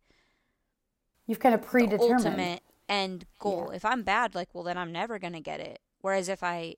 You've 1.31 1.39
kind 1.39 1.55
of 1.55 1.61
the 1.61 1.69
predetermined. 1.69 2.27
ultimate 2.27 2.63
end 2.89 3.25
goal. 3.39 3.69
Yeah. 3.71 3.77
If 3.77 3.85
I'm 3.85 4.03
bad, 4.03 4.35
like, 4.35 4.49
well, 4.53 4.65
then 4.65 4.77
I'm 4.77 4.91
never 4.91 5.21
going 5.21 5.35
to 5.35 5.41
get 5.41 5.61
it. 5.61 5.79
Whereas 6.01 6.29
if 6.29 6.43
I 6.43 6.75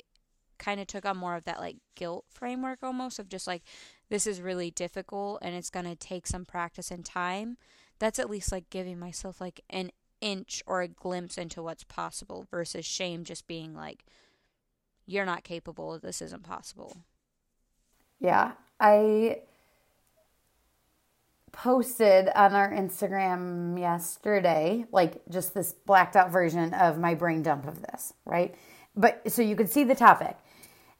kind 0.58 0.78
of 0.78 0.86
took 0.86 1.06
on 1.06 1.16
more 1.16 1.36
of 1.36 1.44
that, 1.44 1.58
like, 1.58 1.76
guilt 1.94 2.26
framework 2.28 2.80
almost 2.82 3.18
of 3.18 3.30
just 3.30 3.46
like, 3.46 3.62
this 4.10 4.26
is 4.26 4.42
really 4.42 4.70
difficult 4.70 5.38
and 5.40 5.54
it's 5.54 5.70
going 5.70 5.86
to 5.86 5.96
take 5.96 6.26
some 6.26 6.44
practice 6.44 6.90
and 6.90 7.02
time, 7.02 7.56
that's 7.98 8.18
at 8.18 8.28
least 8.28 8.52
like 8.52 8.68
giving 8.68 8.98
myself 8.98 9.40
like 9.40 9.62
an 9.70 9.90
inch 10.20 10.62
or 10.66 10.82
a 10.82 10.88
glimpse 10.88 11.38
into 11.38 11.62
what's 11.62 11.84
possible 11.84 12.46
versus 12.50 12.84
shame 12.84 13.24
just 13.24 13.46
being 13.46 13.74
like, 13.74 14.04
you're 15.06 15.24
not 15.24 15.44
capable, 15.44 15.98
this 15.98 16.20
isn't 16.20 16.42
possible. 16.42 16.98
Yeah, 18.20 18.52
I 18.78 19.40
posted 21.52 22.28
on 22.34 22.54
our 22.54 22.70
Instagram 22.72 23.78
yesterday, 23.78 24.86
like 24.90 25.22
just 25.28 25.54
this 25.54 25.72
blacked 25.72 26.16
out 26.16 26.30
version 26.30 26.74
of 26.74 26.98
my 26.98 27.14
brain 27.14 27.42
dump 27.42 27.66
of 27.66 27.82
this, 27.82 28.14
right? 28.24 28.54
But 28.96 29.30
so 29.30 29.42
you 29.42 29.54
could 29.54 29.70
see 29.70 29.84
the 29.84 29.94
topic. 29.94 30.36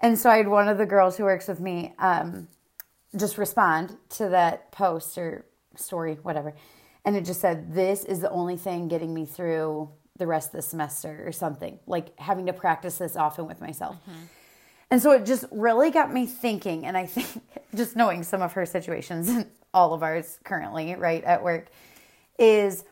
And 0.00 0.18
so 0.18 0.30
I 0.30 0.36
had 0.36 0.48
one 0.48 0.68
of 0.68 0.78
the 0.78 0.86
girls 0.86 1.16
who 1.16 1.24
works 1.24 1.48
with 1.48 1.61
me 1.61 1.94
um, 1.98 2.48
just 3.16 3.38
respond 3.38 3.96
to 4.11 4.28
that 4.30 4.72
post 4.72 5.16
or 5.16 5.46
story, 5.76 6.18
whatever. 6.22 6.55
And 7.05 7.16
it 7.16 7.24
just 7.24 7.40
said, 7.40 7.74
This 7.74 8.05
is 8.05 8.20
the 8.20 8.30
only 8.30 8.57
thing 8.57 8.88
getting 8.88 9.12
me 9.14 9.24
through 9.26 9.88
the 10.18 10.26
rest 10.26 10.48
of 10.50 10.53
the 10.53 10.62
semester 10.62 11.22
or 11.26 11.32
something, 11.32 11.78
like 11.86 12.18
having 12.18 12.46
to 12.46 12.53
practice 12.53 12.98
this 12.98 13.16
often 13.16 13.46
with 13.46 13.61
myself. 13.61 13.96
And 14.90 15.00
so 15.00 15.12
it 15.12 15.24
just 15.24 15.46
really 15.50 15.90
got 15.90 16.12
me 16.12 16.26
thinking. 16.26 16.84
And 16.84 16.96
I 16.96 17.07
think 17.07 17.42
just 17.74 17.96
knowing 17.96 18.22
some 18.22 18.42
of 18.42 18.53
her 18.53 18.66
situations 18.66 19.46
all 19.75 19.95
of 19.95 20.03
ours 20.03 20.39
currently, 20.45 20.95
right, 20.95 21.25
at 21.25 21.43
work, 21.43 21.68
is 22.39 22.85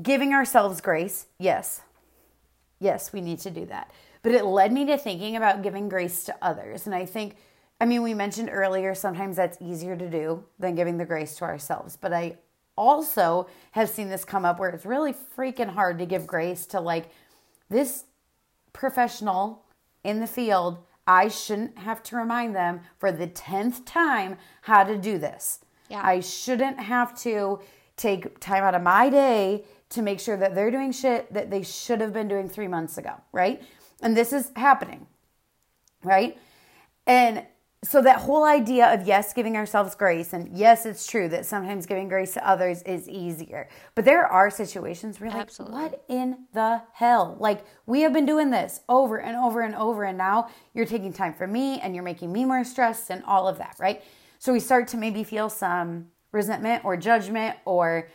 giving 0.00 0.32
ourselves 0.32 0.80
grace. 0.80 1.26
Yes. 1.38 1.82
Yes, 2.78 3.12
we 3.12 3.20
need 3.20 3.38
to 3.40 3.50
do 3.50 3.66
that. 3.66 3.90
But 4.22 4.32
it 4.32 4.44
led 4.44 4.72
me 4.72 4.84
to 4.86 4.98
thinking 4.98 5.36
about 5.36 5.62
giving 5.62 5.88
grace 5.88 6.24
to 6.24 6.36
others. 6.42 6.86
And 6.86 6.94
I 6.94 7.06
think, 7.06 7.36
I 7.80 7.86
mean, 7.86 8.02
we 8.02 8.14
mentioned 8.14 8.50
earlier, 8.52 8.94
sometimes 8.94 9.36
that's 9.36 9.58
easier 9.60 9.96
to 9.96 10.08
do 10.08 10.44
than 10.58 10.74
giving 10.74 10.98
the 10.98 11.04
grace 11.04 11.36
to 11.36 11.44
ourselves. 11.44 11.96
But 11.96 12.12
I 12.12 12.38
also 12.76 13.48
have 13.72 13.88
seen 13.88 14.08
this 14.08 14.24
come 14.24 14.44
up 14.44 14.58
where 14.58 14.70
it's 14.70 14.86
really 14.86 15.12
freaking 15.12 15.68
hard 15.68 15.98
to 15.98 16.06
give 16.06 16.26
grace 16.26 16.66
to 16.66 16.80
like 16.80 17.10
this 17.68 18.04
professional 18.72 19.64
in 20.04 20.20
the 20.20 20.26
field, 20.26 20.78
I 21.10 21.26
shouldn't 21.26 21.76
have 21.76 22.04
to 22.04 22.16
remind 22.16 22.54
them 22.54 22.82
for 22.98 23.10
the 23.10 23.26
10th 23.26 23.84
time 23.84 24.38
how 24.62 24.84
to 24.84 24.96
do 24.96 25.18
this. 25.18 25.58
Yeah. 25.88 26.02
I 26.04 26.20
shouldn't 26.20 26.78
have 26.78 27.20
to 27.22 27.58
take 27.96 28.38
time 28.38 28.62
out 28.62 28.76
of 28.76 28.82
my 28.82 29.10
day 29.10 29.64
to 29.88 30.02
make 30.02 30.20
sure 30.20 30.36
that 30.36 30.54
they're 30.54 30.70
doing 30.70 30.92
shit 30.92 31.32
that 31.34 31.50
they 31.50 31.62
should 31.64 32.00
have 32.00 32.12
been 32.12 32.28
doing 32.28 32.48
three 32.48 32.68
months 32.68 32.96
ago, 32.96 33.14
right? 33.32 33.60
And 34.00 34.16
this 34.16 34.32
is 34.32 34.52
happening, 34.54 35.08
right? 36.04 36.38
And 37.08 37.44
so 37.82 38.02
that 38.02 38.18
whole 38.18 38.44
idea 38.44 38.92
of 38.92 39.06
yes, 39.06 39.32
giving 39.32 39.56
ourselves 39.56 39.94
grace, 39.94 40.34
and 40.34 40.54
yes, 40.56 40.84
it's 40.84 41.06
true 41.06 41.28
that 41.30 41.46
sometimes 41.46 41.86
giving 41.86 42.08
grace 42.08 42.34
to 42.34 42.46
others 42.46 42.82
is 42.82 43.08
easier. 43.08 43.68
But 43.94 44.04
there 44.04 44.26
are 44.26 44.50
situations 44.50 45.18
where, 45.18 45.30
like, 45.30 45.40
Absolutely. 45.40 45.80
what 45.80 46.04
in 46.08 46.44
the 46.52 46.82
hell? 46.92 47.36
Like, 47.40 47.64
we 47.86 48.02
have 48.02 48.12
been 48.12 48.26
doing 48.26 48.50
this 48.50 48.80
over 48.88 49.18
and 49.18 49.34
over 49.34 49.62
and 49.62 49.74
over, 49.74 50.04
and 50.04 50.18
now 50.18 50.48
you're 50.74 50.84
taking 50.84 51.10
time 51.12 51.32
for 51.32 51.46
me 51.46 51.80
and 51.80 51.94
you're 51.94 52.04
making 52.04 52.30
me 52.30 52.44
more 52.44 52.64
stressed 52.64 53.08
and 53.08 53.24
all 53.24 53.48
of 53.48 53.56
that, 53.58 53.76
right? 53.78 54.02
So 54.38 54.52
we 54.52 54.60
start 54.60 54.86
to 54.88 54.98
maybe 54.98 55.24
feel 55.24 55.48
some 55.48 56.08
resentment 56.32 56.84
or 56.84 56.98
judgment, 56.98 57.56
or 57.64 58.08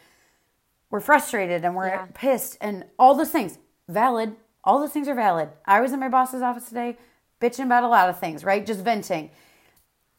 we're 0.91 0.99
frustrated 0.99 1.65
and 1.65 1.75
we're 1.75 1.87
Yeah. 1.87 2.05
pissed, 2.13 2.57
and 2.61 2.85
all 2.99 3.15
those 3.15 3.31
things. 3.31 3.57
Valid. 3.87 4.35
All 4.63 4.79
those 4.79 4.91
things 4.91 5.07
are 5.07 5.15
valid. 5.15 5.49
I 5.65 5.81
was 5.81 5.91
in 5.91 5.99
my 5.99 6.09
boss's 6.09 6.43
office 6.43 6.69
today 6.69 6.97
bitching 7.41 7.65
about 7.65 7.83
a 7.83 7.87
lot 7.87 8.09
of 8.09 8.19
things, 8.19 8.43
right? 8.43 8.65
Just 8.65 8.81
venting 8.81 9.29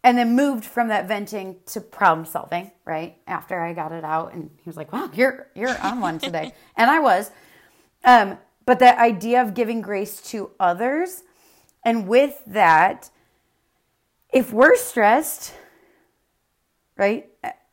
and 0.06 0.16
then 0.16 0.36
moved 0.36 0.64
from 0.64 0.86
that 0.86 1.08
venting 1.08 1.56
to 1.66 1.80
problem 1.80 2.24
solving 2.24 2.70
right 2.84 3.16
after 3.26 3.60
i 3.60 3.72
got 3.72 3.90
it 3.90 4.04
out. 4.04 4.32
And 4.32 4.50
he 4.62 4.70
was 4.70 4.76
like 4.76 4.92
wow 4.92 5.10
you're 5.12 5.48
you're 5.54 5.76
on 5.82 6.00
one 6.00 6.18
today. 6.18 6.54
And 6.76 6.88
i 6.90 7.00
was. 7.00 7.30
Um, 8.04 8.38
but 8.64 8.78
that 8.78 8.98
idea 8.98 9.42
of 9.42 9.54
giving 9.54 9.80
grace 9.80 10.20
to 10.30 10.50
others 10.60 11.24
and 11.84 12.06
with 12.06 12.40
that 12.46 13.10
if 14.32 14.52
we're 14.52 14.76
stressed 14.76 15.54
right 16.96 17.28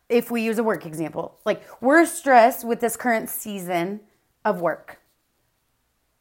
if 0.10 0.32
we 0.32 0.42
use 0.42 0.58
a 0.58 0.64
work 0.64 0.88
example 0.88 1.40
like 1.46 1.64
we're 1.82 2.06
stressed 2.06 2.66
with 2.66 2.80
this 2.80 2.98
current 2.98 3.30
season 3.30 4.00
of 4.44 4.60
work 4.60 5.00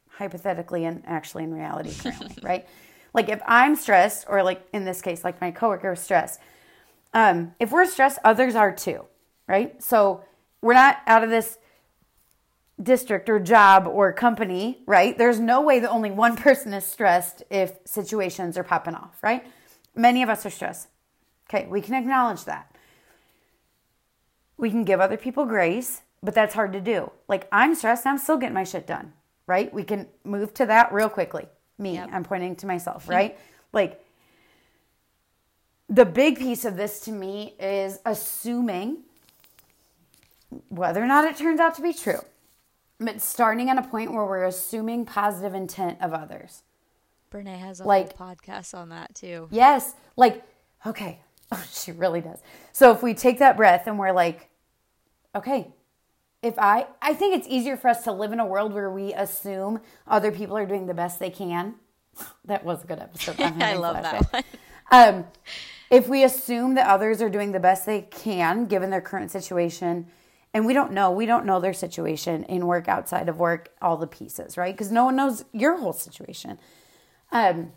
hypothetically 0.09 0.85
and 0.85 1.01
actually 1.07 1.43
in 1.43 1.53
reality 1.53 1.91
currently, 1.95 2.35
right? 2.43 2.67
Like 3.13 3.29
if 3.29 3.41
I'm 3.45 3.75
stressed, 3.75 4.25
or 4.27 4.43
like 4.43 4.67
in 4.73 4.85
this 4.85 5.01
case, 5.01 5.23
like 5.23 5.39
my 5.39 5.51
coworker 5.51 5.93
is 5.93 5.99
stressed, 5.99 6.39
um, 7.13 7.53
if 7.59 7.71
we're 7.71 7.85
stressed, 7.85 8.19
others 8.23 8.55
are 8.55 8.71
too, 8.71 9.05
right? 9.47 9.81
So 9.81 10.23
we're 10.61 10.73
not 10.73 10.97
out 11.05 11.23
of 11.23 11.29
this 11.29 11.57
district 12.81 13.29
or 13.29 13.39
job 13.39 13.87
or 13.87 14.11
company, 14.13 14.81
right? 14.87 15.17
There's 15.17 15.39
no 15.39 15.61
way 15.61 15.79
that 15.79 15.89
only 15.89 16.11
one 16.11 16.35
person 16.37 16.73
is 16.73 16.85
stressed 16.85 17.43
if 17.49 17.77
situations 17.85 18.57
are 18.57 18.63
popping 18.63 18.95
off, 18.95 19.21
right? 19.21 19.45
Many 19.95 20.23
of 20.23 20.29
us 20.29 20.45
are 20.45 20.49
stressed. 20.49 20.87
Okay, 21.49 21.67
we 21.67 21.81
can 21.81 21.93
acknowledge 21.93 22.45
that. 22.45 22.75
We 24.57 24.71
can 24.71 24.83
give 24.83 24.99
other 24.99 25.17
people 25.17 25.45
grace, 25.45 26.01
but 26.23 26.33
that's 26.33 26.55
hard 26.55 26.73
to 26.73 26.81
do. 26.81 27.11
Like 27.27 27.47
I'm 27.51 27.75
stressed, 27.75 28.07
I'm 28.07 28.17
still 28.17 28.37
getting 28.37 28.53
my 28.55 28.63
shit 28.63 28.87
done, 28.87 29.13
right? 29.45 29.71
We 29.73 29.83
can 29.83 30.07
move 30.23 30.53
to 30.55 30.65
that 30.65 30.91
real 30.91 31.09
quickly. 31.09 31.47
Me, 31.77 31.95
Yep. 31.95 32.09
I'm 32.11 32.23
pointing 32.23 32.55
to 32.57 32.67
myself, 32.67 33.07
right? 33.09 33.37
like 33.73 33.99
the 35.89 36.05
big 36.05 36.37
piece 36.37 36.65
of 36.65 36.75
this 36.77 36.99
to 37.01 37.11
me 37.11 37.55
is 37.59 37.99
assuming 38.05 38.97
whether 40.69 41.03
or 41.03 41.07
not 41.07 41.25
it 41.25 41.35
turns 41.37 41.59
out 41.59 41.75
to 41.75 41.81
be 41.81 41.93
true, 41.93 42.19
but 42.99 43.21
starting 43.21 43.69
at 43.69 43.77
a 43.77 43.81
point 43.83 44.11
where 44.13 44.25
we're 44.25 44.45
assuming 44.45 45.05
positive 45.05 45.53
intent 45.55 45.99
of 46.01 46.13
others. 46.13 46.61
Brene 47.31 47.57
has 47.57 47.79
a 47.79 47.83
Like- 47.83 48.15
whole 48.15 48.27
podcast 48.35 48.75
on 48.77 48.89
that 48.89 49.13
too. 49.15 49.47
Yes. 49.51 49.95
Like, 50.15 50.43
okay. 50.85 51.19
Oh, 51.51 51.63
she 51.71 51.91
really 51.91 52.19
does. 52.21 52.39
So 52.71 52.91
if 52.91 53.03
we 53.03 53.13
take 53.13 53.37
that 53.37 53.57
breath 53.57 53.85
and 53.85 53.99
we're 53.99 54.11
like, 54.11 54.49
okay, 55.35 55.67
if 56.43 56.59
I, 56.59 56.87
I 57.01 57.13
think 57.13 57.35
it's 57.35 57.47
easier 57.47 57.77
for 57.77 57.87
us 57.87 58.03
to 58.03 58.11
live 58.11 58.33
in 58.33 58.39
a 58.39 58.45
world 58.45 58.73
where 58.73 58.91
we 58.91 59.13
assume 59.13 59.79
other 60.05 60.31
people 60.31 60.57
are 60.57 60.65
doing 60.65 60.85
the 60.85 60.93
best 60.93 61.19
they 61.19 61.29
can. 61.29 61.75
That 62.45 62.63
was 62.63 62.83
a 62.83 62.87
good 62.87 62.99
episode. 62.99 63.39
I 63.39 63.75
love 63.75 63.95
that 64.03 64.31
one. 64.31 64.43
Um, 64.91 65.25
if 65.89 66.07
we 66.07 66.23
assume 66.23 66.75
that 66.75 66.87
others 66.87 67.19
are 67.21 67.29
doing 67.29 67.51
the 67.51 67.59
best 67.59 67.85
they 67.87 68.01
can 68.01 68.65
given 68.65 68.91
their 68.91 69.01
current 69.01 69.31
situation, 69.31 70.07
and 70.53 70.67
we 70.67 70.73
don't 70.73 70.91
know, 70.91 71.09
we 71.09 71.25
don't 71.25 71.45
know 71.45 71.59
their 71.59 71.73
situation 71.73 72.43
in 72.43 72.67
work, 72.67 72.87
outside 72.87 73.27
of 73.27 73.39
work, 73.39 73.69
all 73.81 73.97
the 73.97 74.05
pieces, 74.05 74.55
right? 74.55 74.75
Because 74.75 74.91
no 74.91 75.05
one 75.05 75.15
knows 75.15 75.45
your 75.51 75.77
whole 75.77 75.93
situation. 75.93 76.59
Um, 77.31 77.71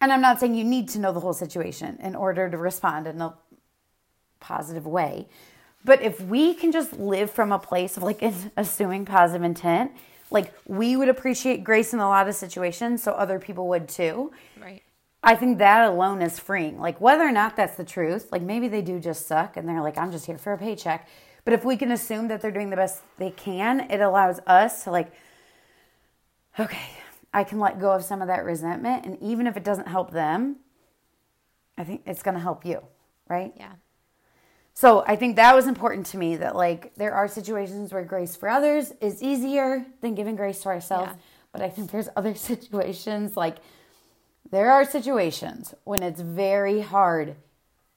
and 0.00 0.12
I'm 0.12 0.20
not 0.20 0.40
saying 0.40 0.54
you 0.54 0.64
need 0.64 0.88
to 0.90 0.98
know 0.98 1.12
the 1.12 1.20
whole 1.20 1.34
situation 1.34 1.98
in 2.02 2.16
order 2.16 2.50
to 2.50 2.56
respond 2.56 3.06
in 3.06 3.20
a 3.20 3.34
positive 4.40 4.86
way, 4.86 5.28
But 5.84 6.02
if 6.02 6.20
we 6.20 6.54
can 6.54 6.72
just 6.72 6.98
live 6.98 7.30
from 7.30 7.52
a 7.52 7.58
place 7.58 7.96
of 7.96 8.02
like 8.02 8.22
assuming 8.56 9.04
positive 9.04 9.42
intent, 9.42 9.92
like 10.30 10.52
we 10.66 10.96
would 10.96 11.08
appreciate 11.08 11.64
grace 11.64 11.92
in 11.92 12.00
a 12.00 12.08
lot 12.08 12.28
of 12.28 12.34
situations, 12.34 13.02
so 13.02 13.12
other 13.12 13.38
people 13.38 13.68
would 13.68 13.88
too. 13.88 14.32
Right. 14.60 14.82
I 15.22 15.34
think 15.34 15.58
that 15.58 15.88
alone 15.88 16.22
is 16.22 16.38
freeing. 16.38 16.78
Like 16.78 17.00
whether 17.00 17.24
or 17.24 17.32
not 17.32 17.56
that's 17.56 17.76
the 17.76 17.84
truth, 17.84 18.30
like 18.32 18.42
maybe 18.42 18.68
they 18.68 18.82
do 18.82 18.98
just 18.98 19.26
suck 19.26 19.56
and 19.56 19.68
they're 19.68 19.82
like, 19.82 19.98
I'm 19.98 20.12
just 20.12 20.26
here 20.26 20.38
for 20.38 20.52
a 20.52 20.58
paycheck. 20.58 21.08
But 21.44 21.54
if 21.54 21.64
we 21.64 21.76
can 21.76 21.92
assume 21.92 22.28
that 22.28 22.40
they're 22.40 22.50
doing 22.50 22.70
the 22.70 22.76
best 22.76 23.02
they 23.18 23.30
can, 23.30 23.90
it 23.90 24.00
allows 24.00 24.40
us 24.46 24.84
to 24.84 24.90
like, 24.90 25.12
okay, 26.58 26.90
I 27.32 27.44
can 27.44 27.58
let 27.58 27.80
go 27.80 27.92
of 27.92 28.04
some 28.04 28.22
of 28.22 28.28
that 28.28 28.44
resentment. 28.44 29.04
And 29.04 29.20
even 29.22 29.46
if 29.46 29.56
it 29.56 29.64
doesn't 29.64 29.88
help 29.88 30.10
them, 30.10 30.56
I 31.76 31.84
think 31.84 32.02
it's 32.06 32.22
going 32.22 32.34
to 32.34 32.40
help 32.40 32.64
you, 32.64 32.82
right? 33.28 33.52
Yeah. 33.56 33.72
So 34.80 35.04
I 35.06 35.14
think 35.14 35.36
that 35.36 35.54
was 35.54 35.66
important 35.66 36.06
to 36.06 36.16
me 36.16 36.36
that 36.36 36.56
like 36.56 36.94
there 36.94 37.12
are 37.12 37.28
situations 37.28 37.92
where 37.92 38.02
grace 38.02 38.34
for 38.34 38.48
others 38.48 38.94
is 39.02 39.22
easier 39.22 39.84
than 40.00 40.14
giving 40.14 40.36
grace 40.36 40.62
to 40.62 40.70
ourselves. 40.70 41.12
Yeah. 41.12 41.20
But 41.52 41.60
I 41.60 41.68
think 41.68 41.90
there's 41.90 42.08
other 42.16 42.34
situations 42.34 43.36
like 43.36 43.56
there 44.50 44.70
are 44.72 44.86
situations 44.86 45.74
when 45.84 46.02
it's 46.02 46.22
very 46.22 46.80
hard 46.80 47.36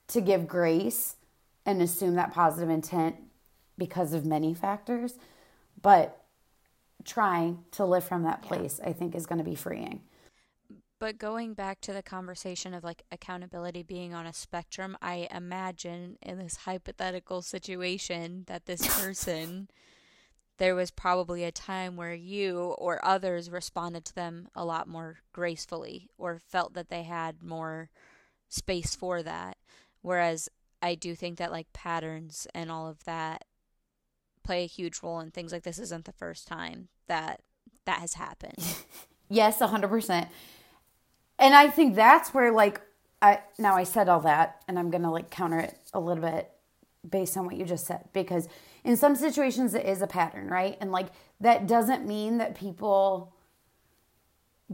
to 0.08 0.20
give 0.20 0.46
grace 0.46 1.16
and 1.64 1.80
assume 1.80 2.16
that 2.16 2.34
positive 2.34 2.68
intent 2.68 3.16
because 3.78 4.12
of 4.12 4.26
many 4.26 4.52
factors. 4.52 5.14
But 5.80 6.22
trying 7.02 7.64
to 7.70 7.86
live 7.86 8.04
from 8.04 8.24
that 8.24 8.42
place, 8.42 8.78
yeah. 8.82 8.90
I 8.90 8.92
think, 8.92 9.14
is 9.14 9.24
going 9.24 9.38
to 9.38 9.42
be 9.42 9.54
freeing. 9.54 10.02
But 11.04 11.18
going 11.18 11.52
back 11.52 11.82
to 11.82 11.92
the 11.92 12.02
conversation 12.02 12.72
of 12.72 12.82
like 12.82 13.02
accountability 13.12 13.82
being 13.82 14.14
on 14.14 14.24
a 14.24 14.32
spectrum, 14.32 14.96
I 15.02 15.28
imagine 15.30 16.16
in 16.22 16.38
this 16.38 16.56
hypothetical 16.56 17.42
situation 17.42 18.44
that 18.46 18.64
this 18.64 18.86
person, 19.02 19.68
there 20.56 20.74
was 20.74 20.90
probably 20.90 21.44
a 21.44 21.52
time 21.52 21.96
where 21.96 22.14
you 22.14 22.74
or 22.78 23.04
others 23.04 23.50
responded 23.50 24.06
to 24.06 24.14
them 24.14 24.48
a 24.54 24.64
lot 24.64 24.88
more 24.88 25.18
gracefully 25.34 26.08
or 26.16 26.38
felt 26.38 26.72
that 26.72 26.88
they 26.88 27.02
had 27.02 27.42
more 27.42 27.90
space 28.48 28.94
for 28.94 29.22
that. 29.22 29.58
Whereas 30.00 30.48
I 30.80 30.94
do 30.94 31.14
think 31.14 31.36
that 31.36 31.52
like 31.52 31.70
patterns 31.74 32.46
and 32.54 32.70
all 32.70 32.88
of 32.88 33.04
that 33.04 33.44
play 34.42 34.64
a 34.64 34.66
huge 34.66 35.02
role 35.02 35.20
in 35.20 35.32
things 35.32 35.52
like 35.52 35.64
this 35.64 35.78
isn't 35.78 36.06
the 36.06 36.12
first 36.12 36.48
time 36.48 36.88
that 37.08 37.42
that 37.84 37.98
has 37.98 38.14
happened. 38.14 38.56
yes, 39.28 39.58
100%. 39.58 40.28
And 41.38 41.54
I 41.54 41.68
think 41.68 41.94
that's 41.94 42.32
where 42.32 42.52
like 42.52 42.80
I 43.20 43.40
now 43.58 43.76
I 43.76 43.84
said 43.84 44.08
all 44.08 44.20
that 44.20 44.62
and 44.68 44.78
I'm 44.78 44.90
to 44.90 45.10
like 45.10 45.30
counter 45.30 45.58
it 45.58 45.78
a 45.92 46.00
little 46.00 46.22
bit 46.22 46.50
based 47.08 47.36
on 47.36 47.44
what 47.44 47.56
you 47.56 47.64
just 47.64 47.86
said 47.86 48.08
because 48.12 48.48
in 48.82 48.96
some 48.96 49.14
situations 49.16 49.74
it 49.74 49.84
is 49.86 50.02
a 50.02 50.06
pattern, 50.06 50.48
right? 50.48 50.76
And 50.80 50.92
like 50.92 51.08
that 51.40 51.66
doesn't 51.66 52.06
mean 52.06 52.38
that 52.38 52.54
people 52.54 53.32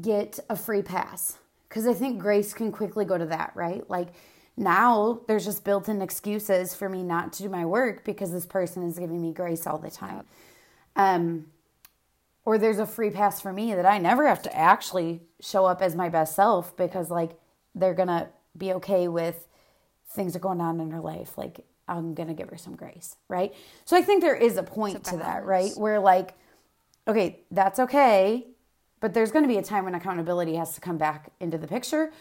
get 0.01 0.39
a 0.49 0.57
free 0.57 0.83
pass 0.83 1.39
because 1.69 1.87
I 1.87 1.95
think 1.95 2.21
grace 2.21 2.53
can 2.53 2.73
quickly 2.73 3.05
go 3.05 3.19
to 3.19 3.27
that, 3.27 3.53
right? 3.55 3.89
Like 3.89 4.09
now 4.57 5.21
there's 5.27 5.45
just 5.45 5.65
built 5.65 5.89
in 5.89 6.03
excuses 6.03 6.75
for 6.75 6.89
me 6.89 7.03
not 7.03 7.33
to 7.35 7.45
do 7.45 7.49
my 7.49 7.65
work 7.65 8.05
because 8.05 8.33
this 8.33 8.47
person 8.47 8.83
is 8.83 8.99
giving 8.99 9.23
me 9.23 9.33
grace 9.33 9.67
all 9.67 9.79
the 9.79 9.91
time. 9.91 10.25
Um, 10.97 11.47
or 12.51 12.59
there's 12.59 12.80
a 12.80 12.86
free 12.86 13.11
pass 13.11 13.40
for 13.40 13.53
me 13.53 13.74
that 13.74 13.86
I 13.86 13.98
never 13.98 14.26
have 14.26 14.42
to 14.42 14.57
actually 14.57 15.20
show 15.40 15.66
up 15.66 15.80
as 15.80 15.94
my 15.94 16.09
best 16.09 16.34
self 16.34 16.76
because 16.76 17.09
like 17.09 17.38
they're 17.76 17.94
gonna 17.94 18.28
be 18.59 18.72
okay 18.72 19.07
with 19.07 19.46
things 20.09 20.32
that 20.32 20.40
are 20.40 20.42
going 20.42 20.61
on 20.61 20.80
in 20.80 20.90
her 20.90 20.98
life. 20.98 21.38
Like 21.38 21.64
I'm 21.86 22.12
gonna 22.12 22.34
give 22.34 22.48
her 22.51 22.57
some 22.57 22.74
grace, 22.74 23.14
right? 23.28 23.55
So 23.84 23.96
I 23.96 24.03
think 24.03 24.20
there 24.20 24.34
is 24.34 24.57
a 24.57 24.64
point 24.64 25.05
to 25.05 25.16
that, 25.18 25.44
right? 25.44 25.70
Where 25.76 26.01
like, 26.01 26.34
okay, 27.07 27.38
that's 27.53 27.78
okay, 27.78 28.48
but 28.98 29.14
there's 29.14 29.30
gonna 29.30 29.46
be 29.46 29.59
a 29.59 29.62
time 29.62 29.84
when 29.84 29.94
accountability 29.94 30.57
has 30.57 30.74
to 30.74 30.80
come 30.80 30.98
back 30.98 31.30
into 31.38 31.57
the 31.57 31.68
picture. 31.68 32.12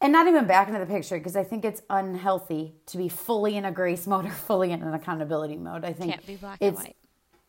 And 0.00 0.12
not 0.12 0.28
even 0.28 0.46
back 0.46 0.68
into 0.68 0.78
the 0.78 0.86
picture 0.86 1.18
because 1.18 1.34
I 1.34 1.42
think 1.42 1.64
it's 1.64 1.82
unhealthy 1.90 2.74
to 2.86 2.98
be 2.98 3.08
fully 3.08 3.56
in 3.56 3.64
a 3.64 3.72
grace 3.72 4.06
mode 4.12 4.26
or 4.26 4.30
fully 4.30 4.70
in 4.70 4.80
an 4.80 4.94
accountability 4.94 5.56
mode. 5.56 5.84
I 5.84 5.92
think 5.92 6.12
Can't 6.12 6.24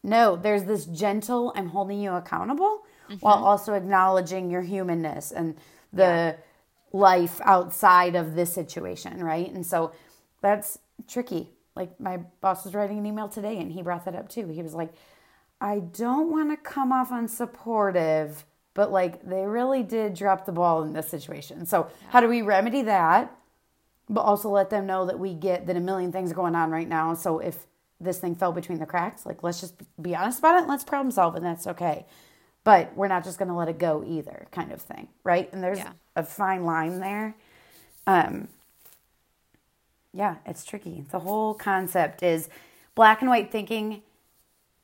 no, 0.08 0.38
there's 0.38 0.64
this 0.64 0.86
gentle, 0.86 1.52
I'm 1.54 1.68
holding 1.68 2.00
you 2.00 2.14
accountable 2.14 2.86
mm-hmm. 3.10 3.16
while 3.16 3.44
also 3.44 3.74
acknowledging 3.74 4.50
your 4.50 4.62
humanness 4.62 5.34
and 5.34 5.58
the 5.92 6.02
yeah. 6.02 6.36
life 6.94 7.42
outside 7.44 8.16
of 8.16 8.34
this 8.34 8.54
situation, 8.54 9.22
right? 9.22 9.52
And 9.52 9.66
so 9.66 9.92
that's 10.42 10.80
tricky. 11.10 11.50
Like 11.76 12.00
my 12.00 12.18
boss 12.40 12.64
was 12.64 12.74
writing 12.74 12.98
an 12.98 13.06
email 13.06 13.28
today 13.28 13.58
and 13.58 13.70
he 13.70 13.82
brought 13.82 14.06
that 14.06 14.16
up 14.16 14.30
too. 14.30 14.48
He 14.48 14.64
was 14.64 14.74
like, 14.74 14.94
I 15.60 15.80
don't 15.80 16.32
want 16.32 16.52
to 16.52 16.58
come 16.58 16.94
off 16.94 17.10
unsupportive, 17.10 18.44
but 18.74 18.94
like 18.94 19.28
they 19.28 19.46
really 19.46 19.84
did 19.84 20.14
drop 20.14 20.46
the 20.46 20.54
ball 20.54 20.84
in 20.84 20.94
this 20.94 21.10
situation. 21.10 21.66
So, 21.66 21.88
yeah. 21.90 22.08
how 22.12 22.22
do 22.22 22.30
we 22.30 22.44
remedy 22.44 22.84
that? 22.84 23.36
But 24.10 24.22
also 24.22 24.48
let 24.50 24.70
them 24.70 24.86
know 24.86 25.06
that 25.08 25.20
we 25.20 25.34
get 25.34 25.68
that 25.68 25.76
a 25.76 25.82
million 25.82 26.14
things 26.14 26.32
are 26.32 26.36
going 26.36 26.56
on 26.56 26.72
right 26.72 26.88
now. 26.88 27.14
So, 27.14 27.40
if 27.40 27.68
this 28.00 28.20
thing 28.20 28.36
fell 28.36 28.52
between 28.52 28.80
the 28.80 28.86
cracks. 28.86 29.26
Like, 29.26 29.44
let's 29.44 29.60
just 29.60 29.76
be 30.02 30.16
honest 30.16 30.40
about 30.40 30.56
it 30.56 30.60
and 30.60 30.68
let's 30.68 30.84
problem 30.84 31.12
solve, 31.12 31.36
and 31.36 31.46
that's 31.46 31.68
okay. 31.68 32.06
But 32.64 32.96
we're 32.96 33.08
not 33.08 33.24
just 33.24 33.40
going 33.40 33.48
to 33.48 33.56
let 33.56 33.70
it 33.70 33.80
go 33.80 34.04
either, 34.06 34.48
kind 34.52 34.72
of 34.72 34.82
thing, 34.82 35.08
right? 35.24 35.52
And 35.54 35.64
there's 35.64 35.80
yeah. 35.80 35.92
a 36.16 36.24
fine 36.24 36.66
line 36.66 37.00
there. 37.00 37.36
Um, 38.06 38.50
yeah, 40.14 40.36
it's 40.46 40.66
tricky. 40.66 41.06
The 41.12 41.20
whole 41.20 41.54
concept 41.54 42.24
is 42.24 42.50
black 42.96 43.22
and 43.22 43.30
white 43.30 43.52
thinking. 43.52 44.02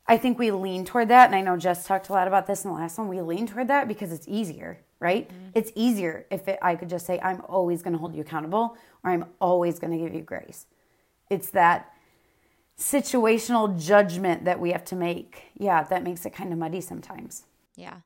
I 0.08 0.18
think 0.18 0.38
we 0.38 0.52
lean 0.52 0.86
toward 0.86 1.08
that, 1.10 1.28
and 1.28 1.36
I 1.36 1.42
know 1.42 1.58
Jess 1.58 1.86
talked 1.86 2.10
a 2.10 2.14
lot 2.14 2.28
about 2.28 2.48
this 2.48 2.66
in 2.66 2.72
the 2.72 2.76
last 2.76 2.98
one. 2.98 3.08
We 3.08 3.22
lean 3.22 3.48
toward 3.48 3.68
that 3.70 3.88
because 3.88 4.12
it's 4.12 4.28
easier, 4.28 4.80
right? 5.00 5.30
Mm-hmm. 5.30 5.50
It's 5.56 5.72
easier 5.76 6.26
if 6.30 6.48
it, 6.48 6.60
I 6.62 6.76
could 6.76 6.90
just 6.90 7.06
say, 7.06 7.20
I'm 7.22 7.42
always 7.48 7.82
going 7.82 7.94
to 7.94 8.00
hold 8.00 8.14
you 8.16 8.22
accountable 8.22 8.78
or 9.04 9.12
I'm 9.12 9.26
always 9.40 9.80
going 9.80 9.92
to 9.92 9.98
give 9.98 10.14
you 10.14 10.22
grace. 10.22 10.66
It's 11.30 11.50
that 11.52 11.93
situational 12.84 13.80
judgment 13.82 14.44
that 14.46 14.60
we 14.60 14.72
have 14.72 14.84
to 14.86 14.96
make. 14.96 15.44
Yeah, 15.58 15.84
that 15.84 16.04
makes 16.04 16.26
it 16.26 16.34
kind 16.34 16.52
of 16.52 16.60
muddy 16.60 16.82
sometimes. 16.82 17.44
Yeah. 17.76 18.02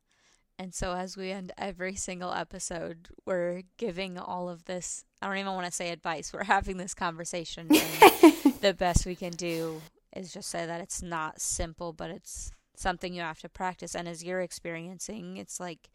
And 0.60 0.74
so, 0.74 0.94
as 0.94 1.18
we 1.18 1.32
end 1.32 1.52
every 1.58 1.96
single 1.96 2.32
episode, 2.32 3.10
we're 3.26 3.64
giving 3.78 4.18
all 4.18 4.50
of 4.50 4.66
this. 4.66 5.04
I 5.22 5.28
don't 5.28 5.38
even 5.38 5.54
want 5.54 5.66
to 5.66 5.72
say 5.72 5.90
advice. 5.90 6.32
We're 6.32 6.44
having 6.44 6.78
this 6.78 6.94
conversation. 6.94 7.68
the 8.62 8.76
best 8.78 9.06
we 9.06 9.16
can 9.16 9.34
do 9.34 9.82
is 10.16 10.34
just 10.34 10.50
say 10.50 10.66
that 10.66 10.82
it's 10.82 11.02
not 11.02 11.42
simple, 11.42 11.94
but 11.94 12.10
it's 12.10 12.52
something 12.76 13.14
you 13.14 13.22
have 13.22 13.40
to 13.42 13.50
practice. 13.50 13.96
And 13.96 14.08
as 14.08 14.24
you're 14.24 14.42
experiencing, 14.42 15.38
it's 15.38 15.60
like 15.60 15.90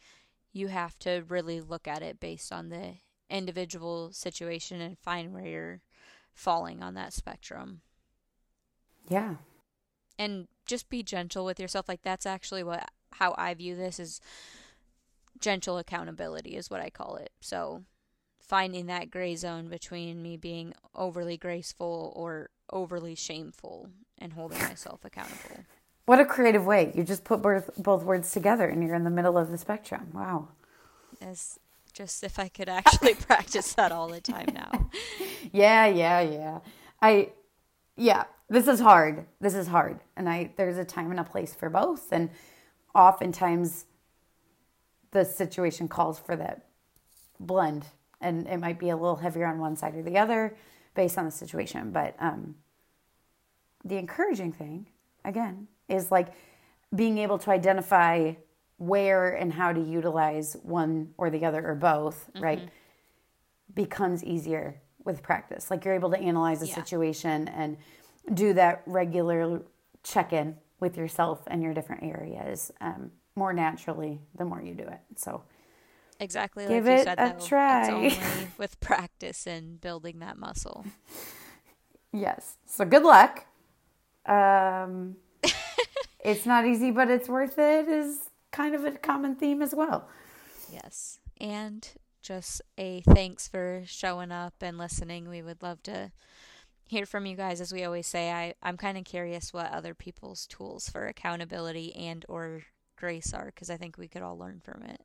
you 0.53 0.69
have 0.69 0.99
to 1.01 1.25
really 1.29 1.61
look 1.61 1.89
at 1.89 2.03
it 2.03 2.21
based 2.21 2.53
on 2.53 2.69
the 2.69 2.95
individual 3.31 4.13
situation 4.13 4.81
and 4.81 4.99
find 4.99 5.33
where 5.33 5.47
you're 5.47 5.81
falling 6.35 6.83
on 6.83 6.95
that 6.95 7.13
spectrum. 7.13 7.81
Yeah. 9.09 9.37
And 10.19 10.49
just 10.67 10.89
be 10.89 11.03
gentle 11.03 11.45
with 11.45 11.59
yourself. 11.59 11.89
Like 11.89 12.03
that's 12.03 12.27
actually 12.27 12.63
what 12.63 12.91
how 13.15 13.35
I 13.37 13.55
view 13.55 13.77
this 13.77 13.99
is 13.99 14.21
gentle 15.39 15.79
accountability 15.79 16.57
is 16.57 16.71
what 16.71 16.81
I 16.81 16.91
call 16.91 17.17
it. 17.17 17.31
So 17.41 17.83
finding 18.41 18.87
that 18.87 19.11
gray 19.11 19.35
zone 19.37 19.69
between 19.69 20.23
me 20.23 20.37
being 20.37 20.75
overly 20.95 21.37
graceful 21.37 22.13
or 22.17 22.51
overly 22.71 23.15
shameful 23.15 23.91
and 24.19 24.33
holding 24.33 24.59
myself 24.59 25.05
accountable. 25.05 25.65
What 26.05 26.21
a 26.21 26.25
creative 26.25 26.67
way. 26.67 26.93
You 26.95 27.05
just 27.05 27.25
put 27.25 27.43
both, 27.43 27.71
both 27.77 28.03
words 28.03 28.31
together 28.33 28.69
and 28.69 28.83
you're 28.83 28.95
in 28.95 29.05
the 29.05 29.11
middle 29.11 29.39
of 29.39 29.51
the 29.51 29.59
spectrum. 29.59 30.09
Wow. 30.13 30.49
As 31.21 31.59
just 31.93 32.25
if 32.25 32.39
I 32.39 32.49
could 32.49 32.69
actually 32.69 33.15
practice 33.29 33.75
that 33.75 33.93
all 33.93 34.09
the 34.09 34.21
time 34.21 34.49
now. 34.53 34.91
Yeah, 35.53 35.87
yeah, 35.87 36.21
yeah. 36.21 36.59
I 37.03 37.31
yeah, 37.97 38.25
this 38.53 38.69
is 38.69 38.81
hard. 38.81 39.25
This 39.41 39.55
is 39.55 39.67
hard. 39.67 40.01
And 40.17 40.29
I 40.29 40.53
there's 40.57 40.77
a 40.77 40.85
time 40.85 41.11
and 41.11 41.19
a 41.19 41.25
place 41.25 41.55
for 41.55 41.71
both 41.71 42.13
and 42.13 42.31
oftentimes 42.95 43.87
the 45.11 45.25
situation 45.25 45.89
calls 45.89 46.19
for 46.19 46.37
that 46.37 46.67
blend 47.41 47.87
and 48.21 48.47
it 48.47 48.59
might 48.59 48.79
be 48.79 48.91
a 48.91 48.97
little 48.97 49.17
heavier 49.17 49.47
on 49.47 49.59
one 49.59 49.75
side 49.75 49.95
or 49.95 50.03
the 50.03 50.19
other 50.19 50.55
based 50.95 51.17
on 51.17 51.25
the 51.25 51.31
situation, 51.31 51.91
but 51.93 52.15
um 52.19 52.55
the 53.85 53.97
encouraging 53.97 54.53
thing 54.53 54.87
again 55.25 55.67
is 55.89 56.11
like 56.11 56.29
being 56.95 57.19
able 57.19 57.39
to 57.39 57.51
identify 57.51 58.35
where 58.77 59.31
and 59.31 59.53
how 59.53 59.73
to 59.73 59.81
utilize 59.81 60.57
one 60.63 61.15
or 61.17 61.31
the 61.31 61.45
other 61.45 61.67
or 61.67 61.75
both, 61.75 62.29
mm-hmm. 62.29 62.45
right? 62.45 62.69
Becomes 63.75 64.23
easier 64.23 64.83
with 65.05 65.23
practice. 65.23 65.71
Like 65.71 65.85
you're 65.85 65.95
able 65.95 66.11
to 66.11 66.19
analyze 66.19 66.63
a 66.63 66.67
yeah. 66.67 66.75
situation 66.75 67.49
and 67.49 67.79
do 68.33 68.53
that 68.55 68.83
regular 68.87 69.63
check 70.03 70.33
in 70.33 70.57
with 70.81 70.97
yourself 70.97 71.41
and 71.47 71.63
your 71.63 71.75
different 71.75 72.03
areas 72.03 72.73
um, 72.81 73.11
more 73.37 73.53
naturally 73.53 74.21
the 74.37 74.45
more 74.45 74.61
you 74.61 74.75
do 74.75 74.85
it. 74.85 75.01
So 75.17 75.43
exactly 76.21 76.67
give 76.67 76.85
like 76.85 77.01
it 77.01 77.05
said, 77.05 77.19
a 77.19 77.37
though, 77.39 77.47
try. 77.47 78.19
With 78.59 78.79
practice 78.81 79.47
and 79.47 79.81
building 79.81 80.19
that 80.21 80.39
muscle. 80.39 80.85
Yes. 82.13 82.57
So 82.67 82.85
good 82.85 83.03
luck. 83.03 83.47
Um, 84.27 85.17
it's 86.21 86.47
not 86.47 86.67
easy, 86.67 86.91
but 86.91 87.11
it's 87.11 87.29
worth 87.29 87.59
it 87.59 87.89
is 87.89 88.31
kind 88.51 88.75
of 88.75 88.85
a 88.85 88.93
common 88.93 89.35
theme 89.35 89.63
as 89.63 89.75
well. 89.75 90.09
Yes. 90.71 91.19
And 91.41 91.89
just 92.23 92.63
a 92.79 93.01
thanks 93.01 93.49
for 93.49 93.83
showing 93.87 94.31
up 94.31 94.55
and 94.61 94.79
listening. 94.79 95.29
We 95.29 95.43
would 95.43 95.63
love 95.63 95.83
to 95.85 96.13
hear 96.93 97.07
from 97.07 97.27
you 97.27 97.37
guys 97.37 97.61
as 97.61 97.73
we 97.73 97.85
always 97.85 98.07
say. 98.07 98.31
I 98.31 98.55
I'm 98.63 98.77
kind 98.77 98.97
of 98.97 99.05
curious 99.05 99.53
what 99.53 99.73
other 99.73 99.95
people's 99.95 100.47
tools 100.47 100.89
for 100.89 101.07
accountability 101.07 101.97
and 101.97 102.25
or 102.29 102.63
grace 102.97 103.33
are 103.35 103.47
because 103.47 103.71
I 103.71 103.77
think 103.77 103.99
we 103.99 104.09
could 104.09 104.23
all 104.23 104.39
learn 104.39 104.61
from 104.63 104.83
it. 104.85 105.01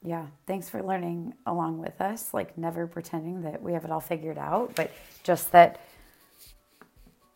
Yeah, 0.00 0.26
thanks 0.46 0.68
for 0.68 0.80
learning 0.80 1.34
along 1.44 1.78
with 1.78 2.00
us. 2.00 2.32
Like, 2.32 2.56
never 2.56 2.86
pretending 2.86 3.42
that 3.42 3.60
we 3.60 3.72
have 3.72 3.84
it 3.84 3.90
all 3.90 4.00
figured 4.00 4.38
out, 4.38 4.76
but 4.76 4.92
just 5.24 5.50
that 5.50 5.80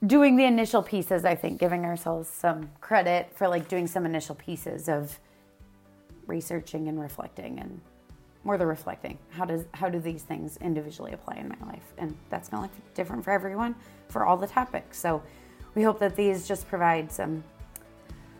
doing 0.06 0.36
the 0.36 0.44
initial 0.44 0.82
pieces, 0.82 1.24
I 1.24 1.34
think, 1.34 1.58
giving 1.58 1.84
ourselves 1.84 2.28
some 2.28 2.70
credit 2.80 3.32
for 3.34 3.48
like 3.48 3.68
doing 3.68 3.88
some 3.88 4.06
initial 4.06 4.36
pieces 4.36 4.88
of 4.88 5.18
researching 6.26 6.86
and 6.88 7.00
reflecting 7.00 7.58
and 7.58 7.80
more 8.44 8.58
the 8.58 8.66
reflecting. 8.66 9.18
How 9.30 9.44
does 9.44 9.64
how 9.72 9.88
do 9.88 10.00
these 10.00 10.22
things 10.22 10.58
individually 10.60 11.12
apply 11.12 11.36
in 11.36 11.48
my 11.48 11.66
life? 11.66 11.92
And 11.98 12.16
that's 12.30 12.48
gonna 12.48 12.62
look 12.62 12.94
different 12.94 13.24
for 13.24 13.30
everyone 13.30 13.74
for 14.08 14.26
all 14.26 14.36
the 14.36 14.46
topics. 14.46 14.98
So 14.98 15.22
we 15.74 15.82
hope 15.82 15.98
that 16.00 16.16
these 16.16 16.46
just 16.46 16.68
provide 16.68 17.10
some 17.10 17.44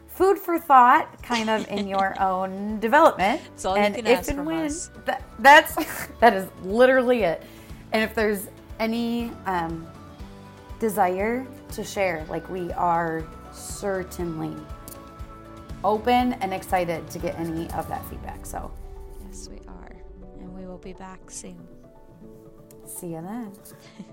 food 0.09 0.39
for 0.39 0.59
thought 0.59 1.23
kind 1.23 1.49
of 1.49 1.67
in 1.69 1.89
your 1.89 2.15
own 2.21 2.79
development. 2.81 3.41
That's 3.43 3.65
all 3.65 3.77
and 3.77 3.97
you 3.97 4.03
can 4.03 4.13
if 4.13 4.19
ask 4.19 4.29
and 4.29 4.39
from 4.39 4.47
when, 4.47 4.67
us. 4.67 4.91
That, 5.05 5.23
that's 5.39 5.75
that 6.21 6.35
is 6.35 6.49
literally 6.63 7.23
it. 7.23 7.43
And 7.93 8.03
if 8.03 8.15
there's 8.15 8.49
any 8.79 9.31
um, 9.47 9.87
desire 10.79 11.47
to 11.73 11.85
share, 11.85 12.25
like 12.29 12.49
we 12.51 12.73
are 12.73 13.25
certainly 13.53 14.57
open 15.85 16.35
and 16.35 16.53
excited 16.53 17.09
to 17.11 17.19
get 17.19 17.39
any 17.39 17.71
of 17.73 17.89
that 17.89 18.05
feedback. 18.07 18.45
So 18.47 18.71
yes, 19.27 19.49
we 19.49 19.59
be 20.83 20.93
back 20.93 21.31
soon. 21.31 21.67
See 22.87 23.09
you 23.09 23.23
then. 23.23 23.53